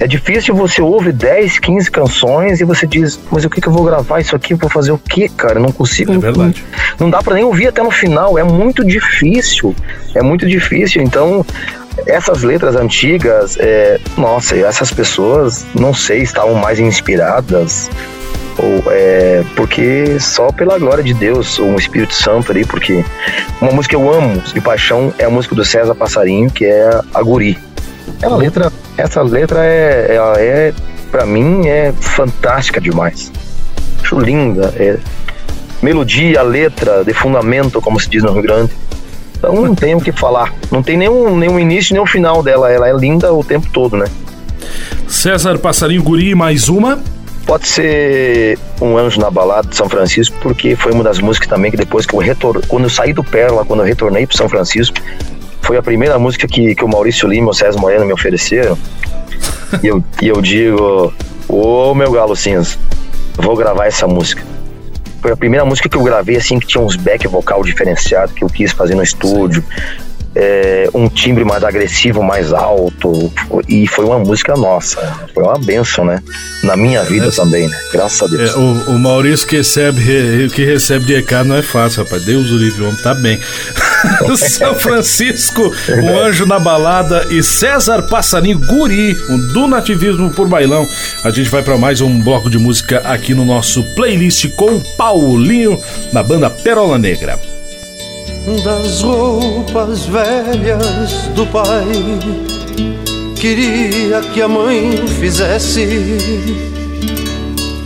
É 0.01 0.07
difícil 0.07 0.55
você 0.55 0.81
ouve 0.81 1.13
10, 1.13 1.59
15 1.59 1.91
canções 1.91 2.61
e 2.61 2.65
você 2.65 2.87
diz, 2.87 3.19
mas 3.31 3.45
o 3.45 3.51
que, 3.51 3.61
que 3.61 3.69
eu 3.69 3.73
vou 3.73 3.85
gravar 3.85 4.21
isso 4.21 4.37
aqui? 4.37 4.55
Vou 4.55 4.71
fazer 4.71 4.93
o 4.93 4.99
quê, 4.99 5.29
cara? 5.29 5.59
não 5.59 5.73
consigo. 5.73 6.13
É 6.13 6.19
verdade. 6.19 6.65
Não, 6.99 7.07
não 7.07 7.11
dá 7.11 7.23
para 7.23 7.35
nem 7.35 7.45
ouvir 7.45 7.69
até 7.69 7.83
no 7.83 7.91
final. 7.91 8.39
É 8.39 8.45
muito 8.45 8.85
difícil. 8.85 9.75
É 10.15 10.23
muito 10.23 10.47
difícil. 10.47 11.03
Então, 11.03 11.45
essas 12.07 12.43
letras 12.43 12.77
antigas, 12.77 13.57
é, 13.59 13.99
nossa, 14.17 14.57
essas 14.57 14.93
pessoas, 14.93 15.67
não 15.75 15.93
sei, 15.93 16.23
estavam 16.23 16.55
mais 16.55 16.79
inspiradas 16.79 17.91
ou 18.59 18.93
é, 18.93 19.45
porque 19.55 20.19
só 20.19 20.51
pela 20.51 20.79
glória 20.79 21.03
de 21.03 21.15
Deus, 21.15 21.59
um 21.59 21.77
Espírito 21.77 22.13
Santo 22.13 22.51
ali, 22.51 22.65
porque 22.65 23.05
uma 23.61 23.71
música 23.71 23.97
que 23.97 24.03
eu 24.03 24.13
amo 24.13 24.41
de 24.41 24.61
paixão 24.61 25.15
é 25.19 25.25
a 25.25 25.31
música 25.31 25.55
do 25.55 25.65
César 25.65 25.95
Passarinho, 25.95 26.51
que 26.51 26.65
é 26.65 27.01
a 27.15 27.23
Guri. 27.23 27.57
Essa 28.21 28.37
letra, 28.37 28.73
essa 28.99 29.23
letra 29.23 29.65
é, 29.65 30.17
ela 30.17 30.39
é 30.41 30.75
para 31.11 31.25
mim 31.25 31.67
é 31.67 31.93
fantástica 31.93 32.81
demais. 32.81 33.33
Acho 34.03 34.19
linda, 34.19 34.75
é 34.77 34.99
melodia, 35.81 36.43
letra, 36.43 37.05
de 37.05 37.15
fundamento, 37.15 37.81
como 37.81 37.99
se 38.01 38.11
diz 38.11 38.23
no 38.23 38.33
Rio 38.33 38.43
Grande. 38.43 38.73
Então 39.39 39.55
não 39.55 39.75
tem 39.75 39.95
o 39.95 40.01
que 40.01 40.11
falar. 40.11 40.53
Não 40.71 40.83
tem 40.83 40.97
nenhum, 40.97 41.37
nenhum 41.37 41.61
início 41.61 41.95
nem 41.95 42.03
um 42.03 42.07
final 42.07 42.43
dela. 42.43 42.71
Ela 42.71 42.89
é 42.89 42.93
linda 42.93 43.33
o 43.33 43.45
tempo 43.45 43.69
todo, 43.73 43.97
né? 43.97 44.07
César 45.07 45.59
Passarinho 45.59 46.03
Guri, 46.03 46.35
mais 46.35 46.69
uma. 46.69 46.99
Pode 47.47 47.67
ser 47.67 48.59
Um 48.81 48.99
Anjo 48.99 49.21
na 49.21 49.31
Balada 49.31 49.69
de 49.69 49.77
São 49.77 49.89
Francisco, 49.89 50.37
porque 50.43 50.77
foi 50.77 50.93
uma 50.93 51.05
das 51.05 51.19
músicas 51.19 51.49
também 51.49 51.71
que 51.71 51.77
depois 51.77 52.05
que 52.05 52.15
eu 52.15 52.19
retornei, 52.19 52.63
quando 52.69 52.85
eu 52.85 52.91
saí 52.91 53.13
do 53.13 53.25
Pérola, 53.25 53.65
quando 53.65 53.81
eu 53.81 53.87
retornei 53.87 54.27
para 54.27 54.37
São 54.37 54.49
Francisco, 54.49 54.99
foi 55.69 55.77
a 55.77 55.83
primeira 55.83 56.19
música 56.19 56.49
que, 56.49 56.75
que 56.75 56.83
o 56.83 56.89
Maurício 56.89 57.29
Lima 57.29 57.49
e 57.49 57.51
o 57.51 57.53
César 57.53 57.79
Moreno 57.79 58.07
me 58.07 58.13
ofereceram. 58.15 58.77
e, 59.85 59.87
eu, 59.87 60.03
e 60.23 60.27
eu 60.27 60.41
digo, 60.41 61.13
ô 61.47 61.95
meu 61.95 62.11
galo 62.11 62.35
cinza, 62.35 62.79
vou 63.37 63.55
gravar 63.55 63.85
essa 63.85 64.07
música. 64.07 64.43
Foi 65.21 65.31
a 65.31 65.37
primeira 65.37 65.67
música 65.67 65.87
que 65.87 65.95
eu 65.95 66.03
gravei 66.03 66.37
assim 66.37 66.59
que 66.59 66.67
tinha 66.67 66.83
uns 66.83 66.97
back 66.97 67.29
vocal 67.29 67.63
diferenciado 67.63 68.33
que 68.33 68.43
eu 68.43 68.49
quis 68.49 68.73
fazer 68.73 68.95
no 68.95 69.03
estúdio 69.03 69.63
é, 70.35 70.89
um 70.95 71.09
timbre 71.09 71.45
mais 71.45 71.65
agressivo, 71.65 72.23
mais 72.23 72.53
alto. 72.53 73.33
E 73.69 73.87
foi 73.87 74.05
uma 74.05 74.19
música 74.19 74.55
nossa. 74.55 75.01
Foi 75.35 75.43
uma 75.43 75.59
benção, 75.59 76.05
né? 76.05 76.23
Na 76.63 76.77
minha 76.77 77.03
vida 77.03 77.27
é, 77.27 77.31
também, 77.31 77.69
né? 77.69 77.77
Graças 77.93 78.23
a 78.23 78.27
Deus. 78.37 78.51
É, 78.51 78.57
o, 78.57 78.95
o, 78.95 78.99
Maurício 78.99 79.47
que 79.47 79.57
recebe, 79.57 80.49
que 80.55 80.65
recebe 80.65 81.05
de 81.05 81.15
EK 81.15 81.45
não 81.45 81.57
é 81.57 81.63
fácil, 81.63 82.05
rapaz. 82.05 82.25
Deus 82.25 82.51
o 82.51 82.57
livre, 82.57 82.83
o 82.83 82.89
homem 82.89 83.03
tá 83.03 83.15
bem. 83.15 83.39
São 84.37 84.75
Francisco, 84.75 85.73
o 86.03 86.19
Anjo 86.19 86.47
na 86.47 86.59
Balada 86.59 87.27
e 87.31 87.43
César 87.43 88.03
Passarinho 88.03 88.59
Guri, 88.59 89.17
um 89.29 89.39
do 89.53 89.67
nativismo 89.67 90.31
por 90.31 90.47
bailão. 90.47 90.87
A 91.25 91.31
gente 91.31 91.51
vai 91.51 91.63
para 91.63 91.77
mais 91.77 92.01
um 92.01 92.21
bloco 92.21 92.49
de 92.49 92.59
música 92.59 92.99
aqui 93.05 93.35
no 93.35 93.45
nosso 93.45 93.83
playlist 93.95 94.49
com 94.55 94.81
Paulinho, 94.97 95.81
na 96.13 96.23
banda 96.23 96.49
Perola 96.49 96.99
Negra 96.99 97.39
das 98.65 99.03
roupas 99.03 100.07
velhas 100.07 101.29
do 101.35 101.47
pai. 101.47 101.85
Queria 103.37 104.21
que 104.21 104.43
a 104.43 104.49
mãe 104.49 105.07
fizesse 105.07 105.87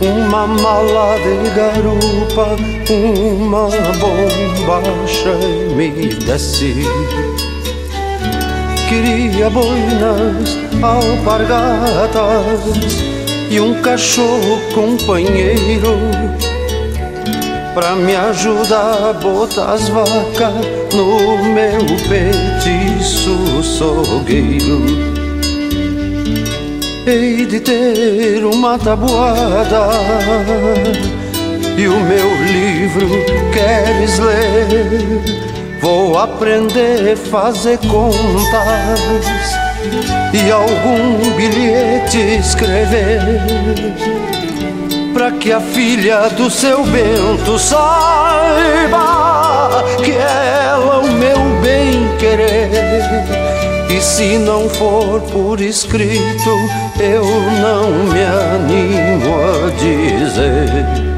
uma 0.01 0.47
mala 0.47 1.15
de 1.17 1.49
garupa, 1.51 2.55
uma 2.89 3.69
bombacha 3.99 5.33
e 5.41 5.73
me 5.75 6.09
desse. 6.15 6.73
Queria 8.89 9.49
boinas, 9.49 10.57
alpargatas 10.81 12.23
e 13.49 13.59
um 13.59 13.81
cachorro 13.81 14.59
companheiro 14.73 15.97
Pra 17.73 17.95
me 17.95 18.15
ajudar 18.15 19.09
a 19.09 19.13
botar 19.13 19.73
as 19.73 19.89
vacas 19.89 20.53
no 20.93 21.43
meu 21.43 21.83
petiço 22.07 23.63
sogueiro 23.63 24.83
Hei 27.07 27.47
de 27.47 27.59
ter 27.59 28.45
uma 28.45 28.77
tabuada 28.77 29.89
E 31.75 31.87
o 31.87 31.99
meu 31.99 32.43
livro 32.45 33.09
queres 33.51 34.19
ler. 34.19 35.79
Vou 35.81 36.15
aprender 36.19 37.13
a 37.13 37.17
fazer 37.17 37.79
contas 37.79 38.99
E 40.31 40.51
algum 40.51 41.35
bilhete 41.35 42.19
escrever 42.39 44.32
para 45.13 45.31
que 45.31 45.51
a 45.51 45.61
filha 45.61 46.29
do 46.29 46.49
seu 46.49 46.83
Bento 46.83 47.59
saiba 47.59 49.23
que 50.03 50.11
é 50.11 50.63
ela 50.65 50.99
o 50.99 51.11
meu 51.11 51.37
bem 51.61 52.07
querer. 52.17 52.69
E 53.89 54.01
se 54.01 54.37
não 54.37 54.67
for 54.69 55.21
por 55.21 55.61
escrito, 55.61 56.49
eu 56.99 57.23
não 57.23 57.91
me 58.11 58.23
animo 58.23 59.35
a 59.39 59.69
dizer. 59.79 61.13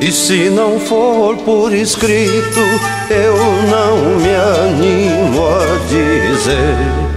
E 0.00 0.12
se 0.12 0.50
não 0.50 0.78
for 0.78 1.36
por 1.38 1.72
escrito, 1.72 2.60
eu 3.08 3.36
não 3.70 3.96
me 4.20 4.34
animo 4.34 5.48
a 5.48 5.78
dizer. 5.88 7.15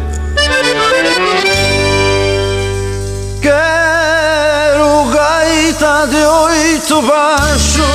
De 5.80 6.18
oito 6.18 7.02
baixos 7.04 7.86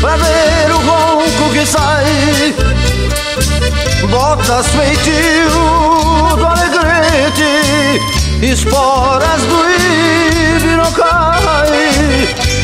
Pra 0.00 0.16
ver 0.16 0.70
o 0.70 0.78
ronco 0.78 1.50
que 1.52 1.66
sai. 1.66 2.54
Botas 4.08 4.68
feitio 4.68 5.50
do 6.36 6.46
alegrete 6.46 8.00
Esporas 8.40 9.42
do 9.42 9.64
ibirocai 10.54 11.42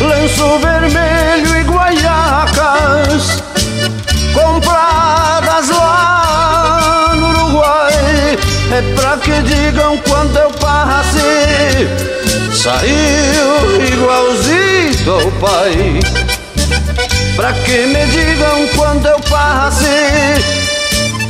Lenço 0.00 0.58
vermelho 0.60 1.56
e 1.58 1.64
guaiacas 1.64 3.42
Compradas 4.32 5.68
lá 5.70 7.12
no 7.16 7.28
Uruguai. 7.30 8.38
É 8.70 8.94
pra 8.94 9.16
que 9.16 9.42
digam 9.42 9.98
quando 10.08 10.36
eu 10.36 10.50
passe 10.52 12.25
Saiu 12.52 13.82
igualzinho 13.92 15.12
ao 15.12 15.30
pai. 15.32 16.00
Pra 17.36 17.52
que 17.52 17.86
me 17.86 18.06
digam 18.06 18.66
quando 18.74 19.06
eu 19.06 19.20
passei 19.28 20.42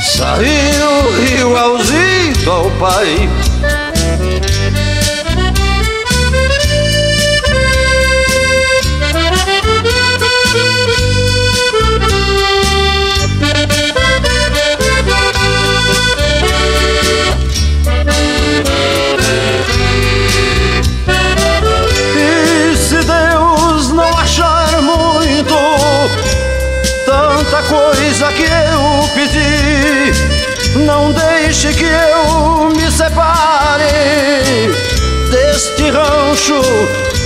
Saiu 0.01 1.41
igualzinho 1.41 2.53
ao 2.53 2.71
pai 2.79 3.29
coisa 28.17 28.33
que 28.33 28.45
eu 28.45 29.09
pedi. 29.15 30.13
Não 30.87 31.13
deixe 31.13 31.73
que 31.75 31.85
eu 31.85 32.71
me 32.71 32.91
separe 32.91 33.85
deste 35.31 35.91
rancho 35.91 36.63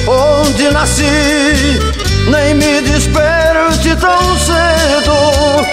onde 0.09 0.69
nasci. 0.71 1.79
Nem 2.29 2.55
me 2.55 2.81
desperte 2.83 3.95
tão 3.97 4.37
cedo 4.37 5.65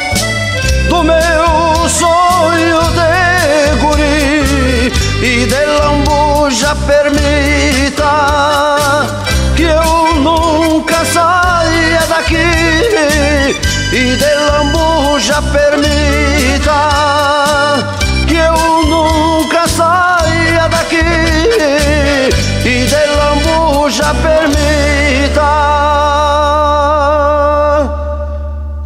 do 0.89 1.03
meu 1.03 1.89
sonho 1.89 2.80
de 2.93 3.76
guri 3.82 4.91
e 5.24 5.45
de 5.47 5.65
lambuja 5.80 6.76
permita 6.86 8.13
que 9.55 9.63
eu 9.63 10.07
e 13.91 14.15
de 14.15 14.35
lambuja 14.35 15.41
permita 15.41 16.89
que 18.27 18.35
eu 18.35 18.83
nunca 18.88 19.67
saia 19.67 20.67
daqui 20.67 21.03
e 22.65 22.85
de 22.85 23.05
lambuja 23.15 24.13
permita 24.15 24.57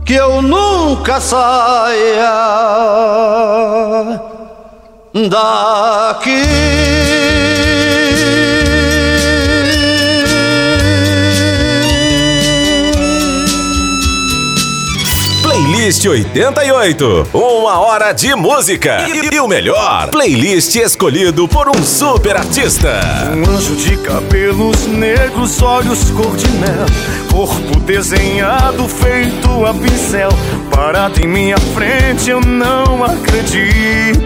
que 0.05 0.13
eu 0.13 0.41
nunca 0.41 1.19
saia 1.19 2.51
daqui. 5.29 7.10
Playlist 15.91 16.05
88. 16.05 17.27
Uma 17.33 17.79
hora 17.79 18.13
de 18.13 18.33
música. 18.33 19.05
E, 19.09 19.35
e 19.35 19.39
o 19.41 19.47
melhor, 19.47 20.07
playlist 20.09 20.73
escolhido 20.77 21.49
por 21.49 21.67
um 21.67 21.83
super 21.83 22.37
artista. 22.37 23.01
Um 23.35 23.53
anjo 23.53 23.75
de 23.75 23.97
cabelos 23.97 24.87
negros, 24.87 25.61
olhos 25.61 26.09
cor 26.11 26.33
de 26.37 26.47
mel, 26.51 26.85
corpo 27.29 27.77
desenhado 27.81 28.87
feito 28.87 29.65
a 29.65 29.73
pincel. 29.73 30.29
Parado 30.73 31.19
em 31.19 31.27
minha 31.27 31.57
frente, 31.57 32.29
eu 32.29 32.39
não 32.39 33.03
acreditei. 33.03 34.21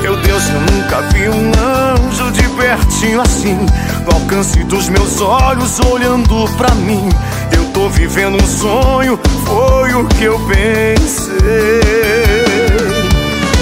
Meu 0.00 0.16
Deus, 0.16 0.42
eu 0.48 0.60
nunca 0.60 1.00
vi 1.12 1.28
um 1.28 1.50
anjo 1.58 2.30
de 2.30 2.48
pertinho 2.50 3.20
assim, 3.20 3.58
no 4.04 4.14
alcance 4.14 4.62
dos 4.64 4.88
meus 4.88 5.20
olhos, 5.20 5.80
olhando 5.80 6.48
pra 6.56 6.72
mim. 6.76 7.08
Eu 7.56 7.64
tô 7.72 7.88
vivendo 7.88 8.42
um 8.42 8.46
sonho, 8.46 9.18
foi 9.44 9.94
o 9.94 10.06
que 10.06 10.24
eu 10.24 10.38
pensei. 10.46 11.32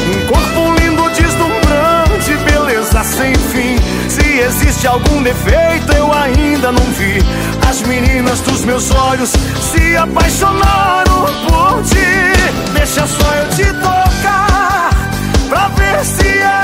Um 0.09 0.27
corpo 0.27 0.75
lindo, 0.81 1.09
deslumbrante, 1.11 2.37
beleza 2.45 3.05
sem 3.05 3.35
fim. 3.35 3.77
Se 4.09 4.39
existe 4.41 4.87
algum 4.87 5.23
defeito, 5.23 5.93
eu 5.97 6.13
ainda 6.13 6.73
não 6.73 6.85
vi. 6.93 7.19
As 7.69 7.83
meninas 7.83 8.41
dos 8.41 8.65
meus 8.65 8.91
olhos 8.91 9.31
se 9.31 9.97
apaixonaram 9.97 11.27
por 11.47 11.83
ti. 11.85 12.73
Deixa 12.75 13.07
só 13.07 13.35
eu 13.35 13.49
te 13.51 13.65
tocar 13.75 14.91
pra 15.49 15.69
ver 15.69 16.05
se 16.05 16.27
é 16.27 16.60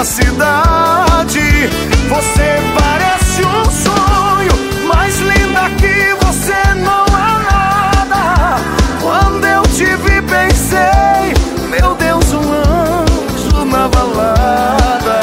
pela 0.00 0.04
cidade. 0.04 1.68
Você 2.08 2.58
parece 2.78 3.42
um 3.44 3.64
sonho, 3.70 4.86
mais 4.88 5.18
linda 5.18 5.70
que 5.76 6.14
você 6.24 6.74
não 6.74 7.04
é 7.04 7.44
nada. 7.50 8.56
Quando 9.00 9.44
eu 9.44 9.62
te 9.62 9.84
vi, 9.84 10.22
pensei, 10.22 11.34
meu 11.68 11.94
Deus, 11.94 12.32
um 12.32 12.52
anjo 12.52 13.64
na 13.66 13.88
balada 13.88 15.20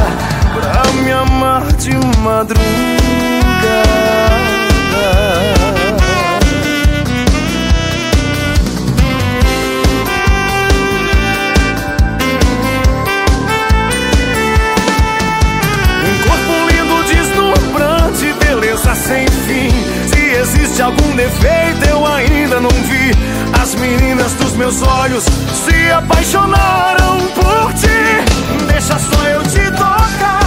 pra 0.53 0.91
me 1.01 1.11
amar 1.11 1.63
de 1.73 1.93
madrugada. 2.21 3.06
Algum 20.87 21.15
defeito, 21.15 21.89
eu 21.89 22.05
ainda 22.05 22.59
não 22.59 22.69
vi. 22.69 23.11
As 23.61 23.75
meninas 23.75 24.33
dos 24.33 24.53
meus 24.53 24.81
olhos 24.81 25.23
se 25.23 25.91
apaixonaram 25.91 27.19
por 27.35 27.73
ti. 27.73 28.65
Deixa 28.71 28.97
só 28.97 29.23
eu 29.27 29.43
te 29.43 29.69
tocar. 29.71 30.46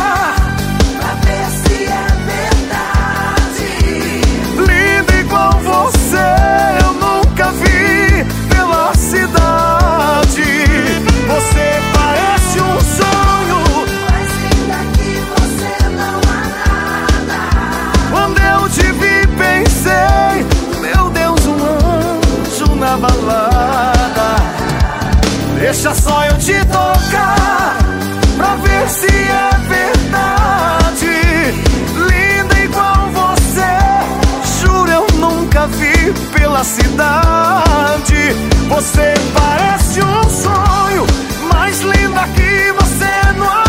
Pela 36.60 36.64
cidade. 36.64 38.34
Você 38.68 39.14
parece 39.32 40.00
um 40.02 40.30
sonho, 40.30 41.06
mais 41.52 41.80
linda 41.80 42.26
que 42.28 42.72
você 42.72 43.32
não 43.36 43.48
há 43.48 43.64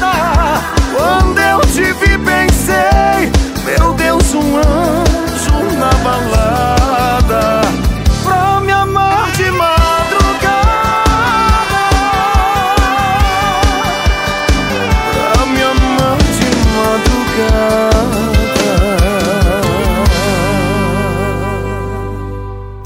nada. 0.00 0.60
Quando 0.96 1.39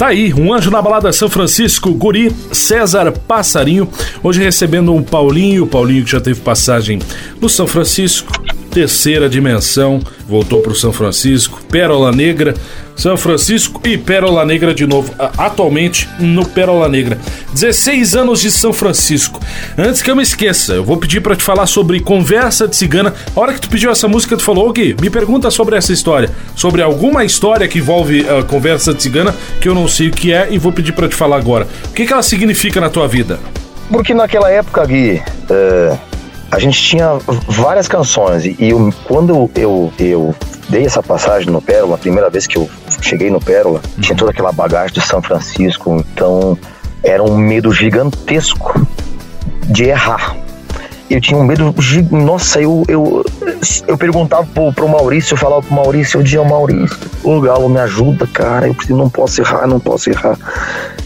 Tá 0.04 0.08
aí, 0.08 0.34
um 0.34 0.52
anjo 0.52 0.70
na 0.70 0.82
balada 0.82 1.10
São 1.14 1.30
Francisco, 1.30 1.90
Guri 1.94 2.30
César 2.52 3.10
Passarinho. 3.10 3.88
Hoje 4.22 4.42
recebendo 4.42 4.92
um 4.92 5.02
Paulinho, 5.02 5.64
o 5.64 5.66
Paulinho 5.66 6.04
que 6.04 6.10
já 6.10 6.20
teve 6.20 6.42
passagem 6.42 6.98
no 7.40 7.48
São 7.48 7.66
Francisco, 7.66 8.30
terceira 8.74 9.28
dimensão, 9.28 10.00
voltou 10.28 10.60
pro 10.60 10.74
São 10.74 10.92
Francisco, 10.92 11.62
Pérola 11.70 12.10
Negra, 12.10 12.54
São 12.96 13.16
Francisco 13.16 13.80
e 13.84 13.96
Pérola 13.96 14.44
Negra 14.44 14.74
de 14.74 14.84
novo, 14.84 15.14
atualmente 15.38 16.08
no 16.18 16.44
Pérola 16.44 16.88
Negra. 16.88 17.16
16 17.52 18.16
anos 18.16 18.40
de 18.40 18.50
São 18.50 18.72
Francisco. 18.72 19.40
Antes 19.78 20.02
que 20.02 20.10
eu 20.10 20.16
me 20.16 20.24
esqueça, 20.24 20.72
eu 20.72 20.84
vou 20.84 20.96
pedir 20.96 21.20
pra 21.20 21.36
te 21.36 21.44
falar 21.44 21.68
sobre 21.68 22.00
Conversa 22.00 22.66
de 22.66 22.74
Cigana. 22.74 23.14
A 23.36 23.40
hora 23.40 23.54
que 23.54 23.60
tu 23.60 23.70
pediu 23.70 23.92
essa 23.92 24.08
música, 24.08 24.36
tu 24.36 24.42
falou, 24.42 24.68
"Ô, 24.68 24.72
Gui, 24.72 24.96
me 25.00 25.08
pergunta 25.08 25.52
sobre 25.52 25.76
essa 25.76 25.92
história, 25.92 26.30
sobre 26.56 26.82
alguma 26.82 27.24
história 27.24 27.68
que 27.68 27.78
envolve 27.78 28.26
a 28.28 28.42
Conversa 28.42 28.92
de 28.92 29.00
Cigana, 29.00 29.32
que 29.60 29.68
eu 29.68 29.74
não 29.74 29.86
sei 29.86 30.08
o 30.08 30.10
que 30.10 30.32
é 30.32 30.48
e 30.50 30.58
vou 30.58 30.72
pedir 30.72 30.92
pra 30.92 31.08
te 31.08 31.14
falar 31.14 31.36
agora. 31.36 31.68
O 31.90 31.92
que, 31.92 32.04
que 32.04 32.12
ela 32.12 32.24
significa 32.24 32.80
na 32.80 32.90
tua 32.90 33.06
vida? 33.06 33.38
Porque 33.88 34.12
naquela 34.12 34.50
época, 34.50 34.84
Gui, 34.84 35.22
é, 35.48 35.98
a 36.54 36.58
gente 36.60 36.80
tinha 36.80 37.18
várias 37.48 37.88
canções. 37.88 38.44
E 38.44 38.56
eu, 38.60 38.94
quando 39.08 39.50
eu, 39.56 39.92
eu 39.98 40.34
dei 40.68 40.86
essa 40.86 41.02
passagem 41.02 41.50
no 41.50 41.60
Pérola, 41.60 41.96
a 41.96 41.98
primeira 41.98 42.30
vez 42.30 42.46
que 42.46 42.56
eu 42.56 42.70
cheguei 43.00 43.28
no 43.28 43.40
Pérola, 43.40 43.80
tinha 44.00 44.16
toda 44.16 44.30
aquela 44.30 44.52
bagagem 44.52 44.94
de 44.94 45.00
São 45.00 45.20
Francisco. 45.20 45.96
Então, 45.96 46.56
era 47.02 47.20
um 47.20 47.36
medo 47.36 47.72
gigantesco 47.72 48.86
de 49.66 49.84
errar. 49.84 50.36
Eu 51.10 51.20
tinha 51.20 51.38
um 51.38 51.44
medo. 51.44 51.74
Nossa, 52.10 52.60
eu, 52.60 52.82
eu, 52.88 53.24
eu 53.86 53.98
perguntava 53.98 54.46
pro, 54.46 54.72
pro 54.72 54.88
Maurício, 54.88 55.34
eu 55.34 55.38
falava 55.38 55.62
pro 55.62 55.74
Maurício, 55.74 56.18
eu 56.18 56.22
dizia, 56.22 56.42
Maurício, 56.42 56.96
ô 57.22 57.40
Galo, 57.40 57.68
me 57.68 57.78
ajuda, 57.80 58.26
cara, 58.26 58.66
eu 58.66 58.96
não 58.96 59.10
posso 59.10 59.40
errar, 59.40 59.66
não 59.66 59.78
posso 59.78 60.10
errar. 60.10 60.38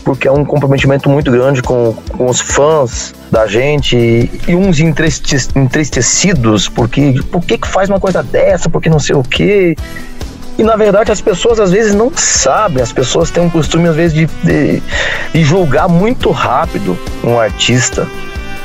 Porque 0.04 0.28
é 0.28 0.32
um 0.32 0.44
comprometimento 0.44 1.10
muito 1.10 1.30
grande 1.30 1.62
com, 1.62 1.94
com 2.16 2.26
os 2.26 2.40
fãs 2.40 3.12
da 3.30 3.46
gente 3.46 3.96
e, 3.96 4.30
e 4.48 4.54
uns 4.54 4.78
entriste- 4.80 5.48
entristecidos, 5.56 6.68
porque 6.68 7.20
por 7.30 7.42
que, 7.44 7.58
que 7.58 7.68
faz 7.68 7.88
uma 7.88 8.00
coisa 8.00 8.22
dessa, 8.22 8.70
porque 8.70 8.88
não 8.88 9.00
sei 9.00 9.16
o 9.16 9.22
quê. 9.22 9.76
E 10.56 10.62
na 10.62 10.76
verdade 10.76 11.12
as 11.12 11.20
pessoas 11.20 11.60
às 11.60 11.70
vezes 11.70 11.94
não 11.94 12.10
sabem, 12.14 12.82
as 12.82 12.92
pessoas 12.92 13.30
têm 13.30 13.44
um 13.44 13.50
costume 13.50 13.88
às 13.88 13.94
vezes 13.94 14.12
de, 14.14 14.26
de, 14.42 14.82
de 15.32 15.44
julgar 15.44 15.88
muito 15.88 16.30
rápido 16.30 16.98
um 17.22 17.38
artista 17.38 18.08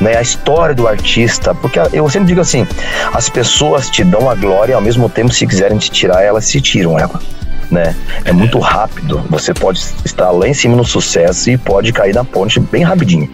né, 0.04 0.18
a 0.18 0.22
história 0.22 0.76
do 0.76 0.86
artista, 0.86 1.56
porque 1.56 1.80
eu 1.94 2.08
sempre 2.10 2.28
digo 2.28 2.42
assim, 2.42 2.68
as 3.14 3.30
pessoas 3.30 3.90
te 3.90 4.04
dão 4.04 4.30
a 4.30 4.36
glória 4.36 4.76
ao 4.76 4.82
mesmo 4.82 5.10
tempo 5.10 5.34
se 5.34 5.48
quiserem 5.48 5.78
te 5.78 5.90
tirar 5.90 6.22
elas 6.22 6.46
se 6.46 6.60
tiram 6.60 7.00
ela, 7.00 7.20
né? 7.72 7.96
É 8.26 8.34
muito 8.34 8.60
rápido, 8.60 9.24
você 9.30 9.54
pode 9.54 9.82
estar 10.04 10.30
lá 10.32 10.48
em 10.48 10.54
cima 10.54 10.76
no 10.76 10.84
sucesso 10.84 11.50
e 11.50 11.58
pode 11.58 11.94
cair 11.94 12.14
na 12.14 12.26
ponte 12.26 12.60
bem 12.60 12.84
rapidinho. 12.84 13.30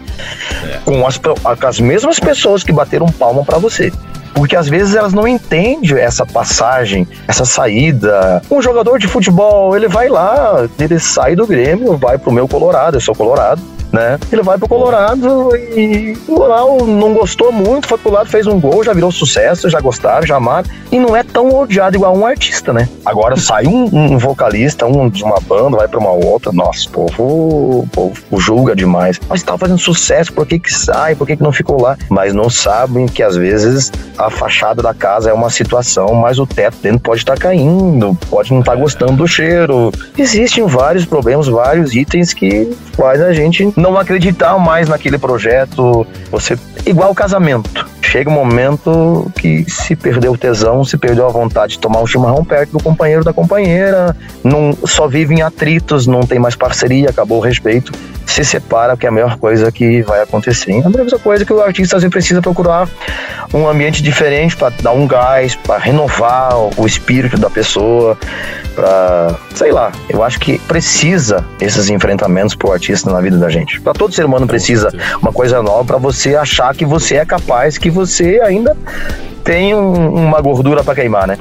Com 0.86 1.06
as, 1.08 1.18
com 1.18 1.68
as 1.68 1.80
mesmas 1.80 2.20
pessoas 2.20 2.64
que 2.64 2.72
bateram 2.72 3.08
palma 3.08 3.44
para 3.44 3.58
você. 3.58 3.92
Porque 4.36 4.56
às 4.56 4.70
vezes 4.70 4.96
elas 4.96 5.12
não 5.12 5.28
entendem 5.28 5.98
essa 5.98 6.24
passagem, 6.24 7.08
essa 7.28 7.44
saída. 7.46 8.42
Um 8.50 8.62
jogador 8.62 9.00
de 9.00 9.08
futebol, 9.08 9.76
ele 9.76 9.88
vai 9.88 10.08
lá, 10.08 10.70
ele 10.80 11.00
sai 11.00 11.36
do 11.36 11.48
Grêmio, 11.48 11.98
vai 11.98 12.18
pro 12.18 12.32
meu 12.32 12.48
Colorado, 12.48 12.96
eu 12.96 13.02
sou 13.02 13.16
Colorado 13.16 13.60
né? 13.92 14.20
Ele 14.32 14.42
vai 14.42 14.58
pro 14.58 14.68
Colorado 14.68 15.56
e 15.56 16.18
o 16.28 16.86
não 16.86 17.14
gostou 17.14 17.52
muito, 17.52 17.88
foi 17.88 17.98
pro 17.98 18.12
lado, 18.12 18.30
fez 18.30 18.48
um 18.48 18.60
gol, 18.60 18.84
já 18.84 18.94
virou 18.94 19.12
sucesso, 19.12 19.70
já 19.70 19.80
gostaram, 19.80 20.26
já 20.26 20.36
amaram. 20.36 20.68
E 20.92 21.00
não 21.00 21.16
é 21.16 21.24
tão 21.24 21.50
odiado 21.56 21.96
igual 21.96 22.16
um 22.16 22.26
artista, 22.26 22.74
né? 22.74 22.90
Agora 23.06 23.38
sai 23.38 23.68
um, 23.68 23.90
um 23.94 24.18
vocalista, 24.18 24.86
um 24.86 25.10
de 25.10 25.24
uma 25.24 25.40
banda, 25.40 25.78
vai 25.78 25.88
pra 25.88 26.00
uma 26.00 26.12
outra, 26.12 26.52
nossa, 26.52 26.88
o 26.88 26.92
povo, 26.92 27.80
o 27.80 27.88
povo 27.92 28.40
julga 28.40 28.76
demais. 28.76 29.20
Mas 29.28 29.44
tá 29.44 29.58
fazendo 29.58 29.80
sucesso, 29.80 30.34
por 30.34 30.46
que 30.46 30.60
que 30.60 30.74
sai, 30.74 31.16
por 31.16 31.28
que 31.28 31.38
que 31.38 31.44
não 31.44 31.52
ficou 31.52 31.82
lá? 31.82 31.98
Mas 32.10 32.34
não 32.34 32.50
sabem 32.50 33.06
que 33.06 33.22
às 33.22 33.36
vezes 33.36 33.92
a 34.18 34.30
fachada 34.30 34.82
da 34.82 34.94
casa 34.94 35.30
é 35.30 35.34
uma 35.34 35.50
situação, 35.50 36.14
mas 36.14 36.40
o 36.40 36.46
teto 36.46 36.78
dentro 36.82 37.00
pode 37.00 37.22
estar 37.22 37.36
tá 37.36 37.42
caindo, 37.42 38.18
pode 38.30 38.52
não 38.52 38.60
estar 38.60 38.74
tá 38.74 38.78
gostando 38.78 39.14
do 39.14 39.28
cheiro. 39.28 39.92
Existem 40.18 40.66
vários 40.66 41.06
problemas, 41.06 41.48
vários 41.48 41.94
itens 41.94 42.34
que 42.34 42.72
faz 42.94 43.22
a 43.22 43.32
gente 43.32 43.72
não 43.80 43.98
acreditar 43.98 44.58
mais 44.60 44.88
naquele 44.88 45.18
projeto. 45.18 46.06
Você 46.32 46.58
igual 46.86 47.14
casamento. 47.14 47.88
Chega 48.02 48.30
um 48.30 48.34
momento 48.34 49.32
que 49.40 49.70
se 49.70 49.96
perdeu 49.96 50.32
o 50.32 50.38
tesão, 50.38 50.84
se 50.84 50.98
perdeu 50.98 51.28
a 51.28 51.30
vontade 51.30 51.74
de 51.74 51.80
tomar 51.80 52.02
um 52.02 52.08
chimarrão 52.08 52.44
perto 52.44 52.72
do 52.72 52.84
companheiro 52.84 53.24
da 53.24 53.32
companheira, 53.32 54.16
não 54.44 54.76
só 54.86 55.08
vive 55.08 55.36
em 55.36 55.42
atritos, 55.44 56.08
não 56.08 56.22
tem 56.22 56.40
mais 56.40 56.56
parceria, 56.56 57.10
acabou 57.10 57.38
o 57.38 57.42
respeito, 57.42 57.92
se 58.26 58.44
separa, 58.44 58.98
que 58.98 59.06
é 59.06 59.10
a 59.10 59.12
melhor 59.12 59.38
coisa 59.38 59.72
que 59.72 60.02
vai 60.02 60.24
acontecer. 60.24 60.72
É 60.72 60.86
a 60.86 60.90
mesma 60.90 61.20
coisa 61.20 61.46
que 61.46 61.54
o 61.54 61.62
artista 61.62 61.98
às 61.98 62.02
vezes 62.02 62.12
precisa 62.12 62.42
procurar 62.42 62.90
um 63.54 63.68
ambiente 63.68 64.02
diferente 64.02 64.58
para 64.58 64.74
dar 64.82 64.92
um 64.92 65.06
gás, 65.06 65.56
para 65.56 65.78
renovar 65.78 66.54
o 66.56 66.88
espírito 66.88 67.38
da 67.38 67.50
pessoa, 67.50 68.18
para, 68.80 69.36
sei 69.56 69.74
lá, 69.74 69.92
eu 70.10 70.24
acho 70.24 70.40
que 70.40 70.58
precisa 70.60 71.46
esses 71.60 71.90
enfrentamentos 71.90 72.56
pro 72.56 72.72
artista 72.72 73.12
na 73.12 73.20
vida 73.20 73.38
da 73.38 73.50
gente. 73.50 73.82
Para 73.82 73.92
todo 73.92 74.14
ser 74.14 74.24
humano 74.24 74.48
precisa 74.48 74.90
uma 75.22 75.34
coisa 75.34 75.62
nova 75.62 75.84
para 75.84 75.98
você 75.98 76.36
achar 76.36 76.74
que 76.74 76.86
você 76.86 77.16
é 77.16 77.26
capaz, 77.26 77.78
que 77.78 77.90
você 77.90 78.40
ainda 78.42 78.78
tem 79.44 79.76
um, 79.76 80.14
uma 80.14 80.40
gordura 80.40 80.82
para 80.82 80.96
queimar, 80.96 81.28
né? 81.28 81.38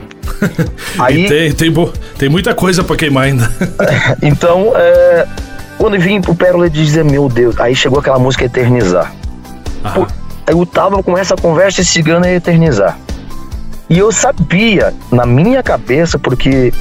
Aí 0.99 1.29
tem, 1.29 1.53
tem, 1.53 1.73
tem 2.19 2.29
muita 2.29 2.55
coisa 2.55 2.83
para 2.83 2.97
queimar 2.97 3.25
ainda. 3.25 3.49
então, 4.21 4.73
é, 4.75 5.27
quando 5.79 5.95
eu 5.95 6.01
vim 6.01 6.21
pro 6.21 6.35
Pérola 6.35 6.67
e 6.67 6.71
dizer, 6.71 7.05
meu 7.05 7.29
Deus, 7.29 7.59
aí 7.61 7.75
chegou 7.75 8.01
aquela 8.01 8.19
música 8.19 8.45
Eternizar. 8.45 9.13
Pô, 9.95 10.07
eu 10.49 10.67
tava 10.67 11.03
com 11.03 11.17
essa 11.17 11.37
conversa 11.37 11.85
cigana 11.85 12.29
e 12.29 12.35
eternizar. 12.35 12.99
E 13.89 13.99
eu 13.99 14.11
sabia, 14.13 14.93
na 15.11 15.25
minha 15.25 15.63
cabeça, 15.63 16.19
porque 16.19 16.73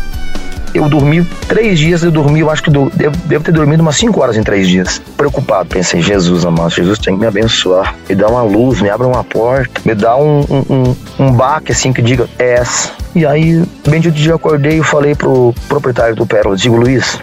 eu 0.74 0.88
dormi 0.90 1.24
três 1.48 1.80
dias, 1.80 2.04
eu 2.04 2.12
dormi, 2.12 2.40
eu 2.40 2.50
acho 2.50 2.64
que 2.64 2.70
do, 2.70 2.90
devo, 2.90 3.16
devo, 3.26 3.44
ter 3.44 3.52
dormido 3.52 3.82
umas 3.82 3.96
cinco 3.96 4.22
horas 4.22 4.38
em 4.38 4.44
três 4.44 4.68
dias. 4.68 5.02
Preocupado, 5.16 5.70
pensei, 5.70 6.02
Jesus 6.02 6.46
amado, 6.46 6.72
Jesus 6.72 7.00
tem 7.00 7.14
que 7.14 7.20
me 7.20 7.28
abençoar, 7.28 7.96
me 8.08 8.16
dá 8.16 8.28
uma 8.28 8.44
luz, 8.44 8.82
me 8.82 8.90
abre 8.90 9.08
uma 9.08 9.24
porta, 9.24 9.82
me 9.86 9.96
dá 9.96 10.16
um, 10.16 10.42
um, 10.42 10.66
um, 10.70 10.96
um 11.20 11.32
baque 11.32 11.72
assim 11.72 11.92
que 11.92 12.02
diga, 12.02 12.28
é 12.38 12.56
essa. 12.56 12.92
E 13.16 13.26
aí, 13.26 13.64
de 13.84 14.12
dia 14.12 14.32
eu 14.32 14.36
acordei 14.36 14.80
e 14.80 14.84
falei 14.84 15.16
pro 15.16 15.54
proprietário 15.68 16.16
do 16.16 16.26
Pérola, 16.26 16.56
digo, 16.56 16.76
Luiz, 16.76 17.20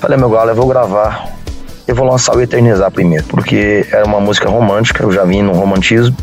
falei, 0.00 0.18
meu 0.18 0.30
galo, 0.30 0.50
eu 0.50 0.54
vou 0.56 0.66
gravar 0.66 1.41
eu 1.86 1.94
vou 1.94 2.06
lançar 2.06 2.36
o 2.36 2.40
Eternizar 2.40 2.90
primeiro, 2.90 3.24
porque 3.24 3.86
era 3.90 4.04
uma 4.04 4.20
música 4.20 4.48
romântica, 4.48 5.02
eu 5.02 5.12
já 5.12 5.24
vim 5.24 5.42
no 5.42 5.52
romantismo, 5.52 6.16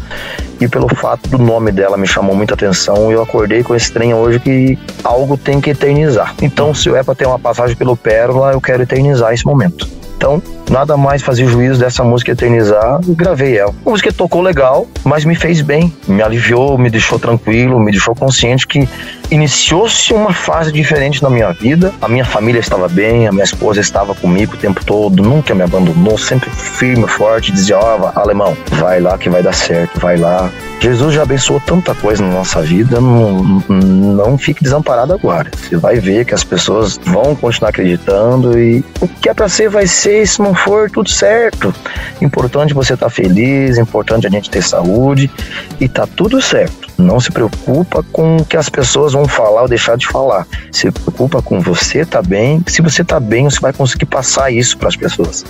e 0.60 0.68
pelo 0.68 0.93
fato 0.95 1.30
do 1.30 1.38
nome 1.38 1.72
dela 1.72 1.97
me 1.97 2.07
chamou 2.07 2.36
muita 2.36 2.53
atenção, 2.53 3.12
eu 3.12 3.22
acordei 3.22 3.64
com 3.64 3.76
esse 3.76 3.91
trem 3.91 4.14
hoje 4.14 4.39
que 4.39 4.78
algo 5.03 5.38
tem 5.38 5.62
que 5.62 5.70
eternizar. 5.70 6.36
Então, 6.41 6.74
se 6.74 6.89
é 6.89 7.03
para 7.03 7.16
ter 7.16 7.26
uma 7.26 7.39
passagem 7.39 7.76
pelo 7.76 7.95
Pérola, 7.95 8.51
eu 8.51 8.62
quero 8.62 8.84
eternizar 8.84 9.34
esse 9.34 9.45
momento. 9.45 9.88
Então, 10.18 10.43
nada 10.70 10.97
mais 10.97 11.22
fazer 11.22 11.45
juízo 11.45 11.80
dessa 11.80 12.03
música 12.03 12.34
eternizar, 12.34 12.99
gravei 13.07 13.57
ela. 13.57 13.74
A 13.86 13.89
música 13.89 14.12
tocou 14.12 14.41
legal, 14.41 14.86
mas 15.05 15.24
me 15.24 15.34
fez 15.34 15.62
bem, 15.62 15.93
me 16.05 16.22
aliviou, 16.22 16.78
me 16.78 16.89
deixou 16.89 17.18
tranquilo, 17.18 17.80
me 17.80 17.91
deixou 17.91 18.14
consciente 18.14 18.68
que 18.68 18.86
iniciou-se 19.32 20.13
uma 20.13 20.34
fase 20.34 20.71
diferente 20.71 21.21
na 21.21 21.30
minha 21.30 21.51
vida. 21.51 21.93
A 22.01 22.07
minha 22.07 22.25
família 22.25 22.59
estava 22.59 22.88
bem, 22.88 23.27
a 23.27 23.32
minha 23.32 23.43
esposa 23.43 23.80
estava 23.80 24.15
comigo 24.15 24.55
o 24.55 24.57
tempo 24.57 24.84
todo, 24.84 25.21
nunca 25.21 25.53
me 25.53 25.63
abandonou, 25.63 26.17
sempre 26.17 26.49
firme, 26.49 27.07
forte, 27.07 27.51
dizia: 27.51 27.77
Ó, 27.77 27.99
oh, 27.99 28.19
alemão, 28.19 28.57
vai 28.71 28.99
lá 28.99 29.17
que 29.17 29.30
vai 29.30 29.43
dar 29.43 29.53
certo, 29.53 29.99
vai 29.99 30.17
lá, 30.17 30.51
Jesus 30.80 31.13
já 31.13 31.23
abençoou 31.23 31.59
tanta 31.59 31.93
coisa 31.93 32.23
na 32.23 32.34
nossa 32.34 32.61
vida, 32.61 33.01
não, 33.01 33.61
não 33.67 34.38
fique 34.38 34.63
desamparado 34.63 35.13
agora. 35.13 35.51
Você 35.53 35.75
vai 35.75 35.99
ver 35.99 36.25
que 36.25 36.34
as 36.34 36.43
pessoas 36.43 36.97
vão 37.03 37.36
continuar 37.36 37.69
acreditando 37.69 38.57
e 38.57 38.84
o 39.01 39.07
que 39.07 39.27
é 39.27 39.34
para 39.34 39.49
ser 39.49 39.69
vai 39.69 39.86
ser, 39.86 40.25
se 40.25 40.41
não 40.41 40.55
for, 40.55 40.89
tudo 40.89 41.09
certo. 41.09 41.73
Importante 42.21 42.73
você 42.73 42.93
estar 42.93 43.07
tá 43.07 43.09
feliz, 43.09 43.77
importante 43.77 44.25
a 44.25 44.30
gente 44.30 44.49
ter 44.49 44.63
saúde 44.63 45.30
e 45.82 45.89
tá 45.89 46.07
tudo 46.07 46.41
certo. 46.41 46.78
Não 47.02 47.20
se 47.20 47.32
preocupa 47.32 48.04
com 48.12 48.38
o 48.38 48.45
que 48.45 48.58
as 48.58 48.70
pessoas 48.70 49.14
vão 49.14 49.28
falar 49.28 49.62
ou 49.62 49.68
deixar 49.68 49.97
de 49.97 50.08
falar. 50.08 50.45
Se 50.72 50.91
preocupa 50.91 51.41
com 51.41 51.60
você 51.60 52.06
tá 52.06 52.22
bem. 52.22 52.62
Se 52.68 52.82
você 52.82 53.04
tá 53.04 53.20
bem, 53.20 53.50
você 53.50 53.60
vai 53.60 53.74
conseguir 53.74 54.06
passar 54.06 54.52
isso 54.52 54.78
para 54.78 54.89
as 54.89 54.95
pessoas. 54.95 55.45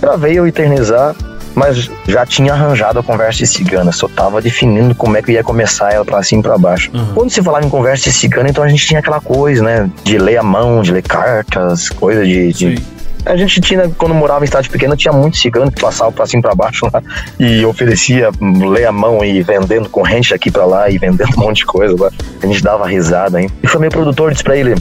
Gravei 0.00 0.38
eu 0.38 0.46
eternizar 0.46 1.14
mas 1.54 1.90
já 2.06 2.24
tinha 2.24 2.52
arranjado 2.52 2.98
a 2.98 3.02
conversa 3.02 3.44
cigana, 3.44 3.92
só 3.92 4.08
tava 4.08 4.40
definindo 4.40 4.94
como 4.94 5.16
é 5.16 5.22
que 5.22 5.32
ia 5.32 5.42
começar 5.42 5.92
ela 5.92 6.04
para 6.04 6.22
cima 6.22 6.40
e 6.40 6.42
pra 6.42 6.56
baixo. 6.56 6.90
Uhum. 6.94 7.12
Quando 7.14 7.30
se 7.30 7.42
falava 7.42 7.66
em 7.66 7.68
conversa 7.70 8.10
cigana, 8.10 8.48
então 8.48 8.62
a 8.62 8.68
gente 8.68 8.86
tinha 8.86 9.00
aquela 9.00 9.20
coisa, 9.20 9.62
né, 9.62 9.90
de 10.04 10.18
ler 10.18 10.38
a 10.38 10.42
mão, 10.42 10.82
de 10.82 10.92
ler 10.92 11.02
cartas, 11.02 11.88
coisa 11.88 12.24
de, 12.24 12.52
de 12.52 12.82
a 13.24 13.36
gente 13.36 13.60
tinha, 13.60 13.88
quando 13.96 14.14
morava 14.14 14.44
em 14.44 14.46
cidade 14.46 14.68
pequena, 14.68 14.96
tinha 14.96 15.12
muito 15.12 15.36
cigano 15.36 15.70
que 15.70 15.80
passava 15.80 16.10
pra 16.10 16.26
cima 16.26 16.40
e 16.40 16.42
pra 16.42 16.54
baixo 16.54 16.88
lá 16.92 17.02
e 17.38 17.64
oferecia 17.64 18.30
ler 18.40 18.86
a 18.86 18.92
mão 18.92 19.24
e 19.24 19.42
vendendo 19.42 19.88
corrente 19.88 20.32
aqui 20.34 20.50
pra 20.50 20.64
lá 20.64 20.90
e 20.90 20.98
vendendo 20.98 21.30
um 21.36 21.40
monte 21.40 21.58
de 21.58 21.66
coisa 21.66 21.94
lá. 21.98 22.10
A 22.42 22.46
gente 22.46 22.62
dava 22.62 22.86
risada, 22.86 23.40
hein? 23.40 23.50
E 23.62 23.66
foi 23.66 23.80
meu 23.80 23.90
produtor, 23.90 24.30
disse 24.32 24.44
pra 24.44 24.56
ele, 24.56 24.74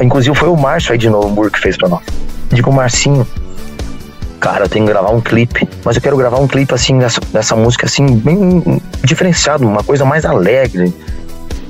inclusive 0.00 0.36
foi 0.36 0.48
o 0.48 0.56
Márcio 0.56 0.92
aí 0.92 0.98
de 0.98 1.08
Novo 1.08 1.50
que 1.50 1.58
fez 1.58 1.76
pra 1.76 1.88
nós. 1.88 2.02
Digo, 2.50 2.72
Marcinho, 2.72 3.26
cara, 4.40 4.64
eu 4.64 4.68
tenho 4.68 4.84
que 4.84 4.92
gravar 4.92 5.10
um 5.10 5.20
clipe, 5.20 5.68
mas 5.84 5.96
eu 5.96 6.02
quero 6.02 6.16
gravar 6.16 6.38
um 6.38 6.46
clipe 6.46 6.74
assim 6.74 6.98
dessa, 6.98 7.20
dessa 7.32 7.56
música 7.56 7.86
assim 7.86 8.16
bem 8.16 8.80
diferenciado, 9.02 9.66
uma 9.66 9.82
coisa 9.82 10.04
mais 10.04 10.24
alegre. 10.24 10.92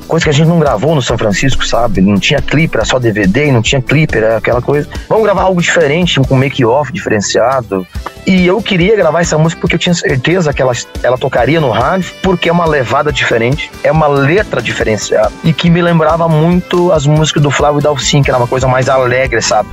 Coisa 0.07 0.25
que 0.25 0.31
a 0.31 0.33
gente 0.33 0.49
não 0.49 0.59
gravou 0.59 0.95
no 0.95 1.03
São 1.03 1.17
Francisco, 1.17 1.67
sabe? 1.67 2.01
Não 2.01 2.19
tinha 2.19 2.41
clipe, 2.41 2.77
era 2.77 2.85
só 2.85 2.99
DVD, 2.99 3.51
não 3.51 3.63
tinha 3.63 3.81
clipe, 3.81 4.17
era 4.17 4.37
aquela 4.37 4.61
coisa. 4.61 4.89
Vamos 5.09 5.25
gravar 5.25 5.43
algo 5.43 5.61
diferente, 5.61 6.21
com 6.21 6.37
make-off 6.37 6.93
diferenciado. 6.93 7.87
E 8.27 8.47
eu 8.47 8.61
queria 8.63 8.97
gravar 8.97 9.21
essa 9.21 9.37
música 9.37 9.61
porque 9.61 9.75
eu 9.75 9.79
tinha 9.79 9.95
certeza 9.95 10.53
que 10.53 10.63
ela, 10.63 10.73
ela 11.03 11.19
tocaria 11.19 11.61
no 11.61 11.71
rádio, 11.71 12.13
porque 12.23 12.49
é 12.49 12.53
uma 12.53 12.67
levada 12.67 13.13
diferente, 13.13 13.71
é 13.83 13.93
uma 13.93 14.07
letra 14.07 14.63
diferenciada. 14.63 15.33
E 15.43 15.53
que 15.53 15.69
me 15.69 15.83
lembrava 15.83 16.29
muito 16.29 16.93
as 16.93 17.07
músicas 17.07 17.43
do 17.43 17.51
Flávio 17.51 17.81
Dalcin, 17.81 18.23
que 18.23 18.31
era 18.31 18.39
uma 18.39 18.49
coisa 18.49 18.67
mais 18.67 18.89
alegre, 18.89 19.43
sabe? 19.43 19.69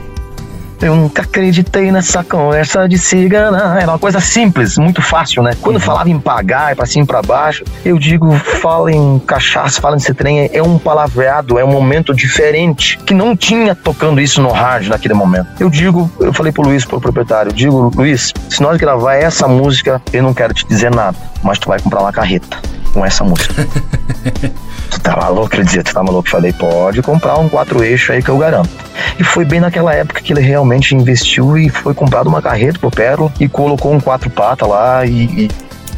Eu 0.81 0.95
nunca 0.95 1.21
acreditei 1.21 1.91
nessa 1.91 2.23
conversa 2.23 2.89
de 2.89 2.97
cigana. 2.97 3.77
Era 3.79 3.91
uma 3.91 3.99
coisa 3.99 4.19
simples, 4.19 4.79
muito 4.79 4.99
fácil, 4.99 5.43
né? 5.43 5.51
Quando 5.61 5.75
uhum. 5.75 5.81
falava 5.81 6.09
em 6.09 6.19
pagar, 6.19 6.71
é 6.71 6.75
pra 6.75 6.87
cima 6.87 7.03
e 7.03 7.07
pra 7.07 7.21
baixo, 7.21 7.63
eu 7.85 7.99
digo, 7.99 8.33
fala 8.33 8.91
em 8.91 9.19
cachaça, 9.19 9.79
fala 9.79 9.95
nesse 9.95 10.11
trem, 10.13 10.49
é 10.51 10.63
um 10.63 10.79
palavreado, 10.79 11.59
é 11.59 11.63
um 11.63 11.71
momento 11.71 12.15
diferente, 12.15 12.97
que 13.05 13.13
não 13.13 13.35
tinha 13.35 13.75
tocando 13.75 14.19
isso 14.19 14.41
no 14.41 14.51
rádio 14.51 14.89
naquele 14.89 15.13
momento. 15.13 15.47
Eu 15.59 15.69
digo, 15.69 16.09
eu 16.19 16.33
falei 16.33 16.51
pro 16.51 16.63
Luiz, 16.63 16.83
pro 16.83 16.99
proprietário, 16.99 17.53
digo, 17.53 17.91
Luiz, 17.95 18.33
se 18.49 18.61
nós 18.61 18.77
gravar 18.77 19.15
essa 19.15 19.47
música, 19.47 20.01
eu 20.11 20.23
não 20.23 20.33
quero 20.33 20.53
te 20.53 20.65
dizer 20.65 20.93
nada, 20.93 21.17
mas 21.43 21.59
tu 21.59 21.67
vai 21.67 21.79
comprar 21.79 22.01
uma 22.01 22.11
carreta 22.11 22.57
com 22.91 23.05
essa 23.05 23.23
música. 23.23 23.53
tu 24.89 24.99
tá 24.99 25.15
maluco? 25.15 25.55
Ele 25.55 25.63
dizia, 25.63 25.83
tu 25.83 25.93
tá 25.93 26.03
maluco? 26.03 26.27
Eu 26.27 26.31
falei, 26.31 26.53
pode 26.53 27.01
comprar 27.01 27.37
um 27.37 27.47
quatro 27.47 27.83
eixos 27.83 28.09
aí 28.09 28.23
que 28.23 28.29
eu 28.29 28.37
garanto. 28.37 28.90
E 29.19 29.23
foi 29.23 29.45
bem 29.45 29.59
naquela 29.59 29.93
época 29.93 30.21
que 30.21 30.33
ele 30.33 30.41
realmente 30.41 30.95
investiu 30.95 31.57
e 31.57 31.69
foi 31.69 31.93
comprado 31.93 32.27
uma 32.27 32.41
carreta 32.41 32.79
pro 32.79 32.91
Pérola 32.91 33.31
e 33.39 33.47
colocou 33.47 33.93
um 33.93 33.99
quatro 33.99 34.29
pata 34.29 34.65
lá 34.65 35.05
e, 35.05 35.45
e 35.45 35.49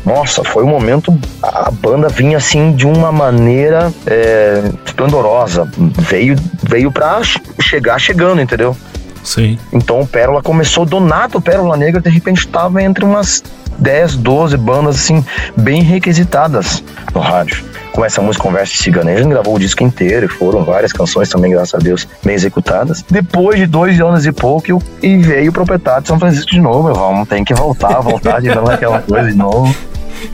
nossa, 0.06 0.44
foi 0.44 0.64
um 0.64 0.68
momento. 0.68 1.18
A 1.42 1.72
banda 1.72 2.10
vinha 2.10 2.38
assim 2.38 2.74
de 2.74 2.86
uma 2.86 3.12
maneira 3.12 3.92
é, 4.06 4.62
esplendorosa. 4.86 5.68
Veio, 5.78 6.36
veio 6.62 6.92
pra 6.92 7.22
chegar 7.62 7.98
chegando, 8.00 8.42
entendeu? 8.42 8.76
Sim. 9.24 9.58
Então 9.72 10.02
o 10.02 10.08
Pérola 10.08 10.42
começou 10.42 10.86
do 10.86 11.00
nada, 11.00 11.38
o 11.38 11.42
Pérola 11.42 11.78
Negra 11.78 12.02
de 12.02 12.10
repente 12.10 12.40
estava 12.40 12.84
entre 12.84 13.06
umas 13.06 13.44
10, 13.80 14.18
12 14.18 14.58
bandas 14.58 14.96
assim, 14.98 15.24
bem 15.58 15.82
requisitadas 15.82 16.84
no 17.14 17.22
rádio. 17.22 17.64
Com 17.92 18.04
essa 18.04 18.22
música 18.22 18.44
Conversa 18.44 18.74
a 18.74 18.92
gente 18.92 19.30
gravou 19.30 19.56
o 19.56 19.60
disco 19.60 19.84
inteiro, 19.84 20.28
foram 20.28 20.64
várias 20.64 20.92
canções 20.92 21.30
também, 21.30 21.52
graças 21.52 21.76
a 21.76 21.78
Deus, 21.78 22.08
bem 22.24 22.34
executadas. 22.34 23.06
Depois 23.08 23.60
de 23.60 23.68
dois 23.68 24.00
anos 24.02 24.26
e 24.26 24.32
pouco, 24.32 24.70
eu, 24.70 24.82
e 25.02 25.18
veio 25.18 25.52
o 25.52 25.54
proprietário 25.54 26.02
de 26.02 26.08
São 26.08 26.20
Francisco 26.20 26.50
de 26.50 26.60
novo. 26.60 26.90
Eu, 26.90 26.96
vamos, 26.96 27.28
tem 27.30 27.44
que 27.44 27.54
voltar, 27.54 28.02
voltar 28.02 28.42
de 28.42 28.50
novo 28.50 28.72
aquela 28.72 29.00
coisa 29.00 29.30
de 29.30 29.38
novo. 29.38 29.76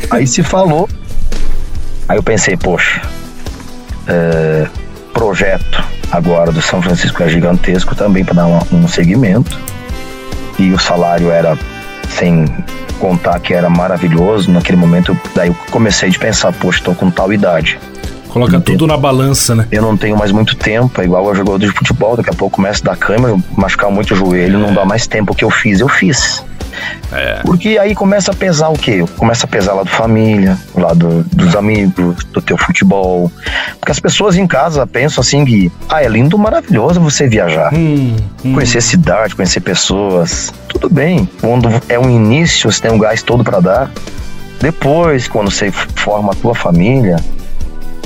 Aí 0.09 0.25
se 0.25 0.41
falou. 0.41 0.87
Aí 2.07 2.17
eu 2.17 2.23
pensei, 2.23 2.55
poxa, 2.55 3.01
é, 4.07 4.67
projeto 5.13 5.98
agora 6.11 6.51
do 6.51 6.61
São 6.61 6.81
Francisco 6.81 7.21
é 7.23 7.29
gigantesco 7.29 7.95
também 7.95 8.23
para 8.23 8.35
dar 8.35 8.47
um, 8.47 8.59
um 8.71 8.87
segmento. 8.87 9.59
E 10.57 10.71
o 10.71 10.79
salário 10.79 11.31
era 11.31 11.57
sem 12.09 12.45
contar 12.99 13.39
que 13.39 13.53
era 13.53 13.69
maravilhoso, 13.69 14.51
naquele 14.51 14.77
momento, 14.77 15.17
daí 15.33 15.47
eu 15.47 15.55
comecei 15.71 16.09
a 16.09 16.19
pensar, 16.19 16.51
poxa, 16.51 16.83
tô 16.83 16.93
com 16.93 17.09
tal 17.09 17.31
idade. 17.31 17.79
Coloca 18.27 18.59
tudo 18.59 18.85
na 18.85 18.95
balança, 18.95 19.55
né? 19.55 19.65
Eu 19.71 19.81
não 19.81 19.97
tenho 19.97 20.15
mais 20.15 20.31
muito 20.31 20.55
tempo, 20.55 21.01
é 21.01 21.05
igual 21.05 21.25
eu 21.27 21.35
jogador 21.35 21.57
de 21.57 21.69
futebol, 21.69 22.15
daqui 22.15 22.29
a 22.29 22.33
pouco 22.33 22.57
começa 22.57 22.81
a 22.83 22.91
dar 22.91 22.97
câmera, 22.97 23.35
machucar 23.57 23.89
muito 23.89 24.13
o 24.13 24.17
joelho, 24.17 24.59
não 24.59 24.73
dá 24.73 24.85
mais 24.85 25.07
tempo. 25.07 25.33
O 25.33 25.35
que 25.35 25.43
eu 25.43 25.49
fiz, 25.49 25.79
eu 25.79 25.87
fiz. 25.87 26.43
É. 27.11 27.41
Porque 27.43 27.77
aí 27.77 27.95
começa 27.95 28.31
a 28.31 28.33
pesar 28.33 28.69
o 28.69 28.77
quê? 28.77 29.03
Começa 29.17 29.45
a 29.45 29.49
pesar 29.49 29.73
lá 29.73 29.83
do 29.83 29.89
família, 29.89 30.57
lá 30.75 30.93
do, 30.93 31.23
dos 31.23 31.55
amigos, 31.55 32.23
do 32.25 32.41
teu 32.41 32.57
futebol. 32.57 33.31
Porque 33.79 33.91
as 33.91 33.99
pessoas 33.99 34.35
em 34.35 34.47
casa 34.47 34.85
pensam 34.85 35.21
assim 35.21 35.45
que, 35.45 35.71
ah, 35.89 36.03
é 36.03 36.07
lindo, 36.07 36.37
maravilhoso 36.37 36.99
você 36.99 37.27
viajar. 37.27 37.73
Hum, 37.73 38.15
hum. 38.43 38.53
Conhecer 38.53 38.81
cidade, 38.81 39.35
conhecer 39.35 39.61
pessoas. 39.61 40.53
Tudo 40.67 40.89
bem. 40.89 41.27
Quando 41.41 41.69
é 41.89 41.97
um 41.97 42.09
início, 42.09 42.71
você 42.71 42.81
tem 42.81 42.91
um 42.91 42.99
gás 42.99 43.23
todo 43.23 43.43
para 43.43 43.59
dar. 43.59 43.91
Depois, 44.61 45.27
quando 45.27 45.49
você 45.49 45.71
forma 45.71 46.31
a 46.33 46.35
tua 46.35 46.53
família, 46.53 47.15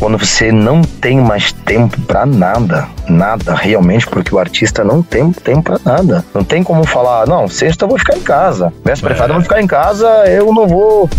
quando 0.03 0.17
você 0.17 0.51
não 0.51 0.81
tem 0.81 1.21
mais 1.21 1.53
tempo 1.53 1.97
para 2.01 2.25
nada, 2.25 2.89
nada 3.07 3.55
realmente, 3.55 4.05
porque 4.05 4.35
o 4.35 4.37
artista 4.37 4.83
não 4.83 5.01
tem 5.01 5.31
tempo 5.31 5.61
para 5.61 5.79
nada. 5.85 6.25
Não 6.33 6.43
tem 6.43 6.61
como 6.61 6.83
falar, 6.85 7.25
não, 7.25 7.47
sexta 7.47 7.85
eu 7.85 7.89
vou 7.89 7.97
ficar 7.97 8.17
em 8.17 8.21
casa, 8.21 8.73
véspera 8.83 9.15
é. 9.15 9.21
eu 9.23 9.33
vou 9.35 9.41
ficar 9.41 9.61
em 9.61 9.65
casa, 9.65 10.09
eu 10.27 10.53
não 10.53 10.67
vou. 10.67 11.09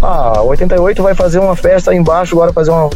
Ah, 0.00 0.40
88 0.40 1.02
vai 1.02 1.14
fazer 1.14 1.38
uma 1.38 1.54
festa 1.54 1.90
aí 1.90 1.98
embaixo, 1.98 2.34
agora 2.34 2.50
fazer 2.50 2.70
uma 2.70 2.88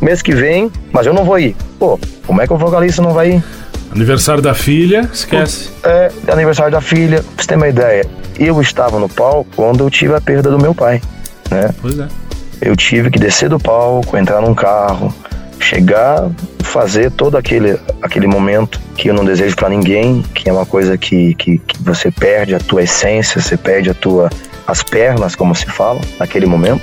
mês 0.00 0.22
que 0.22 0.32
vem, 0.32 0.70
mas 0.92 1.06
eu 1.06 1.12
não 1.12 1.24
vou 1.24 1.40
ir. 1.40 1.56
Pô, 1.76 1.98
como 2.24 2.40
é 2.40 2.46
que 2.46 2.52
o 2.52 2.56
vocalista 2.56 3.02
não 3.02 3.12
vai 3.12 3.32
ir? 3.32 3.44
Aniversário 3.90 4.40
da 4.40 4.54
filha, 4.54 5.10
esquece. 5.12 5.70
É, 5.82 6.12
aniversário 6.28 6.70
da 6.70 6.80
filha, 6.80 7.20
pra 7.20 7.42
você 7.42 7.48
ter 7.48 7.56
uma 7.56 7.66
ideia. 7.66 8.06
Eu 8.38 8.60
estava 8.60 9.00
no 9.00 9.08
palco 9.08 9.50
quando 9.56 9.82
eu 9.82 9.90
tive 9.90 10.14
a 10.14 10.20
perda 10.20 10.52
do 10.52 10.58
meu 10.58 10.72
pai, 10.72 11.02
né? 11.50 11.70
Pois 11.82 11.98
é 11.98 12.06
eu 12.60 12.76
tive 12.76 13.10
que 13.10 13.18
descer 13.18 13.48
do 13.48 13.58
palco, 13.58 14.16
entrar 14.16 14.40
num 14.40 14.54
carro, 14.54 15.14
chegar, 15.58 16.30
fazer 16.62 17.10
todo 17.10 17.36
aquele, 17.36 17.78
aquele 18.02 18.26
momento 18.26 18.80
que 18.96 19.08
eu 19.08 19.14
não 19.14 19.24
desejo 19.24 19.56
para 19.56 19.68
ninguém, 19.68 20.22
que 20.34 20.48
é 20.48 20.52
uma 20.52 20.66
coisa 20.66 20.96
que, 20.98 21.34
que, 21.34 21.58
que, 21.58 21.82
você 21.82 22.10
perde 22.10 22.54
a 22.54 22.58
tua 22.58 22.82
essência, 22.82 23.40
você 23.40 23.56
perde 23.56 23.90
a 23.90 23.94
tua, 23.94 24.30
as 24.66 24.82
pernas, 24.82 25.34
como 25.34 25.54
se 25.54 25.66
fala, 25.66 26.00
naquele 26.18 26.46
momento. 26.46 26.82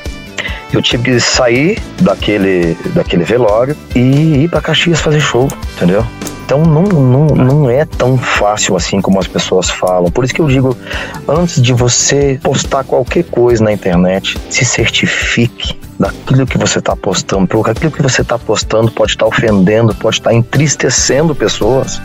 Eu 0.74 0.82
tive 0.82 1.04
que 1.04 1.20
sair 1.20 1.80
daquele, 2.02 2.76
daquele 2.96 3.24
velório 3.24 3.76
e 3.96 4.44
ir 4.44 4.50
para 4.50 4.62
Caxias 4.62 5.02
fazer 5.02 5.20
show, 5.20 5.48
entendeu? 5.76 6.06
Então 6.52 6.64
não, 6.64 6.84
não, 6.84 7.28
não 7.28 7.70
é 7.70 7.86
tão 7.86 8.18
fácil 8.18 8.76
assim 8.76 9.00
como 9.00 9.18
as 9.18 9.26
pessoas 9.26 9.70
falam. 9.70 10.12
Por 10.12 10.26
isso 10.26 10.34
que 10.34 10.42
eu 10.42 10.50
digo, 10.50 10.78
antes 11.26 11.62
de 11.62 11.72
você 11.72 12.38
postar 12.44 12.84
qualquer 12.84 13.24
coisa 13.24 13.64
na 13.64 13.72
internet, 13.72 14.38
se 14.50 14.66
certifique 14.66 15.80
daquilo 16.02 16.48
que 16.48 16.58
você 16.58 16.80
está 16.80 16.96
postando, 16.96 17.48
porque 17.48 17.72
aquilo 17.72 17.92
que 17.92 18.02
você 18.02 18.24
está 18.24 18.38
postando 18.38 18.92
pode 18.92 19.12
estar 19.12 19.26
tá 19.26 19.30
ofendendo, 19.30 19.94
pode 19.94 20.18
estar 20.18 20.32
tá 20.32 20.36
entristecendo 20.36 21.36
pessoas. 21.36 22.02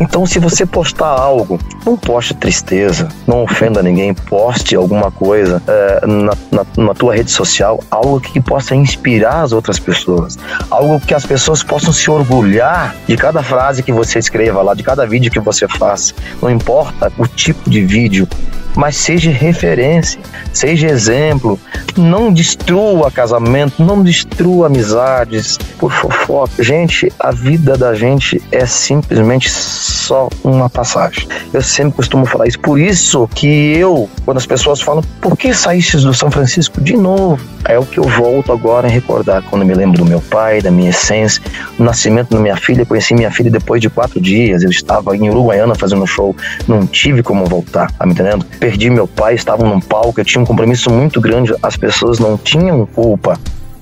Então, 0.00 0.24
se 0.24 0.38
você 0.38 0.64
postar 0.64 1.08
algo, 1.08 1.58
não 1.84 1.96
poste 1.96 2.34
tristeza, 2.34 3.08
não 3.26 3.42
ofenda 3.42 3.82
ninguém, 3.82 4.14
poste 4.14 4.76
alguma 4.76 5.10
coisa 5.10 5.60
é, 5.66 6.06
na, 6.06 6.32
na, 6.50 6.66
na, 6.76 6.94
tua 6.94 7.14
rede 7.14 7.30
social, 7.30 7.80
algo 7.90 8.20
que 8.20 8.40
possa 8.40 8.74
inspirar 8.76 9.42
as 9.42 9.52
outras 9.52 9.78
pessoas, 9.78 10.38
algo 10.70 11.00
que 11.00 11.12
as 11.14 11.26
pessoas 11.26 11.62
possam 11.62 11.92
se 11.92 12.10
orgulhar 12.10 12.94
de 13.06 13.16
cada 13.16 13.42
frase 13.42 13.82
que 13.82 13.92
você 13.92 14.18
escreva 14.18 14.62
lá, 14.62 14.74
de 14.74 14.82
cada 14.82 15.04
vídeo 15.04 15.30
que 15.30 15.40
você 15.40 15.66
faça. 15.66 16.14
Não 16.40 16.50
importa 16.50 17.12
o 17.18 17.26
tipo 17.26 17.68
de 17.68 17.84
vídeo, 17.84 18.28
mas 18.76 18.96
seja 18.96 19.30
referência, 19.30 20.20
seja 20.52 20.88
exemplo. 20.88 21.58
Não 21.96 22.32
destrua 22.32 23.10
casamento, 23.10 23.82
não 23.82 24.02
destrua 24.02 24.66
amizades 24.66 25.58
por 25.78 25.92
fofoca. 25.92 26.62
Gente, 26.62 27.12
a 27.18 27.30
vida 27.30 27.76
da 27.76 27.94
gente 27.94 28.42
é 28.50 28.64
simplesmente 28.64 29.50
só 29.50 30.28
uma 30.42 30.70
passagem. 30.70 31.28
Eu 31.52 31.62
sempre 31.62 31.96
costumo 31.96 32.24
falar 32.24 32.46
isso. 32.46 32.58
Por 32.60 32.80
isso 32.80 33.28
que 33.34 33.76
eu, 33.76 34.08
quando 34.24 34.38
as 34.38 34.46
pessoas 34.46 34.80
falam, 34.80 35.02
por 35.20 35.36
que 35.36 35.52
saíste 35.52 35.98
do 35.98 36.14
São 36.14 36.30
Francisco 36.30 36.80
de 36.80 36.96
novo? 36.96 37.42
É 37.64 37.78
o 37.78 37.84
que 37.84 37.98
eu 37.98 38.04
volto 38.04 38.52
agora 38.52 38.88
a 38.88 38.90
recordar 38.90 39.42
quando 39.42 39.64
me 39.64 39.74
lembro 39.74 39.98
do 39.98 40.04
meu 40.04 40.20
pai, 40.20 40.60
da 40.60 40.70
minha 40.70 40.90
essência, 40.90 41.42
do 41.78 41.84
nascimento 41.84 42.30
da 42.30 42.40
minha 42.40 42.56
filha. 42.56 42.84
Conheci 42.84 43.14
minha 43.14 43.30
filha 43.30 43.50
depois 43.50 43.80
de 43.80 43.88
quatro 43.88 44.20
dias. 44.20 44.62
Eu 44.62 44.70
estava 44.70 45.16
em 45.16 45.28
Uruguaiana 45.30 45.74
fazendo 45.74 46.06
show, 46.06 46.34
não 46.66 46.86
tive 46.86 47.22
como 47.22 47.44
voltar, 47.44 47.90
tá 47.92 48.06
me 48.06 48.12
entendendo? 48.12 48.44
Perdi 48.62 48.90
meu 48.90 49.08
pai, 49.08 49.34
estava 49.34 49.64
num 49.64 49.80
palco, 49.80 50.20
eu 50.20 50.24
tinha 50.24 50.40
um 50.40 50.44
compromisso 50.44 50.88
muito 50.88 51.20
grande. 51.20 51.52
As 51.60 51.76
pessoas 51.76 52.20
não 52.20 52.38
tinham 52.38 52.86
culpa 52.86 53.36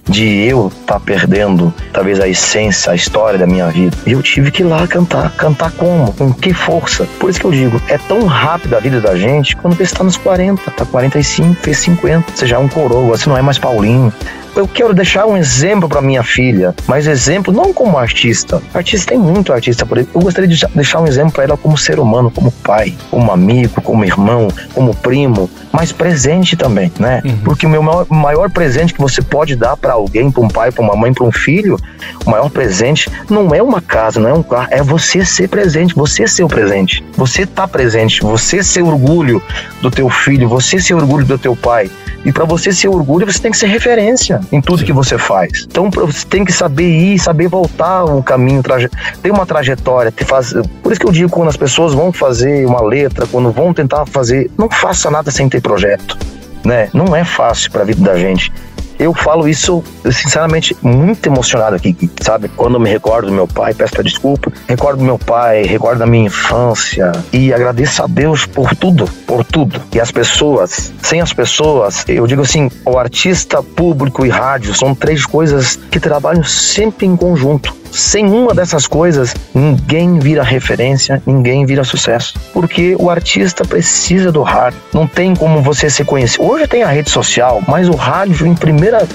de 0.08 0.24
eu 0.24 0.68
estar 0.68 0.94
tá 0.94 1.00
perdendo 1.00 1.70
talvez 1.92 2.18
a 2.18 2.26
essência, 2.26 2.90
a 2.90 2.94
história 2.94 3.38
da 3.38 3.46
minha 3.46 3.68
vida. 3.68 3.94
E 4.06 4.12
eu 4.12 4.22
tive 4.22 4.50
que 4.50 4.62
ir 4.62 4.64
lá 4.64 4.88
cantar. 4.88 5.32
Cantar 5.36 5.70
como? 5.72 6.10
Com 6.14 6.32
que 6.32 6.54
força? 6.54 7.06
Por 7.18 7.28
isso 7.28 7.38
que 7.38 7.44
eu 7.44 7.50
digo, 7.50 7.78
é 7.88 7.98
tão 7.98 8.24
rápida 8.24 8.78
a 8.78 8.80
vida 8.80 9.02
da 9.02 9.14
gente 9.14 9.54
quando 9.54 9.76
você 9.76 9.82
está 9.82 10.02
nos 10.02 10.16
40, 10.16 10.70
tá 10.70 10.86
45, 10.86 11.56
fez 11.56 11.76
50, 11.76 12.32
você 12.34 12.46
já 12.46 12.56
é 12.56 12.58
um 12.58 12.66
coroa, 12.66 13.18
você 13.18 13.28
não 13.28 13.36
é 13.36 13.42
mais 13.42 13.58
Paulinho, 13.58 14.10
eu 14.56 14.66
quero 14.66 14.94
deixar 14.94 15.26
um 15.26 15.36
exemplo 15.36 15.88
para 15.88 16.00
minha 16.00 16.22
filha, 16.22 16.74
mas 16.86 17.06
exemplo 17.06 17.52
não 17.52 17.72
como 17.72 17.98
artista. 17.98 18.62
Artista 18.74 19.10
tem 19.10 19.18
muito 19.18 19.52
artista 19.52 19.86
por 19.86 19.98
aí. 19.98 20.08
Eu 20.14 20.20
gostaria 20.20 20.48
de 20.48 20.66
deixar 20.74 21.00
um 21.00 21.06
exemplo 21.06 21.32
para 21.32 21.44
ela 21.44 21.56
como 21.56 21.76
ser 21.76 21.98
humano, 21.98 22.30
como 22.30 22.50
pai, 22.50 22.94
como 23.10 23.30
amigo, 23.30 23.80
como 23.82 24.04
irmão, 24.04 24.48
como 24.74 24.94
primo, 24.94 25.50
mas 25.72 25.92
presente 25.92 26.56
também, 26.56 26.92
né? 26.98 27.22
Uhum. 27.24 27.38
Porque 27.44 27.66
o 27.66 27.68
meu 27.68 27.82
maior, 27.82 28.06
maior, 28.08 28.50
presente 28.50 28.92
que 28.92 29.00
você 29.00 29.22
pode 29.22 29.54
dar 29.54 29.76
para 29.76 29.92
alguém, 29.92 30.30
para 30.30 30.42
um 30.42 30.48
pai, 30.48 30.72
para 30.72 30.82
uma 30.82 30.96
mãe, 30.96 31.12
para 31.12 31.24
um 31.24 31.32
filho, 31.32 31.78
o 32.24 32.30
maior 32.30 32.50
presente 32.50 33.08
não 33.28 33.54
é 33.54 33.62
uma 33.62 33.80
casa, 33.80 34.18
não 34.18 34.28
é 34.28 34.34
um 34.34 34.42
carro, 34.42 34.68
é 34.70 34.82
você 34.82 35.24
ser 35.24 35.48
presente, 35.48 35.94
você 35.94 36.26
ser 36.26 36.42
o 36.42 36.48
presente. 36.48 37.04
Você 37.16 37.46
tá 37.46 37.68
presente, 37.68 38.20
você 38.20 38.62
ser 38.62 38.82
orgulho 38.82 39.42
do 39.80 39.90
teu 39.90 40.08
filho, 40.08 40.48
você 40.48 40.80
ser 40.80 40.94
orgulho 40.94 41.24
do 41.24 41.38
teu 41.38 41.54
pai. 41.54 41.90
E 42.24 42.32
para 42.32 42.44
você 42.44 42.72
ser 42.72 42.88
orgulho, 42.88 43.30
você 43.30 43.38
tem 43.38 43.50
que 43.50 43.56
ser 43.56 43.66
referência 43.66 44.40
em 44.52 44.60
tudo 44.60 44.84
que 44.84 44.92
você 44.92 45.16
faz. 45.16 45.66
Então 45.66 45.90
você 45.90 46.26
tem 46.26 46.44
que 46.44 46.52
saber 46.52 46.88
ir, 46.88 47.18
saber 47.18 47.48
voltar 47.48 48.04
o 48.04 48.22
caminho, 48.22 48.62
traje... 48.62 48.90
ter 49.22 49.30
uma 49.30 49.46
trajetória, 49.46 50.12
ter 50.12 50.24
faz... 50.24 50.52
Por 50.82 50.92
isso 50.92 51.00
que 51.00 51.06
eu 51.06 51.12
digo 51.12 51.30
quando 51.30 51.48
as 51.48 51.56
pessoas 51.56 51.94
vão 51.94 52.12
fazer 52.12 52.66
uma 52.66 52.82
letra, 52.82 53.26
quando 53.26 53.50
vão 53.50 53.72
tentar 53.72 54.04
fazer, 54.06 54.50
não 54.58 54.68
faça 54.70 55.10
nada 55.10 55.30
sem 55.30 55.48
ter 55.48 55.60
projeto. 55.60 56.18
Né? 56.62 56.90
Não 56.92 57.16
é 57.16 57.24
fácil 57.24 57.70
para 57.70 57.82
a 57.82 57.84
vida 57.86 58.02
da 58.02 58.18
gente 58.18 58.52
eu 59.00 59.14
falo 59.14 59.48
isso, 59.48 59.82
sinceramente, 60.04 60.76
muito 60.82 61.26
emocionado 61.26 61.74
aqui, 61.74 61.96
sabe? 62.20 62.48
Quando 62.48 62.74
eu 62.74 62.80
me 62.80 62.90
recordo 62.90 63.28
do 63.28 63.32
meu 63.32 63.48
pai, 63.48 63.72
peço 63.72 64.02
desculpa, 64.02 64.52
recordo 64.68 64.98
do 64.98 65.04
meu 65.04 65.18
pai, 65.18 65.62
recordo 65.62 66.00
da 66.00 66.06
minha 66.06 66.26
infância 66.26 67.10
e 67.32 67.52
agradeço 67.52 68.02
a 68.02 68.06
Deus 68.06 68.44
por 68.44 68.76
tudo, 68.76 69.06
por 69.26 69.42
tudo. 69.42 69.80
E 69.94 69.98
as 69.98 70.12
pessoas, 70.12 70.92
sem 71.02 71.22
as 71.22 71.32
pessoas, 71.32 72.04
eu 72.06 72.26
digo 72.26 72.42
assim, 72.42 72.70
o 72.84 72.98
artista, 72.98 73.62
público 73.62 74.26
e 74.26 74.28
rádio 74.28 74.74
são 74.74 74.94
três 74.94 75.24
coisas 75.24 75.76
que 75.90 75.98
trabalham 75.98 76.44
sempre 76.44 77.06
em 77.06 77.16
conjunto. 77.16 77.79
Sem 77.90 78.26
uma 78.26 78.54
dessas 78.54 78.86
coisas, 78.86 79.34
ninguém 79.54 80.18
vira 80.18 80.42
referência, 80.42 81.22
ninguém 81.26 81.66
vira 81.66 81.84
sucesso. 81.84 82.34
Porque 82.52 82.96
o 82.98 83.10
artista 83.10 83.64
precisa 83.64 84.30
do 84.30 84.42
rádio. 84.42 84.78
Não 84.92 85.06
tem 85.06 85.34
como 85.34 85.62
você 85.62 85.90
se 85.90 86.04
conhecer. 86.04 86.40
Hoje 86.40 86.66
tem 86.66 86.82
a 86.82 86.88
rede 86.88 87.10
social, 87.10 87.62
mas 87.66 87.88
o 87.88 87.94
rádio 87.94 88.46
em 88.46 88.54
primeira 88.54 89.06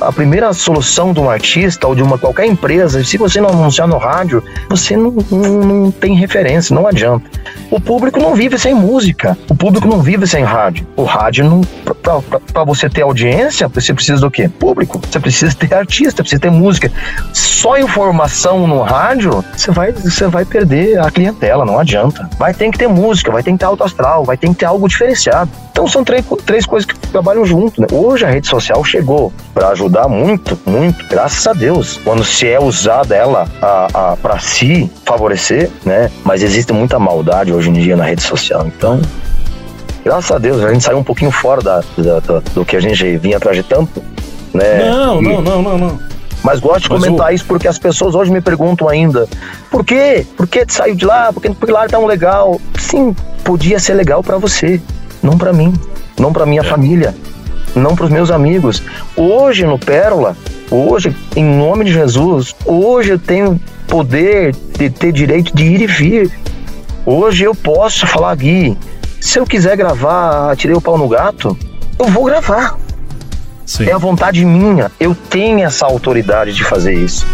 a 0.00 0.12
primeira 0.12 0.52
solução 0.52 1.12
de 1.12 1.20
um 1.20 1.30
artista 1.30 1.86
ou 1.86 1.94
de 1.94 2.02
uma 2.02 2.18
qualquer 2.18 2.46
empresa, 2.46 3.02
se 3.02 3.16
você 3.16 3.40
não 3.40 3.48
anunciar 3.48 3.88
no 3.88 3.96
rádio, 3.96 4.42
você 4.68 4.96
não, 4.96 5.14
não, 5.30 5.64
não 5.64 5.90
tem 5.90 6.14
referência, 6.14 6.74
não 6.74 6.86
adianta. 6.86 7.24
O 7.70 7.80
público 7.80 8.20
não 8.20 8.34
vive 8.34 8.58
sem 8.58 8.74
música, 8.74 9.36
o 9.48 9.54
público 9.54 9.88
não 9.88 10.00
vive 10.02 10.26
sem 10.26 10.44
rádio. 10.44 10.86
O 10.96 11.04
rádio. 11.04 11.62
Para 12.52 12.64
você 12.64 12.88
ter 12.88 13.02
audiência, 13.02 13.68
você 13.68 13.92
precisa 13.92 14.20
do 14.20 14.30
quê? 14.30 14.48
Público. 14.48 15.00
Você 15.10 15.18
precisa 15.18 15.54
ter 15.54 15.74
artista, 15.74 16.22
precisa 16.22 16.40
ter 16.40 16.50
música. 16.50 16.92
Só 17.32 17.78
informação 17.78 18.05
no 18.66 18.82
rádio, 18.82 19.44
você 19.56 19.70
vai, 19.70 19.92
você 19.92 20.26
vai 20.26 20.44
perder 20.44 20.98
a 20.98 21.10
clientela, 21.10 21.64
não 21.64 21.78
adianta. 21.78 22.28
Vai 22.38 22.54
ter 22.54 22.70
que 22.70 22.78
ter 22.78 22.88
música, 22.88 23.30
vai 23.30 23.42
ter 23.42 23.52
que 23.52 23.58
ter 23.58 23.64
alto 23.64 23.84
astral, 23.84 24.24
vai 24.24 24.36
ter 24.36 24.48
que 24.48 24.54
ter 24.54 24.66
algo 24.66 24.88
diferenciado. 24.88 25.50
Então 25.70 25.86
são 25.86 26.02
três, 26.02 26.24
três 26.44 26.64
coisas 26.64 26.90
que 26.90 26.98
trabalham 27.08 27.44
junto. 27.44 27.80
Né? 27.80 27.86
Hoje 27.92 28.24
a 28.24 28.30
rede 28.30 28.48
social 28.48 28.82
chegou 28.82 29.32
para 29.52 29.68
ajudar 29.68 30.08
muito, 30.08 30.58
muito, 30.64 31.06
graças 31.06 31.46
a 31.46 31.52
Deus. 31.52 32.00
Quando 32.02 32.24
se 32.24 32.48
é 32.48 32.58
usada 32.58 33.14
ela 33.14 33.46
a, 33.60 34.12
a 34.12 34.16
para 34.16 34.38
si 34.38 34.90
favorecer, 35.04 35.70
né? 35.84 36.10
Mas 36.24 36.42
existe 36.42 36.72
muita 36.72 36.98
maldade 36.98 37.52
hoje 37.52 37.68
em 37.70 37.74
dia 37.74 37.96
na 37.96 38.04
rede 38.04 38.22
social. 38.22 38.66
Então, 38.66 39.00
graças 40.04 40.30
a 40.30 40.38
Deus, 40.38 40.64
a 40.64 40.72
gente 40.72 40.82
saiu 40.82 40.98
um 40.98 41.04
pouquinho 41.04 41.30
fora 41.30 41.60
da, 41.60 41.82
da, 41.98 42.20
da 42.20 42.42
do 42.54 42.64
que 42.64 42.76
a 42.76 42.80
gente 42.80 43.16
vinha 43.18 43.38
trajetando, 43.38 43.88
né? 44.54 44.88
Não, 44.88 45.20
não, 45.20 45.42
não, 45.42 45.62
não, 45.62 45.78
não. 45.78 46.00
Mas 46.46 46.60
gosto 46.60 46.84
de 46.84 46.90
Mas 46.90 47.02
comentar 47.02 47.32
o... 47.32 47.34
isso 47.34 47.44
porque 47.44 47.66
as 47.66 47.76
pessoas 47.76 48.14
hoje 48.14 48.30
me 48.30 48.40
perguntam 48.40 48.88
ainda: 48.88 49.28
por 49.68 49.84
quê? 49.84 50.24
Por 50.36 50.46
que 50.46 50.64
saiu 50.68 50.94
de 50.94 51.04
lá? 51.04 51.32
Por 51.32 51.42
que, 51.42 51.50
por 51.50 51.66
que 51.66 51.72
lá 51.72 51.86
é 51.86 51.88
tão 51.88 52.06
legal? 52.06 52.60
Sim, 52.78 53.16
podia 53.42 53.80
ser 53.80 53.94
legal 53.94 54.22
para 54.22 54.38
você 54.38 54.80
não 55.20 55.36
para 55.36 55.52
mim, 55.52 55.74
não 56.16 56.32
para 56.32 56.46
minha 56.46 56.60
é. 56.60 56.64
família, 56.64 57.12
não 57.74 57.96
para 57.96 58.04
os 58.04 58.10
meus 58.12 58.30
amigos. 58.30 58.80
Hoje 59.16 59.66
no 59.66 59.76
Pérola, 59.76 60.36
hoje, 60.70 61.16
em 61.34 61.44
nome 61.44 61.84
de 61.84 61.92
Jesus, 61.92 62.54
hoje 62.64 63.10
eu 63.10 63.18
tenho 63.18 63.60
poder 63.88 64.54
de 64.78 64.88
ter 64.88 65.10
direito 65.10 65.52
de 65.52 65.64
ir 65.64 65.80
e 65.80 65.86
vir. 65.88 66.30
Hoje 67.04 67.42
eu 67.42 67.56
posso 67.56 68.06
falar, 68.06 68.36
Gui, 68.36 68.78
se 69.20 69.40
eu 69.40 69.44
quiser 69.44 69.76
gravar 69.76 70.54
Tirei 70.54 70.76
o 70.76 70.80
Pau 70.80 70.96
no 70.96 71.08
Gato, 71.08 71.58
eu 71.98 72.06
vou 72.06 72.24
gravar. 72.24 72.85
Sim. 73.66 73.88
É 73.88 73.92
a 73.92 73.98
vontade 73.98 74.44
minha. 74.44 74.90
Eu 74.98 75.14
tenho 75.14 75.66
essa 75.66 75.84
autoridade 75.84 76.54
de 76.54 76.64
fazer 76.64 76.94
isso. 76.94 77.26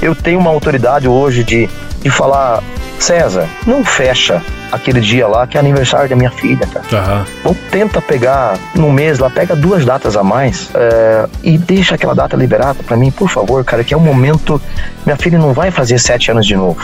Eu 0.00 0.14
tenho 0.14 0.38
uma 0.38 0.50
autoridade 0.50 1.08
hoje 1.08 1.44
de, 1.44 1.68
de 2.00 2.10
falar, 2.10 2.62
César, 2.98 3.48
não 3.66 3.84
fecha 3.84 4.42
aquele 4.70 5.00
dia 5.00 5.26
lá 5.28 5.46
que 5.46 5.56
é 5.56 5.60
aniversário 5.60 6.08
da 6.08 6.16
minha 6.16 6.30
filha, 6.30 6.66
cara. 6.66 6.84
Uhum. 6.90 7.24
Ou 7.44 7.56
tenta 7.70 8.00
pegar 8.00 8.58
no 8.74 8.90
mês 8.90 9.18
lá, 9.18 9.28
pega 9.28 9.54
duas 9.54 9.84
datas 9.84 10.16
a 10.16 10.22
mais 10.22 10.70
é, 10.74 11.28
e 11.42 11.58
deixa 11.58 11.94
aquela 11.96 12.14
data 12.14 12.36
liberada 12.36 12.82
para 12.82 12.96
mim, 12.96 13.10
por 13.10 13.28
favor, 13.28 13.64
cara, 13.64 13.84
que 13.84 13.92
é 13.92 13.96
o 13.96 14.00
momento. 14.00 14.60
Minha 15.04 15.16
filha 15.16 15.38
não 15.38 15.52
vai 15.52 15.70
fazer 15.70 15.98
sete 15.98 16.30
anos 16.30 16.46
de 16.46 16.56
novo. 16.56 16.80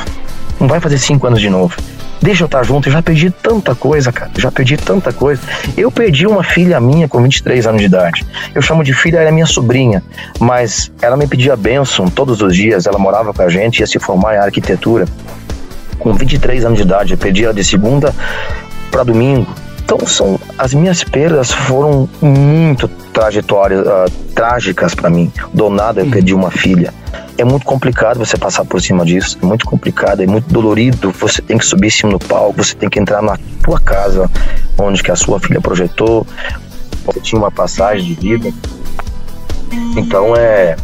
Não 0.61 0.69
vai 0.69 0.81
fazer 0.81 0.99
cinco 0.99 1.27
anos 1.27 1.41
de 1.41 1.49
novo. 1.49 1.75
Deixa 2.21 2.43
eu 2.43 2.47
estar 2.47 2.65
junto, 2.65 2.89
eu 2.89 2.93
já 2.93 3.03
perdi 3.03 3.31
tanta 3.31 3.75
coisa, 3.75 4.13
cara. 4.13 4.31
Já 4.37 4.51
perdi 4.51 4.77
tanta 4.77 5.13
coisa. 5.13 5.41
Eu 5.77 5.91
perdi 5.91 6.27
uma 6.27 6.43
filha 6.43 6.81
minha 6.81 7.09
com 7.09 7.23
23 7.23 7.67
anos 7.67 7.81
de 7.81 7.87
idade. 7.87 8.27
Eu 8.55 8.61
chamo 8.61 8.83
de 8.83 8.93
filha, 8.93 9.19
ela 9.19 9.29
é 9.29 9.33
minha 9.33 9.47
sobrinha, 9.47 10.03
mas 10.41 10.91
ela 11.01 11.17
me 11.17 11.27
pedia 11.27 11.57
bênção 11.57 12.09
todos 12.09 12.43
os 12.43 12.55
dias. 12.55 12.87
Ela 12.87 12.99
morava 12.99 13.33
com 13.33 13.43
a 13.43 13.49
gente, 13.49 13.81
ia 13.81 13.87
se 13.87 13.99
formar 13.99 14.35
em 14.35 14.39
arquitetura 14.39 15.07
com 15.99 16.13
23 16.13 16.65
anos 16.65 16.79
de 16.79 16.85
idade. 16.85 17.13
Eu 17.13 17.19
perdi 17.19 17.45
ela 17.45 17.55
de 17.55 17.65
segunda 17.65 18.15
para 18.91 19.05
domingo. 19.05 19.47
Então 19.89 20.07
são 20.07 20.39
as 20.59 20.75
minhas 20.75 21.03
perdas 21.03 21.51
foram 21.51 22.07
muito 22.21 22.87
trajetórias 23.11 23.87
uh, 23.87 24.11
trágicas 24.35 24.95
para 24.95 25.09
mim. 25.09 25.33
Do 25.55 25.71
nada 25.71 26.03
eu 26.03 26.05
uhum. 26.05 26.11
perdi 26.11 26.35
uma 26.35 26.51
filha. 26.51 26.93
É 27.39 27.45
muito 27.45 27.65
complicado 27.65 28.19
você 28.19 28.37
passar 28.37 28.67
por 28.67 28.83
cima 28.83 29.03
disso. 29.03 29.39
É 29.43 29.47
muito 29.47 29.65
complicado, 29.65 30.23
é 30.23 30.27
muito 30.27 30.53
dolorido. 30.53 31.11
Você 31.13 31.41
tem 31.41 31.57
que 31.57 31.65
subir 31.65 31.87
em 31.87 31.91
cima 31.91 32.13
do 32.13 32.19
palco, 32.19 32.63
você 32.63 32.75
tem 32.75 32.91
que 32.91 33.01
entrar 33.01 33.23
na 33.23 33.39
tua 33.65 33.81
casa, 33.81 34.31
onde 34.77 35.03
que 35.03 35.11
a 35.11 35.17
sua 35.17 35.41
filha 35.41 35.59
projetou. 35.59 36.27
Você 37.07 37.21
tinha 37.21 37.41
uma 37.41 37.51
passagem 37.51 38.09
de 38.09 38.15
vida. 38.15 38.53
Então 39.97 40.37
é 40.37 40.77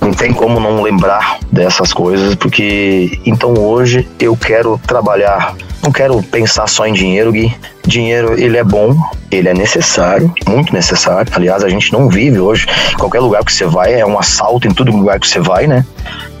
não 0.00 0.12
tem 0.12 0.32
como 0.32 0.60
não 0.60 0.82
lembrar 0.82 1.38
dessas 1.50 1.92
coisas, 1.92 2.34
porque 2.34 3.18
então 3.24 3.54
hoje 3.54 4.06
eu 4.18 4.36
quero 4.36 4.80
trabalhar, 4.86 5.54
não 5.82 5.90
quero 5.90 6.22
pensar 6.22 6.68
só 6.68 6.86
em 6.86 6.92
dinheiro, 6.92 7.32
Gui. 7.32 7.54
Dinheiro, 7.86 8.38
ele 8.40 8.56
é 8.56 8.64
bom, 8.64 8.96
ele 9.30 9.48
é 9.48 9.54
necessário, 9.54 10.32
muito 10.48 10.72
necessário. 10.72 11.30
Aliás, 11.34 11.62
a 11.62 11.68
gente 11.68 11.92
não 11.92 12.08
vive 12.08 12.40
hoje. 12.40 12.66
Qualquer 12.98 13.20
lugar 13.20 13.44
que 13.44 13.52
você 13.52 13.66
vai 13.66 13.92
é 13.92 14.06
um 14.06 14.18
assalto 14.18 14.66
em 14.66 14.72
todo 14.72 14.90
lugar 14.90 15.20
que 15.20 15.28
você 15.28 15.38
vai, 15.38 15.66
né? 15.66 15.84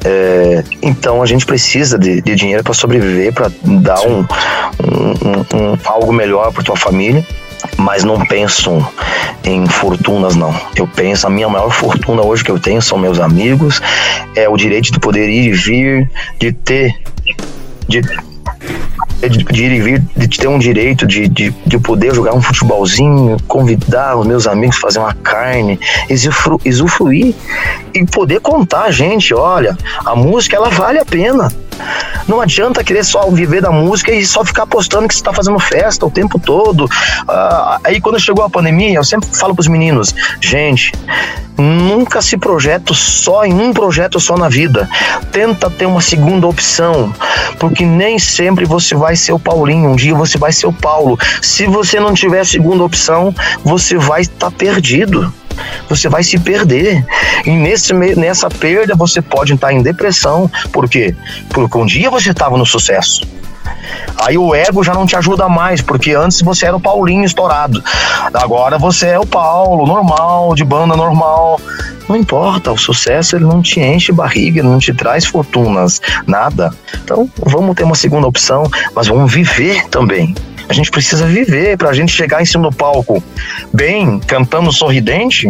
É, 0.06 0.64
então 0.82 1.22
a 1.22 1.26
gente 1.26 1.44
precisa 1.44 1.98
de, 1.98 2.22
de 2.22 2.34
dinheiro 2.34 2.62
para 2.62 2.72
sobreviver, 2.72 3.32
para 3.34 3.50
dar 3.62 4.00
um, 4.06 4.20
um, 4.20 5.28
um, 5.28 5.72
um, 5.72 5.78
algo 5.84 6.12
melhor 6.12 6.50
para 6.52 6.62
tua 6.62 6.76
família 6.76 7.24
mas 7.76 8.04
não 8.04 8.24
penso 8.26 8.86
em 9.44 9.66
fortunas 9.66 10.36
não. 10.36 10.54
Eu 10.76 10.86
penso 10.86 11.26
a 11.26 11.30
minha 11.30 11.48
maior 11.48 11.70
fortuna 11.70 12.22
hoje 12.22 12.44
que 12.44 12.50
eu 12.50 12.58
tenho 12.58 12.80
são 12.80 12.98
meus 12.98 13.20
amigos, 13.20 13.80
é 14.34 14.48
o 14.48 14.56
direito 14.56 14.92
de 14.92 15.00
poder 15.00 15.28
ir 15.28 15.48
e 15.48 15.52
vir, 15.52 16.10
de 16.38 16.52
ter 16.52 16.94
de 17.88 18.00
de 19.28 19.64
ir 19.64 19.72
e 19.72 19.80
vir, 19.80 20.02
de 20.16 20.28
ter 20.28 20.48
um 20.48 20.58
direito 20.58 21.06
de, 21.06 21.28
de, 21.28 21.50
de 21.66 21.78
poder 21.78 22.14
jogar 22.14 22.34
um 22.34 22.42
futebolzinho, 22.42 23.36
convidar 23.46 24.16
os 24.16 24.26
meus 24.26 24.46
amigos 24.46 24.76
a 24.76 24.80
fazer 24.80 24.98
uma 24.98 25.14
carne, 25.14 25.78
usufruir 26.64 27.34
e 27.94 28.04
poder 28.06 28.40
contar, 28.40 28.90
gente, 28.90 29.32
olha, 29.32 29.76
a 30.04 30.14
música 30.14 30.56
ela 30.56 30.70
vale 30.70 30.98
a 30.98 31.04
pena. 31.04 31.50
Não 32.26 32.40
adianta 32.40 32.84
querer 32.84 33.04
só 33.04 33.28
viver 33.30 33.60
da 33.60 33.70
música 33.70 34.12
e 34.12 34.24
só 34.24 34.44
ficar 34.44 34.66
postando 34.66 35.08
que 35.08 35.14
você 35.14 35.20
está 35.20 35.32
fazendo 35.32 35.58
festa 35.58 36.06
o 36.06 36.10
tempo 36.10 36.38
todo. 36.38 36.88
Ah, 37.28 37.78
aí 37.84 38.00
quando 38.00 38.18
chegou 38.18 38.44
a 38.44 38.50
pandemia, 38.50 38.94
eu 38.94 39.04
sempre 39.04 39.28
falo 39.32 39.54
para 39.54 39.62
os 39.62 39.68
meninos, 39.68 40.14
gente, 40.40 40.92
nunca 41.58 42.22
se 42.22 42.36
projeta 42.36 42.94
só 42.94 43.44
em 43.44 43.52
um 43.52 43.72
projeto 43.72 44.18
só 44.18 44.36
na 44.36 44.48
vida. 44.48 44.88
Tenta 45.32 45.68
ter 45.68 45.86
uma 45.86 46.00
segunda 46.00 46.46
opção, 46.46 47.12
porque 47.58 47.84
nem 47.84 48.18
sempre 48.18 48.64
você 48.64 48.93
vai 48.96 49.16
ser 49.16 49.32
o 49.32 49.38
Paulinho, 49.38 49.90
um 49.90 49.96
dia 49.96 50.14
você 50.14 50.38
vai 50.38 50.52
ser 50.52 50.66
o 50.66 50.72
Paulo. 50.72 51.18
Se 51.40 51.66
você 51.66 52.00
não 52.00 52.14
tiver 52.14 52.44
segunda 52.44 52.84
opção, 52.84 53.34
você 53.64 53.96
vai 53.96 54.22
estar 54.22 54.50
tá 54.50 54.56
perdido 54.56 55.32
você 55.88 56.08
vai 56.08 56.22
se 56.22 56.38
perder. 56.38 57.04
E 57.44 57.50
nesse, 57.50 57.92
nessa 57.92 58.48
perda 58.48 58.94
você 58.94 59.22
pode 59.22 59.54
estar 59.54 59.72
em 59.72 59.82
depressão. 59.82 60.50
Por 60.72 60.88
quê? 60.88 61.14
Porque 61.50 61.78
um 61.78 61.86
dia 61.86 62.10
você 62.10 62.30
estava 62.30 62.56
no 62.56 62.66
sucesso. 62.66 63.22
Aí 64.24 64.38
o 64.38 64.54
ego 64.54 64.82
já 64.82 64.94
não 64.94 65.06
te 65.06 65.16
ajuda 65.16 65.48
mais, 65.48 65.82
porque 65.82 66.12
antes 66.12 66.40
você 66.40 66.66
era 66.66 66.76
o 66.76 66.80
Paulinho 66.80 67.24
estourado. 67.24 67.82
Agora 68.32 68.78
você 68.78 69.08
é 69.08 69.18
o 69.18 69.26
Paulo, 69.26 69.86
normal, 69.86 70.54
de 70.54 70.64
banda 70.64 70.96
normal. 70.96 71.60
Não 72.08 72.16
importa, 72.16 72.70
o 72.70 72.78
sucesso 72.78 73.36
ele 73.36 73.44
não 73.44 73.62
te 73.62 73.80
enche 73.80 74.12
barriga, 74.12 74.62
não 74.62 74.78
te 74.78 74.92
traz 74.92 75.24
fortunas, 75.24 76.00
nada. 76.26 76.72
Então 77.02 77.28
vamos 77.38 77.74
ter 77.74 77.84
uma 77.84 77.94
segunda 77.94 78.26
opção, 78.26 78.64
mas 78.94 79.06
vamos 79.06 79.32
viver 79.32 79.88
também. 79.88 80.34
A 80.68 80.72
gente 80.72 80.90
precisa 80.90 81.26
viver 81.26 81.76
para 81.76 81.90
a 81.90 81.92
gente 81.92 82.12
chegar 82.12 82.40
em 82.40 82.44
cima 82.44 82.70
do 82.70 82.76
palco 82.76 83.22
bem, 83.72 84.18
cantando 84.20 84.72
sorridente. 84.72 85.48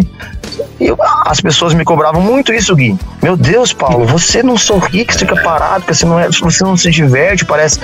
E 0.80 0.88
as 1.26 1.40
pessoas 1.40 1.74
me 1.74 1.84
cobravam 1.84 2.20
muito 2.20 2.52
isso, 2.52 2.74
Gui. 2.74 2.96
Meu 3.22 3.36
Deus, 3.36 3.72
Paulo, 3.72 4.06
você 4.06 4.42
não 4.42 4.56
sorri, 4.56 5.04
que 5.04 5.14
fica 5.14 5.34
parado, 5.42 5.84
você 5.86 6.04
não, 6.04 6.18
é, 6.18 6.28
você 6.28 6.64
não 6.64 6.76
se 6.76 6.90
diverte, 6.90 7.44
parece. 7.44 7.80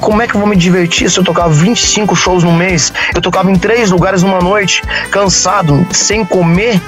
Como 0.00 0.22
é 0.22 0.26
que 0.26 0.34
eu 0.34 0.40
vou 0.40 0.48
me 0.48 0.56
divertir 0.56 1.10
se 1.10 1.18
eu 1.18 1.24
tocava 1.24 1.50
25 1.50 2.14
shows 2.14 2.44
no 2.44 2.52
mês? 2.52 2.92
Eu 3.14 3.20
tocava 3.20 3.50
em 3.50 3.56
três 3.56 3.90
lugares 3.90 4.22
numa 4.22 4.40
noite, 4.40 4.82
cansado, 5.10 5.86
sem 5.92 6.24
comer. 6.24 6.80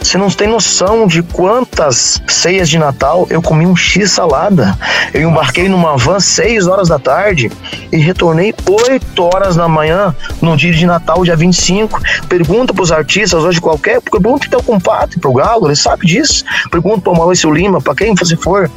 Você 0.00 0.16
não 0.16 0.30
tem 0.30 0.48
noção 0.48 1.06
de 1.06 1.22
quantas 1.22 2.22
ceias 2.28 2.68
de 2.68 2.78
Natal 2.78 3.26
eu 3.28 3.42
comi 3.42 3.66
um 3.66 3.76
X 3.76 4.12
salada. 4.12 4.78
Eu 5.12 5.28
embarquei 5.28 5.68
numa 5.68 5.96
van 5.96 6.20
6 6.20 6.66
horas 6.66 6.88
da 6.88 6.98
tarde 6.98 7.50
e 7.92 7.96
retornei 7.96 8.54
8 8.68 8.75
horas 9.18 9.56
da 9.56 9.68
manhã 9.68 10.14
no 10.40 10.56
dia 10.56 10.72
de 10.72 10.86
Natal, 10.86 11.24
dia 11.24 11.36
25. 11.36 12.00
Pergunta 12.28 12.74
pros 12.74 12.92
artistas 12.92 13.42
hoje 13.42 13.60
qualquer, 13.60 14.00
pergunta 14.00 14.40
pro 14.40 14.50
teu 14.50 14.62
compadre, 14.62 15.18
pro 15.18 15.32
Galo, 15.32 15.66
ele 15.66 15.76
sabe 15.76 16.06
disso. 16.06 16.44
Pergunta 16.70 17.00
pro 17.02 17.14
Maurício 17.14 17.52
Lima, 17.52 17.80
para 17.80 17.94
quem 17.94 18.14
você 18.14 18.36
for 18.36 18.70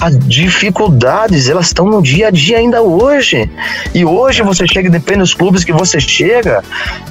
as 0.00 0.18
dificuldades, 0.18 1.48
elas 1.48 1.66
estão 1.66 1.86
no 1.86 2.02
dia 2.02 2.28
a 2.28 2.30
dia 2.30 2.58
ainda 2.58 2.82
hoje. 2.82 3.50
E 3.94 4.04
hoje 4.04 4.42
você 4.42 4.66
chega, 4.66 4.90
depende 4.90 5.20
dos 5.20 5.34
clubes 5.34 5.64
que 5.64 5.72
você 5.72 5.98
chega. 5.98 6.62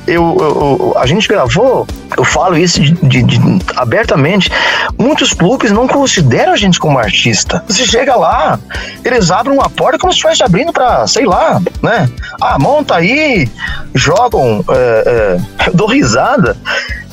Eu, 0.06 0.38
eu 0.40 0.94
a 0.98 1.06
gente 1.06 1.28
gravou, 1.28 1.88
eu 2.16 2.24
falo 2.24 2.58
isso 2.58 2.80
de, 2.80 2.94
de, 2.94 3.24
de, 3.24 3.40
abertamente. 3.76 4.52
Muitos 4.98 5.34
clubes 5.34 5.72
não 5.72 5.88
consideram 5.88 6.54
a 6.54 6.58
gente 6.58 6.80
como 6.80 7.00
artista. 7.00 7.64
Você 7.68 7.86
chega 7.86 8.16
lá, 8.16 8.60
eles 9.04 9.32
abrem 9.32 9.58
uma 9.58 9.70
porta 9.70 9.98
como 9.98 10.14
se 10.14 10.18
estivesse 10.18 10.44
abrindo 10.44 10.72
para, 10.72 11.08
sei 11.08 11.26
lá, 11.26 11.60
né? 11.82 12.10
Ah, 12.40 12.58
monta 12.60 12.96
aí, 12.96 13.50
jogam, 13.94 14.64
é, 14.70 15.40
é, 15.66 15.72
dou 15.74 15.88
risada. 15.88 16.56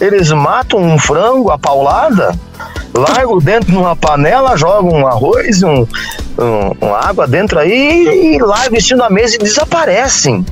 Eles 0.00 0.30
matam 0.30 0.80
um 0.80 0.98
frango 0.98 1.50
a 1.50 1.58
paulada 1.58 2.34
largo 2.94 3.40
dentro 3.40 3.70
de 3.70 3.76
uma 3.76 3.96
panela, 3.96 4.56
jogo 4.56 4.94
um 4.94 5.06
arroz, 5.06 5.62
um, 5.62 5.86
um, 6.38 6.76
uma 6.80 6.98
água 6.98 7.26
dentro 7.26 7.58
aí 7.58 8.34
e 8.34 8.38
largo 8.38 8.76
em 8.76 8.80
cima 8.80 9.04
da 9.04 9.10
mesa 9.10 9.36
e 9.36 9.38
desaparecem. 9.38 10.44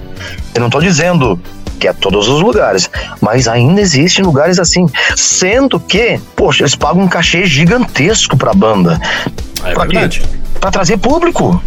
Eu 0.55 0.61
não 0.61 0.69
estou 0.69 0.81
dizendo 0.81 1.41
que 1.79 1.89
é 1.89 1.93
todos 1.93 2.29
os 2.29 2.43
lugares, 2.43 2.91
mas 3.21 3.49
ainda 3.49 3.81
existem 3.81 4.25
lugares 4.25 4.59
assim, 4.59 4.87
sendo 5.17 5.81
que, 5.81 6.21
poxa, 6.37 6.63
eles 6.63 6.75
pagam 6.75 7.03
um 7.03 7.09
cachê 7.09 7.47
gigantesco 7.47 8.37
para 8.37 8.51
a 8.51 8.55
banda. 8.55 9.01
É 9.65 9.73
pra 9.73 9.85
verdade. 9.85 10.23
Para 10.61 10.71
trazer 10.71 10.99
público. 10.99 11.61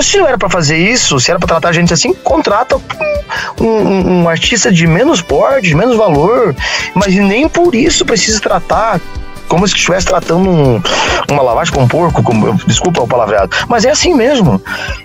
Se 0.00 0.18
não 0.18 0.26
era 0.26 0.36
para 0.36 0.50
fazer 0.50 0.76
isso, 0.76 1.20
se 1.20 1.30
era 1.30 1.38
para 1.38 1.46
tratar 1.46 1.68
a 1.68 1.72
gente 1.72 1.94
assim, 1.94 2.12
contrata 2.12 2.76
um, 3.60 3.64
um, 3.64 4.22
um, 4.22 4.28
artista 4.28 4.72
de 4.72 4.88
menos 4.88 5.22
porte, 5.22 5.68
de 5.68 5.74
menos 5.76 5.96
valor, 5.96 6.54
mas 6.92 7.14
nem 7.14 7.48
por 7.48 7.76
isso 7.76 8.04
precisa 8.04 8.40
tratar 8.40 9.00
como 9.48 9.66
se 9.66 9.74
estivesse 9.74 10.06
tratando 10.06 10.48
um, 10.48 10.82
uma 11.30 11.42
lavagem 11.42 11.72
com 11.72 11.82
um 11.82 11.88
porco, 11.88 12.22
como, 12.22 12.54
desculpa 12.66 13.02
o 13.02 13.08
palavreado, 13.08 13.56
mas 13.68 13.84
é 13.84 13.90
assim 13.90 14.14
mesmo. 14.14 14.60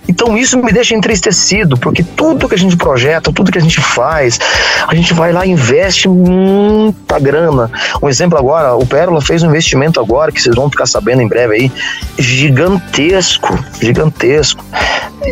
Então 0.08 0.38
isso 0.38 0.58
me 0.58 0.72
deixa 0.72 0.96
entristecido, 0.96 1.78
porque 1.78 2.04
tudo 2.04 2.48
que 2.48 2.56
a 2.56 2.58
gente 2.58 2.76
projeta, 2.76 3.32
tudo 3.32 3.52
que 3.52 3.58
a 3.58 3.62
gente 3.62 3.80
faz, 3.80 4.40
a 4.88 4.96
gente 4.96 5.14
vai 5.14 5.32
lá 5.32 5.46
e 5.46 5.52
investe 5.52 6.08
muita 6.08 7.20
grana. 7.20 7.70
Um 8.02 8.10
exemplo 8.10 8.38
agora, 8.38 8.76
o 8.76 8.86
Pérola 8.86 9.22
fez 9.22 9.44
um 9.44 9.50
investimento 9.50 10.00
agora, 10.00 10.32
que 10.32 10.42
vocês 10.42 10.56
vão 10.56 10.70
ficar 10.70 10.86
sabendo 10.86 11.22
em 11.22 11.28
breve 11.28 11.56
aí, 11.56 11.72
gigantesco, 12.18 13.58
gigantesco. 13.82 14.64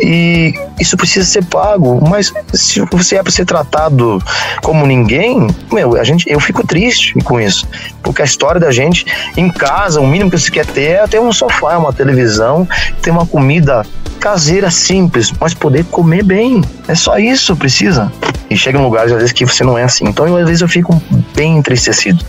E 0.02 0.54
isso 0.80 0.96
precisa 0.96 1.26
ser 1.26 1.44
pago, 1.46 2.00
mas 2.08 2.34
se 2.54 2.82
você 2.92 3.18
é 3.18 3.24
para 3.24 3.32
ser 3.32 3.46
tratado 3.46 4.22
como 4.62 4.86
ninguém, 4.86 5.48
meu, 5.72 5.96
a 5.96 6.04
gente, 6.04 6.30
eu 6.30 6.40
fico 6.40 6.66
triste 6.66 7.14
com 7.24 7.40
isso, 7.40 7.68
porque 8.04 8.22
a 8.22 8.26
história 8.26 8.60
da 8.60 8.72
gente 8.72 9.06
em 9.36 9.50
casa, 9.50 10.00
o 10.00 10.08
mínimo 10.08 10.30
que 10.30 10.38
você 10.38 10.52
quer 10.52 10.66
ter 10.66 10.92
é 10.92 11.08
ter 11.08 11.20
um 11.20 11.32
sofá, 11.32 11.78
uma 11.78 11.94
televisão, 11.94 12.68
ter 13.02 13.12
uma 13.12 13.26
comida 13.26 13.86
caseira 14.20 14.70
simples, 14.70 15.32
mas 15.40 15.54
poder 15.54 15.86
comer 15.86 16.24
bem. 16.24 16.64
É 16.88 16.96
só 16.96 17.18
isso, 17.18 17.56
precisa. 17.56 18.12
E 18.50 18.58
chega 18.58 18.80
em 18.80 18.82
lugares 18.82 19.12
às 19.12 19.18
vezes 19.20 19.32
que 19.32 19.46
você 19.46 19.64
não 19.64 19.78
é 19.78 19.84
assim. 19.84 20.06
Então, 20.06 20.26
às 20.36 20.46
vezes 20.46 20.62
eu 20.62 20.68
fico 20.68 21.02
bem 21.36 21.58
entristecido. 21.58 22.26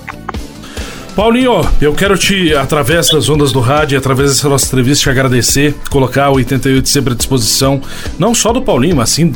Paulinho, 1.19 1.69
eu 1.81 1.93
quero 1.95 2.16
te, 2.16 2.55
através 2.55 3.09
das 3.09 3.28
ondas 3.28 3.51
do 3.51 3.59
rádio, 3.59 3.99
através 3.99 4.31
dessa 4.31 4.49
nossa 4.49 4.65
entrevista, 4.66 5.03
te 5.03 5.11
agradecer, 5.11 5.74
colocar 5.90 6.31
o 6.31 6.35
88 6.35 6.89
sempre 6.89 7.12
à 7.12 7.16
disposição, 7.16 7.82
não 8.16 8.32
só 8.32 8.53
do 8.53 8.62
Paulinho, 8.62 8.95
mas 8.95 9.11
sim 9.11 9.35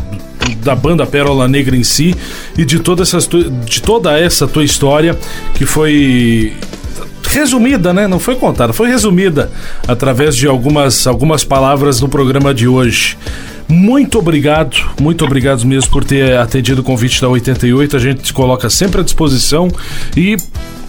da 0.63 0.77
banda 0.77 1.05
Pérola 1.05 1.49
Negra 1.49 1.75
em 1.75 1.83
si 1.83 2.15
e 2.57 2.65
de 2.65 2.79
toda 2.79 3.03
essa, 3.03 3.19
de 3.19 3.83
toda 3.83 4.17
essa 4.17 4.47
tua 4.47 4.63
história 4.63 5.19
que 5.55 5.67
foi 5.67 6.53
resumida, 7.29 7.93
né? 7.93 8.07
Não 8.07 8.21
foi 8.21 8.37
contada, 8.37 8.73
foi 8.73 8.87
resumida 8.89 9.51
através 9.89 10.37
de 10.37 10.47
algumas, 10.47 11.05
algumas 11.09 11.43
palavras 11.43 12.01
no 12.01 12.09
programa 12.09 12.55
de 12.55 12.69
hoje. 12.69 13.19
Muito 13.67 14.21
obrigado, 14.21 14.77
muito 15.01 15.25
obrigado 15.25 15.67
mesmo 15.67 15.91
por 15.91 16.05
ter 16.05 16.37
atendido 16.37 16.81
o 16.81 16.85
convite 16.85 17.21
da 17.21 17.29
88. 17.29 17.97
A 17.97 17.99
gente 17.99 18.27
se 18.29 18.33
coloca 18.33 18.71
sempre 18.71 19.01
à 19.01 19.05
disposição. 19.05 19.69
E 20.17 20.37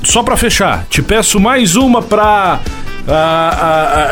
só 0.04 0.24
para 0.24 0.36
fechar, 0.36 0.86
te 0.90 1.02
peço 1.02 1.40
mais 1.40 1.76
uma 1.76 2.02
para 2.02 2.60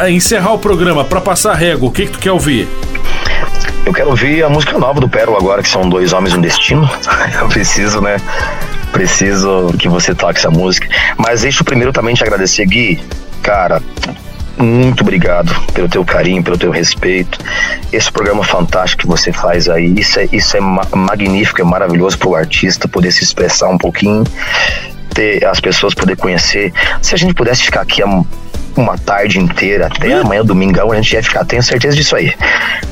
encerrar 0.10 0.54
o 0.54 0.60
programa, 0.60 1.04
para 1.04 1.22
passar 1.22 1.54
régua. 1.54 1.90
O 1.90 1.92
que, 1.92 2.06
que 2.06 2.12
tu 2.14 2.20
quer 2.20 2.32
ouvir? 2.32 2.68
Eu 3.86 3.94
quero 3.94 4.10
ouvir 4.10 4.44
a 4.44 4.50
música 4.50 4.78
nova 4.78 5.00
do 5.00 5.10
Pérola 5.10 5.38
agora, 5.38 5.62
que 5.64 5.70
são 5.70 5.90
Dois 5.90 6.14
Homens 6.14 6.34
e 6.34 6.38
um 6.38 6.42
Destino. 6.42 6.90
Eu 7.42 7.48
preciso, 7.48 8.00
né? 8.02 8.18
Preciso 8.92 9.74
que 9.80 9.88
você 9.88 10.14
toque 10.14 10.40
essa 10.40 10.52
música. 10.52 10.88
Mas 11.18 11.42
deixa 11.42 11.62
eu 11.62 11.66
primeiro 11.66 11.94
também 11.94 12.14
te 12.14 12.24
agradecer, 12.24 12.66
Gui. 12.66 13.00
Cara, 13.42 13.82
muito 14.58 15.02
obrigado 15.02 15.54
pelo 15.74 15.88
teu 15.88 16.04
carinho, 16.04 16.44
pelo 16.44 16.58
teu 16.58 16.72
respeito. 16.72 17.40
Esse 17.92 18.12
programa 18.12 18.44
fantástico 18.44 19.04
que 19.04 19.08
você 19.08 19.32
faz 19.32 19.70
aí, 19.70 19.94
isso 19.98 20.20
é, 20.20 20.28
isso 20.32 20.58
é 20.58 20.60
ma 20.60 20.86
magnífico, 20.94 21.62
é 21.62 21.64
maravilhoso 21.64 22.18
para 22.18 22.30
o 22.30 22.36
artista 22.36 22.88
poder 22.88 23.12
se 23.12 23.24
expressar 23.24 23.70
um 23.70 23.78
pouquinho, 23.78 24.24
ter 25.14 25.46
as 25.46 25.60
pessoas 25.60 25.94
poder 25.94 26.16
conhecer. 26.16 26.74
Se 27.02 27.14
a 27.14 27.18
gente 27.18 27.34
pudesse 27.34 27.64
ficar 27.64 27.82
aqui 27.82 28.02
uma 28.76 28.98
tarde 28.98 29.40
inteira, 29.40 29.88
até 29.88 30.14
amanhã, 30.14 30.44
domingão, 30.44 30.92
a 30.92 30.96
gente 30.96 31.14
ia 31.14 31.24
ficar, 31.24 31.46
tenho 31.46 31.64
certeza 31.64 31.96
disso 31.96 32.16
aí. 32.16 32.34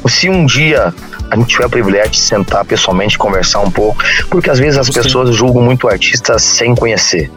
Se 0.08 0.30
um 0.30 0.46
dia 0.46 0.94
a 1.30 1.36
gente 1.36 1.48
tiver 1.48 1.66
o 1.66 1.70
privilégio 1.70 2.12
de 2.12 2.18
sentar 2.18 2.66
pessoalmente, 2.66 3.18
conversar 3.18 3.60
um 3.60 3.70
pouco, 3.70 4.04
porque 4.30 4.50
às 4.50 4.58
vezes 4.58 4.80
as 4.80 4.90
pessoas 4.90 5.36
julgam 5.36 5.62
muito 5.62 5.86
o 5.86 5.90
artista 5.90 6.40
sem 6.40 6.76
conhecer. 6.76 7.32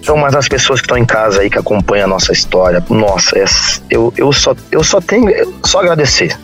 Então, 0.00 0.16
mas 0.16 0.34
as 0.34 0.48
pessoas 0.48 0.80
que 0.80 0.86
estão 0.86 0.98
em 0.98 1.04
casa 1.04 1.40
aí, 1.40 1.48
que 1.48 1.58
acompanham 1.58 2.06
a 2.06 2.08
nossa 2.08 2.32
história, 2.32 2.84
nossa, 2.90 3.38
é, 3.38 3.44
eu, 3.88 4.12
eu, 4.16 4.32
só, 4.32 4.54
eu 4.70 4.82
só 4.82 5.00
tenho 5.00 5.30
só 5.64 5.78
agradecer. 5.78 6.36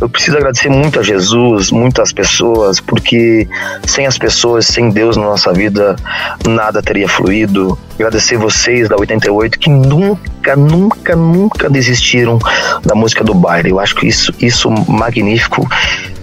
Eu 0.00 0.08
preciso 0.08 0.36
agradecer 0.36 0.68
muito 0.68 0.98
a 0.98 1.02
Jesus, 1.02 1.70
muitas 1.70 2.12
pessoas, 2.12 2.80
porque 2.80 3.48
sem 3.86 4.06
as 4.06 4.18
pessoas, 4.18 4.66
sem 4.66 4.90
Deus 4.90 5.16
na 5.16 5.24
nossa 5.24 5.52
vida, 5.52 5.96
nada 6.44 6.82
teria 6.82 7.08
fluído. 7.08 7.78
Agradecer 7.96 8.36
vocês 8.36 8.88
da 8.88 8.96
88 8.96 9.58
que 9.58 9.70
nunca, 9.70 10.54
nunca, 10.54 11.16
nunca 11.16 11.70
desistiram 11.70 12.38
da 12.84 12.94
música 12.94 13.24
do 13.24 13.34
baile. 13.34 13.70
Eu 13.70 13.80
acho 13.80 13.96
que 13.96 14.06
isso, 14.06 14.32
isso 14.38 14.70
magnífico. 14.70 15.66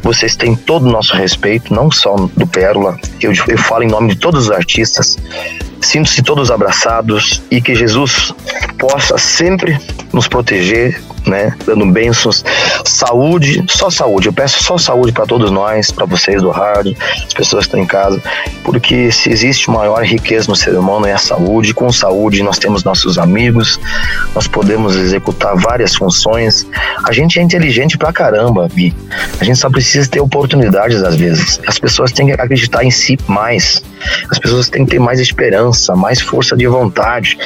Vocês 0.03 0.35
têm 0.35 0.55
todo 0.55 0.85
o 0.85 0.91
nosso 0.91 1.15
respeito, 1.15 1.73
não 1.73 1.89
só 1.89 2.15
do 2.15 2.45
Pérola. 2.45 2.99
Eu, 3.21 3.31
eu 3.47 3.57
falo 3.57 3.83
em 3.83 3.87
nome 3.87 4.09
de 4.09 4.19
todos 4.19 4.45
os 4.45 4.51
artistas. 4.51 5.17
Sinto-se 5.81 6.21
todos 6.21 6.51
abraçados 6.51 7.41
e 7.49 7.61
que 7.61 7.75
Jesus 7.75 8.33
possa 8.77 9.17
sempre 9.17 9.77
nos 10.13 10.27
proteger, 10.27 11.01
né? 11.25 11.53
Dando 11.65 11.85
bênçãos, 11.85 12.43
saúde, 12.85 13.63
só 13.69 13.89
saúde. 13.89 14.27
Eu 14.27 14.33
peço 14.33 14.63
só 14.63 14.77
saúde 14.77 15.11
para 15.11 15.25
todos 15.25 15.51
nós, 15.51 15.91
para 15.91 16.05
vocês 16.05 16.41
do 16.41 16.51
rádio, 16.51 16.95
as 17.25 17.33
pessoas 17.33 17.65
que 17.65 17.69
estão 17.69 17.79
em 17.79 17.85
casa, 17.85 18.21
porque 18.63 19.11
se 19.11 19.29
existe 19.29 19.69
maior 19.69 20.03
riqueza 20.03 20.47
no 20.47 20.55
ser 20.55 20.75
humano 20.77 21.05
é 21.05 21.13
a 21.13 21.17
saúde. 21.17 21.73
Com 21.73 21.91
saúde 21.91 22.43
nós 22.43 22.57
temos 22.57 22.83
nossos 22.83 23.17
amigos, 23.17 23.79
nós 24.33 24.47
podemos 24.47 24.95
executar 24.95 25.55
várias 25.55 25.95
funções. 25.95 26.65
A 27.05 27.11
gente 27.11 27.39
é 27.39 27.41
inteligente 27.41 27.97
pra 27.97 28.13
caramba, 28.13 28.69
Gui. 28.73 28.93
A 29.39 29.43
gente 29.43 29.59
só 29.59 29.69
precisa 29.69 29.92
ter 30.09 30.19
oportunidades 30.19 31.01
às 31.03 31.15
vezes. 31.15 31.59
As 31.67 31.79
pessoas 31.79 32.11
têm 32.11 32.27
que 32.27 32.33
acreditar 32.33 32.83
em 32.83 32.91
si 32.91 33.17
mais. 33.27 33.83
As 34.29 34.39
pessoas 34.39 34.69
têm 34.69 34.85
que 34.85 34.91
ter 34.91 34.99
mais 34.99 35.19
esperança, 35.19 35.95
mais 35.95 36.21
força 36.21 36.55
de 36.55 36.67
vontade. 36.67 37.37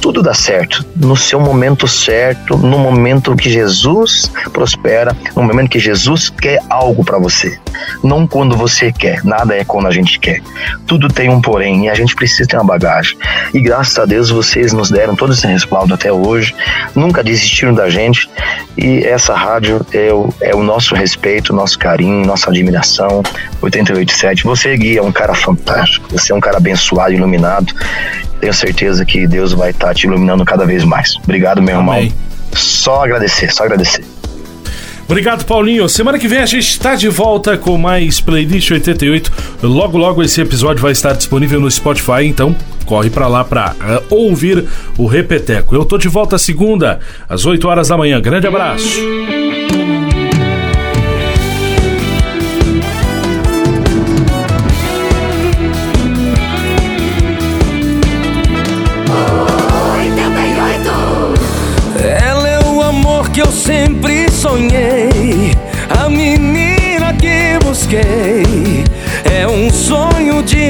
Tudo 0.00 0.22
dá 0.22 0.34
certo 0.34 0.84
no 0.96 1.16
seu 1.16 1.40
momento 1.40 1.86
certo, 1.88 2.56
no 2.56 2.78
momento 2.78 3.34
que 3.34 3.50
Jesus 3.50 4.30
prospera, 4.52 5.16
no 5.34 5.42
momento 5.42 5.70
que 5.70 5.78
Jesus 5.78 6.30
quer 6.30 6.60
algo 6.68 7.04
para 7.04 7.18
você. 7.18 7.58
Não 8.02 8.26
quando 8.26 8.56
você 8.56 8.92
quer, 8.92 9.24
nada 9.24 9.54
é 9.54 9.64
quando 9.64 9.86
a 9.86 9.90
gente 9.90 10.18
quer. 10.18 10.42
Tudo 10.86 11.08
tem 11.08 11.28
um 11.28 11.40
porém 11.40 11.86
e 11.86 11.88
a 11.88 11.94
gente 11.94 12.14
precisa 12.14 12.48
ter 12.48 12.56
uma 12.56 12.64
bagagem. 12.64 13.16
E 13.52 13.60
graças 13.60 13.98
a 13.98 14.04
Deus 14.04 14.30
vocês 14.30 14.72
nos 14.72 14.90
deram 14.90 15.14
todo 15.14 15.32
esse 15.32 15.46
respaldo 15.46 15.94
até 15.94 16.12
hoje, 16.12 16.54
nunca 16.94 17.22
desistiram 17.22 17.74
da 17.74 17.88
gente 17.88 18.28
e 18.76 19.04
essa 19.04 19.34
rádio 19.34 19.84
é 19.92 20.12
o, 20.12 20.32
é 20.40 20.54
o 20.54 20.62
nosso 20.62 20.94
respeito, 20.94 21.52
nosso 21.52 21.78
carinho, 21.78 22.24
nossa 22.26 22.50
admiração. 22.50 23.22
887. 23.62 24.44
Você, 24.44 24.78
é 24.96 25.02
um 25.02 25.12
cara 25.12 25.34
fantástico. 25.34 26.08
Você 26.10 26.32
é 26.32 26.34
um 26.34 26.40
cara 26.40 26.56
abençoado, 26.56 27.12
iluminado. 27.12 27.74
Tenho 28.40 28.54
certeza 28.54 29.04
que 29.04 29.26
Deus 29.26 29.52
vai 29.52 29.70
estar 29.70 29.88
tá 29.88 29.94
te 29.94 30.06
iluminando 30.06 30.44
cada 30.44 30.64
vez 30.64 30.84
mais. 30.84 31.16
Obrigado, 31.22 31.62
meu 31.62 31.78
Amém. 31.78 32.06
irmão. 32.06 32.18
Só 32.52 33.04
agradecer, 33.04 33.52
só 33.52 33.64
agradecer. 33.64 34.04
Obrigado, 35.10 35.44
Paulinho. 35.44 35.88
Semana 35.88 36.20
que 36.20 36.28
vem 36.28 36.38
a 36.38 36.46
gente 36.46 36.68
está 36.68 36.94
de 36.94 37.08
volta 37.08 37.58
com 37.58 37.76
mais 37.76 38.20
Playlist 38.20 38.70
88. 38.70 39.32
Logo, 39.60 39.98
logo 39.98 40.22
esse 40.22 40.40
episódio 40.40 40.80
vai 40.80 40.92
estar 40.92 41.14
disponível 41.14 41.58
no 41.58 41.68
Spotify, 41.68 42.24
então 42.26 42.54
corre 42.86 43.10
para 43.10 43.26
lá 43.26 43.42
para 43.44 43.72
uh, 43.72 43.82
eh, 43.82 44.02
ouvir 44.08 44.68
o 44.96 45.06
Repeteco. 45.06 45.74
Eu 45.74 45.84
tô 45.84 45.98
de 45.98 46.06
volta 46.06 46.38
segunda, 46.38 47.00
às 47.28 47.44
8 47.44 47.66
horas 47.66 47.88
da 47.88 47.96
manhã. 47.96 48.20
Grande 48.20 48.46
abraço. 48.46 49.00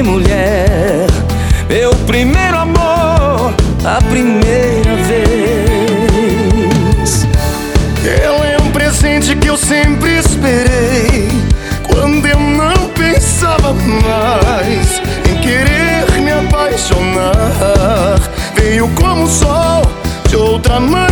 Mulher. 0.03 1.07
Meu 1.69 1.91
primeiro 2.05 2.57
amor, 2.57 3.53
a 3.83 4.01
primeira 4.09 4.95
vez. 5.07 5.27
Ela 8.23 8.47
é 8.47 8.57
um 8.61 8.71
presente 8.71 9.35
que 9.35 9.47
eu 9.47 9.57
sempre 9.57 10.19
esperei. 10.19 11.29
Quando 11.83 12.25
eu 12.25 12.39
não 12.39 12.89
pensava 12.89 13.73
mais 13.73 15.01
em 15.29 15.37
querer 15.41 16.21
me 16.21 16.31
apaixonar, 16.31 18.19
veio 18.55 18.87
como 18.95 19.23
o 19.23 19.27
sol 19.27 19.81
de 20.27 20.35
outra 20.35 20.75
amanhecer. 20.77 21.10